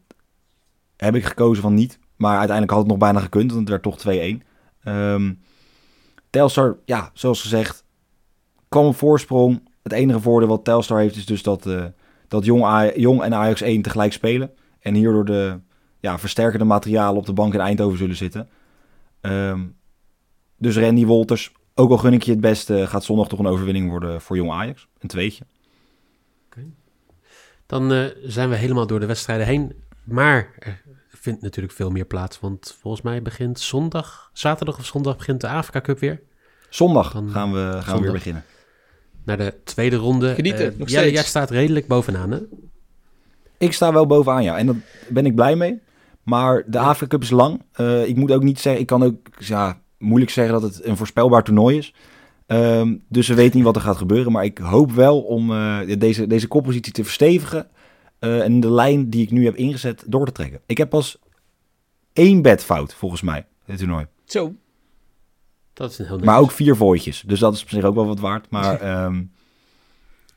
heb 0.98 1.16
ik 1.16 1.26
gekozen 1.26 1.62
van 1.62 1.74
niet. 1.74 2.00
Maar 2.16 2.38
uiteindelijk 2.38 2.72
had 2.72 2.80
het 2.80 2.90
nog 2.90 2.98
bijna 2.98 3.20
gekund, 3.20 3.52
want 3.52 3.60
het 3.60 3.70
werd 3.70 3.84
toch 3.84 3.98
2-1. 3.98 4.44
Ehm 4.84 5.32
Telstar, 6.32 6.78
ja, 6.86 7.10
zoals 7.14 7.42
gezegd, 7.42 7.84
kwam 8.70 8.86
op 8.86 8.96
voorsprong. 8.96 9.70
Het 9.84 9.92
enige 9.92 10.20
voordeel 10.20 10.50
wat 10.50 10.64
Telstar 10.64 11.00
heeft 11.00 11.16
is 11.16 11.26
dus 11.26 11.44
dat, 11.44 11.66
eh, 11.66 11.86
dat 12.28 12.46
Jong, 12.46 12.92
Jong 12.96 13.22
en 13.22 13.34
Ajax 13.34 13.62
1 13.62 13.82
tegelijk 13.82 14.14
spelen. 14.14 14.52
En 14.80 14.94
hierdoor 14.94 15.26
de 15.26 15.60
ja, 16.00 16.20
versterkende 16.20 16.66
materialen 16.66 17.18
op 17.18 17.26
de 17.26 17.34
bank 17.34 17.54
in 17.54 17.60
Eindhoven 17.60 17.98
zullen 17.98 18.16
zitten. 18.16 18.50
Ehm, 19.22 19.62
dus 20.58 20.78
Randy 20.78 21.06
Wolters, 21.06 21.52
ook 21.82 21.90
al 21.92 21.98
gun 21.98 22.14
ik 22.14 22.24
je 22.24 22.32
het 22.32 22.40
beste, 22.42 22.88
gaat 22.88 23.04
zondag 23.04 23.28
toch 23.28 23.40
een 23.40 23.48
overwinning 23.48 23.90
worden 23.90 24.22
voor 24.22 24.36
Jong 24.36 24.52
Ajax. 24.52 24.88
Een 25.00 25.08
tweetje. 25.10 25.44
Dan 27.66 27.92
eh, 27.94 28.06
zijn 28.24 28.50
we 28.50 28.56
helemaal 28.56 28.88
door 28.88 29.00
de 29.00 29.06
wedstrijden 29.06 29.46
heen. 29.48 29.74
Maar 30.04 30.50
er 30.60 30.82
vindt 31.10 31.42
natuurlijk 31.42 31.76
veel 31.76 31.90
meer 31.90 32.06
plaats. 32.06 32.40
Want 32.40 32.78
volgens 32.80 33.04
mij 33.04 33.22
begint 33.22 33.60
zondag, 33.60 34.30
zaterdag 34.34 34.78
of 34.78 34.86
zondag 34.86 35.18
begint 35.18 35.42
de 35.42 35.48
Afrika 35.48 35.82
Cup 35.82 36.00
weer. 36.00 36.22
Zondag 36.70 37.14
Dan- 37.14 37.30
gaan 37.30 37.54
we, 37.54 37.78
gaan 37.82 37.96
we 37.98 38.02
weer 38.02 38.12
beginnen. 38.12 38.44
naar 39.24 39.38
de 39.38 39.54
tweede 39.64 39.96
ronde. 39.96 40.34
Genieten, 40.34 40.72
Eh, 40.74 40.78
nog 40.78 40.90
steeds. 40.90 41.12
jij 41.14 41.24
staat 41.24 41.50
redelijk 41.50 41.88
bovenaan, 41.88 42.32
hè? 42.32 42.40
Ik 43.58 43.74
sta 43.74 43.94
wel 43.94 44.06
bovenaan, 44.06 44.44
ja. 44.44 44.58
En 44.58 44.66
daar 44.66 44.76
ben 45.10 45.26
ik 45.26 45.36
blij 45.36 45.56
mee. 45.56 45.80
Maar 46.24 46.64
de 46.68 46.80
Afrika 46.80 47.08
Cup 47.08 47.22
is 47.22 47.30
lang. 47.30 47.62
Eh, 47.72 48.08
ik 48.08 48.16
moet 48.16 48.32
ook 48.32 48.44
niet 48.44 48.60
zeggen... 48.60 48.82
Ik 48.82 48.88
kan 48.88 49.04
ook 49.04 49.16
ja, 49.40 49.81
moeilijk 50.02 50.32
zeggen 50.32 50.62
dat 50.62 50.64
het 50.76 50.86
een 50.86 50.98
voorspelbaar 50.98 51.44
toernooi 51.44 51.78
is. 51.78 51.94
Ehm, 52.48 52.96
dus 53.08 53.28
we 53.28 53.34
weten 53.34 53.56
niet 53.56 53.66
wat 53.66 53.76
er 53.76 53.82
gaat 53.82 53.98
gebeuren. 53.98 54.32
Maar 54.32 54.44
ik 54.44 54.58
hoop 54.58 54.92
wel 54.92 55.22
om 55.22 55.52
eh, 55.52 55.80
deze, 55.98 56.28
deze 56.28 56.48
koppositie 56.48 56.94
te 56.94 57.04
verstevigen. 57.04 57.68
eh, 58.20 58.42
en 58.44 58.60
de 58.60 58.72
lijn 58.72 59.10
die 59.10 59.22
ik 59.24 59.32
nu 59.32 59.46
heb 59.46 59.56
ingezet 59.56 60.04
door 60.08 60.26
te 60.26 60.32
trekken. 60.32 60.60
Ik 60.66 60.78
heb 60.78 60.90
pas 60.90 61.18
één 62.14 62.42
bedfout, 62.42 62.94
volgens 62.94 63.22
mij, 63.22 63.46
dit 63.66 63.78
toernooi. 63.78 64.06
Zo, 64.26 64.54
Dat 65.74 65.92
is 65.92 66.00
een 66.00 66.06
heel 66.06 66.20
Maar 66.20 66.40
ook 66.40 66.52
vier 66.52 66.76
voetjes. 66.76 67.24
Dus 67.26 67.40
dat 67.40 67.54
is 67.54 67.62
op 67.62 67.70
zich 67.70 67.84
ook 67.84 67.96
wel 67.96 68.08
wat 68.08 68.20
waard. 68.20 68.50
Maar 68.50 68.80
ehm 68.82 69.22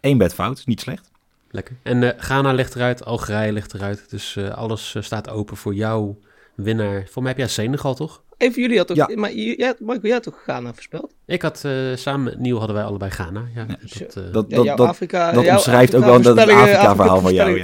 één 0.01 0.19
bedfout, 0.19 0.67
niet 0.67 0.81
slecht. 0.81 1.11
Lekker. 1.51 1.77
En 1.83 2.03
eh, 2.03 2.23
Ghana 2.23 2.53
ligt 2.53 2.75
eruit, 2.75 3.05
Algerije 3.05 3.53
ligt 3.53 3.75
eruit. 3.75 4.11
Dus 4.11 4.39
alles 4.39 4.97
staat 5.01 5.29
open 5.29 5.57
voor 5.57 5.75
jouw 5.75 6.19
winnaar. 6.55 7.07
Voor 7.11 7.23
mij 7.23 7.31
heb 7.31 7.41
jij 7.41 7.49
Senegal, 7.49 7.95
toch? 7.95 8.23
Even 8.37 8.63
jullie 8.63 8.79
had 8.79 8.87
toch... 8.87 8.97
Ja. 8.97 9.09
Maar 9.15 9.31
Michael, 9.35 10.01
jij 10.01 10.13
had 10.13 10.23
toch 10.23 10.43
Ghana 10.43 10.73
voorspeld? 10.73 11.15
Ik 11.27 11.43
had 11.43 11.65
eh, 11.65 11.73
samen 11.95 12.25
met 12.25 12.39
Niel 12.39 12.59
hadden 12.59 12.77
wij 12.77 12.85
allebei 12.85 13.11
Ghana. 13.11 13.45
Ja, 13.55 13.67
dat, 13.67 14.17
eh, 14.17 14.33
Dat, 14.33 14.45
Ja, 14.49 14.57
dat, 14.57 14.65
jouw 14.65 14.77
dat, 14.77 14.89
Afrika, 14.89 15.33
dat 15.33 15.45
jouw 15.45 15.55
omschrijft 15.55 15.95
ook 15.95 16.05
wel 16.05 16.21
dat 16.21 16.37
het 16.37 16.49
Afrika-verhaal 16.51 17.21
van 17.21 17.35
jou. 17.35 17.59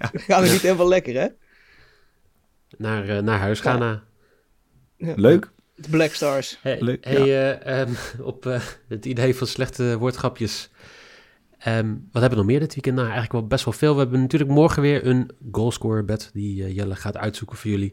Ja. 0.00 0.10
Gaan 0.12 0.42
we 0.42 0.48
niet 0.48 0.60
helemaal 0.60 0.88
lekker, 0.88 1.14
hè? 1.14 1.26
naar, 2.78 3.08
eh, 3.08 3.22
naar 3.22 3.38
huis 3.38 3.60
Ghana. 3.60 4.02
Ja. 4.96 5.12
Leuk. 5.16 5.50
De 5.74 5.88
Black 5.88 6.12
Stars. 6.12 6.58
Hey, 6.62 6.80
Leuk, 6.80 7.04
hey, 7.04 7.16
eh, 7.16 7.80
ehm, 7.80 7.90
op 8.20 8.46
eh, 8.46 8.60
het 8.88 9.04
idee 9.04 9.34
van 9.34 9.46
slechte 9.46 9.98
woordgrapjes. 9.98 10.70
Ehm, 11.58 11.88
wat 11.88 12.20
hebben 12.22 12.30
we 12.30 12.36
nog 12.36 12.46
meer 12.46 12.60
dit 12.60 12.74
weekend? 12.74 12.94
Nou, 12.94 13.06
eigenlijk 13.06 13.32
wel 13.32 13.46
best 13.46 13.64
wel 13.64 13.74
veel. 13.74 13.92
We 13.92 14.00
hebben 14.00 14.20
natuurlijk 14.20 14.50
morgen 14.50 14.82
weer 14.82 15.06
een 15.06 15.30
goalscorer 15.52 16.04
bed 16.04 16.30
die 16.32 16.64
eh, 16.64 16.74
Jelle 16.74 16.96
gaat 16.96 17.16
uitzoeken 17.16 17.56
voor 17.56 17.70
jullie. 17.70 17.92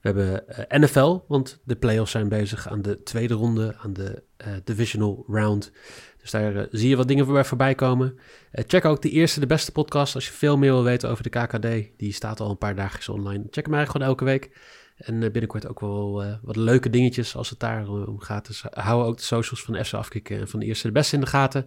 We 0.00 0.08
hebben 0.08 0.48
eh, 0.48 0.80
NFL, 0.80 1.18
want 1.28 1.60
de 1.64 1.76
playoffs 1.76 2.10
zijn 2.10 2.28
bezig 2.28 2.68
aan 2.68 2.82
de 2.82 3.02
tweede 3.02 3.34
ronde, 3.34 3.76
aan 3.78 3.92
de 3.92 4.22
eh, 4.36 4.48
divisional 4.64 5.24
round. 5.28 5.72
Dus 6.20 6.30
daar 6.30 6.66
zie 6.70 6.88
je 6.88 6.96
wat 6.96 7.08
dingen 7.08 7.24
voorbij, 7.24 7.44
voorbij 7.44 7.74
komen. 7.74 8.18
Check 8.52 8.84
ook 8.84 9.02
de 9.02 9.10
eerste, 9.10 9.40
de 9.40 9.46
beste 9.46 9.72
podcast 9.72 10.14
als 10.14 10.26
je 10.26 10.32
veel 10.32 10.56
meer 10.56 10.72
wil 10.72 10.82
weten 10.82 11.10
over 11.10 11.22
de 11.22 11.28
KKD. 11.28 11.98
Die 11.98 12.12
staat 12.12 12.40
al 12.40 12.50
een 12.50 12.58
paar 12.58 12.74
dagjes 12.74 13.08
online. 13.08 13.44
Check 13.50 13.64
hem 13.64 13.74
eigenlijk 13.74 13.90
gewoon 13.90 14.06
elke 14.06 14.24
week. 14.24 14.50
En 14.96 15.20
binnenkort 15.20 15.68
ook 15.68 15.80
wel 15.80 16.24
wat 16.42 16.56
leuke 16.56 16.90
dingetjes 16.90 17.36
als 17.36 17.50
het 17.50 17.60
daar 17.60 17.88
om 17.88 18.20
gaat. 18.20 18.46
Dus 18.46 18.64
houden 18.70 19.08
ook 19.08 19.16
de 19.16 19.22
socials 19.22 19.62
van 19.62 19.84
FC 19.84 19.92
Afkikken 19.92 20.38
en 20.38 20.48
van 20.48 20.60
de 20.60 20.66
eerste 20.66 20.86
de 20.86 20.92
beste 20.92 21.14
in 21.14 21.20
de 21.20 21.26
gaten. 21.26 21.66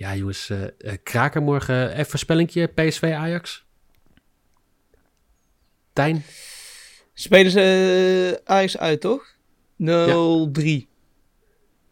Ja, 0.00 0.16
jongens, 0.16 0.50
eh 0.50 0.62
eh, 0.62 0.98
kraken 1.02 1.42
morgen. 1.42 1.92
Even 1.92 2.06
voorspellingje, 2.06 2.66
PSV 2.66 3.12
Ajax. 3.16 3.64
Tijn, 5.92 6.22
Spelen 7.12 7.50
ze 7.50 8.40
eh, 8.46 8.54
Ajax 8.54 8.78
uit, 8.78 9.00
toch? 9.00 9.34
0-3. 9.76 9.84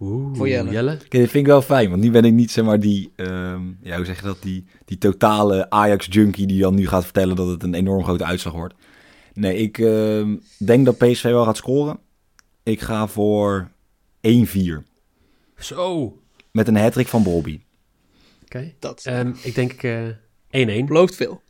Oeh, 0.00 0.36
Voor 0.36 0.48
Jelle. 0.48 0.70
Jelle. 0.70 0.92
Oké, 0.92 1.18
dat 1.18 1.28
vind 1.28 1.34
ik 1.34 1.46
wel 1.46 1.62
fijn, 1.62 1.90
want 1.90 2.02
nu 2.02 2.10
ben 2.10 2.24
ik 2.24 2.32
niet 2.32 2.50
zeg 2.50 2.64
maar 2.64 2.80
die, 2.80 3.12
ehm, 3.16 3.62
ja, 3.80 3.96
hoe 3.96 4.04
zeg 4.04 4.16
je 4.16 4.26
dat, 4.26 4.42
die, 4.42 4.64
die 4.84 4.98
totale 4.98 5.70
Ajax-junkie 5.70 6.46
die 6.46 6.60
dan 6.60 6.74
nu 6.74 6.86
gaat 6.86 7.04
vertellen 7.04 7.36
dat 7.36 7.48
het 7.48 7.62
een 7.62 7.74
enorm 7.74 8.04
grote 8.04 8.24
uitslag 8.24 8.52
wordt. 8.52 8.74
Nee, 9.34 9.56
ik 9.56 9.78
ehm, 9.78 10.36
denk 10.58 10.84
dat 10.84 10.98
PSV 10.98 11.22
wel 11.22 11.44
gaat 11.44 11.56
scoren. 11.56 11.98
Ik 12.62 12.80
ga 12.80 13.06
voor 13.06 13.70
1-4 14.20 14.82
Zo. 15.58 16.16
Met 16.50 16.68
een 16.68 16.76
hat 16.76 17.02
van 17.02 17.22
Bobby. 17.22 17.60
Dat 18.78 19.02
Ehm, 19.04 19.32
ik 19.42 19.54
denk 19.54 19.72
eh 19.82 20.06
1-1. 20.50 20.84
belooft 20.86 21.14
veel. 21.14 21.42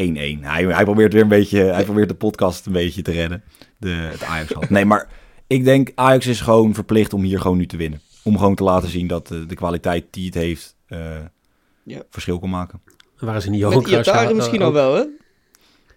1-1. 0.00 0.40
Hij, 0.40 0.64
hij 0.64 0.84
probeert 0.84 1.12
weer 1.12 1.22
een 1.22 1.28
beetje, 1.28 1.58
hij 1.62 1.84
probeert 1.84 2.08
de 2.08 2.14
podcast 2.14 2.66
een 2.66 2.72
beetje 2.72 3.02
te 3.02 3.12
redden. 3.12 3.42
De, 3.78 3.90
het 3.90 4.22
Ajax 4.22 4.52
had. 4.52 4.70
Nee, 4.70 4.84
maar 4.84 5.08
ik 5.46 5.64
denk 5.64 5.90
Ajax 5.94 6.26
is 6.26 6.40
gewoon 6.40 6.74
verplicht 6.74 7.12
om 7.12 7.22
hier 7.22 7.40
gewoon 7.40 7.56
nu 7.56 7.66
te 7.66 7.76
winnen. 7.76 8.00
Om 8.22 8.38
gewoon 8.38 8.54
te 8.54 8.62
laten 8.64 8.88
zien 8.88 9.06
dat 9.06 9.30
eh, 9.30 9.38
de 9.48 9.54
kwaliteit 9.54 10.04
die 10.10 10.24
het 10.26 10.34
heeft 10.34 10.76
eh, 10.86 11.16
Ja. 11.84 12.02
verschil 12.10 12.38
kan 12.38 12.50
maken. 12.50 12.80
Waar 13.18 13.36
is 13.36 13.44
in 13.46 13.52
die 13.52 13.60
Johan 13.60 13.76
Met 13.82 13.86
Iataren 13.90 14.28
eh, 14.30 14.36
misschien 14.36 14.62
al 14.62 14.72
wel, 14.72 14.94
hè? 14.94 15.04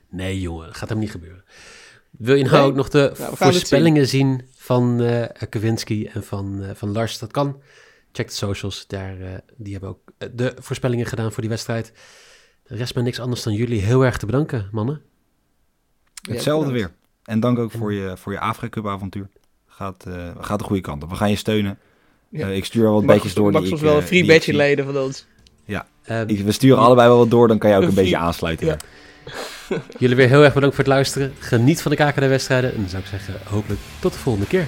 Nee, 0.10 0.42
jongen, 0.42 0.66
dat 0.66 0.78
gaat 0.78 0.90
hem 0.90 1.00
niet 1.00 1.12
gebeuren. 1.12 1.44
Wil 2.12 2.36
je 2.36 2.44
nou 2.44 2.56
Nee? 2.56 2.66
ook 2.66 2.76
nog 2.76 2.90
de 2.90 3.00
het 3.00 3.18
voorspellingen 3.38 4.08
zien. 4.08 4.42
van 4.56 5.02
eh 5.02 5.48
Kawinski 5.50 6.06
en 6.06 6.24
van, 6.24 6.64
eh, 6.64 6.70
van 6.76 6.92
Lars? 6.92 7.20
Dat 7.20 7.32
kan. 7.32 7.62
Check 8.12 8.28
de 8.28 8.34
socials. 8.34 8.88
Daar, 8.88 9.20
eh, 9.22 9.28
die 9.58 9.72
hebben 9.72 9.90
ook 9.90 10.00
eh, 10.18 10.30
de 10.34 10.54
voorspellingen 10.60 11.06
gedaan 11.06 11.32
voor 11.32 11.42
die 11.42 11.50
wedstrijd. 11.50 11.92
De 12.64 12.76
rest 12.76 12.96
me 12.96 13.02
niks 13.02 13.20
anders 13.20 13.44
dan 13.44 13.54
jullie 13.54 13.82
heel 13.82 14.06
erg 14.06 14.18
te 14.18 14.26
bedanken, 14.26 14.70
mannen. 14.72 15.02
Ja, 16.14 16.34
Hetzelfde 16.34 16.72
weer. 16.72 16.92
En 17.24 17.40
dank 17.40 17.60
ook 17.60 17.72
voor 17.72 17.94
je, 17.94 18.18
voor 18.18 18.32
je 18.32 18.40
Afrika 18.40 18.70
Cup 18.82 18.88
avontuur. 18.88 19.28
Gaat, 19.68 20.06
eh, 20.06 20.30
gaat 20.40 20.60
de 20.60 20.66
goede 20.66 20.82
kant 20.82 21.04
op. 21.04 21.10
We 21.10 21.16
gaan 21.16 21.30
je 21.30 21.36
steunen. 21.36 21.80
Ja. 22.30 22.48
Eh, 22.48 22.56
ik 22.56 22.66
stuur 22.66 22.82
wel 22.84 22.94
wat 22.94 23.04
Mag- 23.04 23.16
bedjes 23.16 23.34
door. 23.34 23.52
Mag 23.52 23.60
die 23.62 23.70
soms 23.70 23.82
ik, 23.82 23.88
wel 23.88 23.98
een 23.98 24.04
free 24.08 24.26
badge 24.26 24.54
leden 24.54 24.86
van 24.86 24.98
ons. 24.98 25.26
Ehm, 26.04 26.30
Ik- 26.30 26.40
We 26.40 26.52
sturen 26.52 26.78
allebei 26.78 27.08
wel 27.08 27.18
wat 27.18 27.30
door, 27.30 27.48
dan 27.48 27.58
kan 27.58 27.70
je 27.70 27.76
ook 27.76 27.84
Een 27.84 27.94
beetje 27.94 28.18
aansluiten. 28.18 28.68
Ja. 28.68 28.78
ja. 29.70 29.82
jullie 30.00 30.16
weer 30.16 30.28
heel 30.28 30.44
erg 30.44 30.54
bedankt 30.54 30.76
voor 30.76 30.84
het 30.84 30.94
luisteren. 30.94 31.34
Geniet 31.40 31.82
van 31.82 31.92
de 31.92 31.98
KKD-wedstrijden. 31.98 32.72
En 32.74 32.80
dan 32.80 32.90
zou 32.90 33.02
ik 33.04 33.08
zeggen, 33.10 33.34
hopelijk 33.50 33.80
tot 34.00 34.14
de 34.14 34.20
volgende 34.20 34.48
keer. 34.48 34.68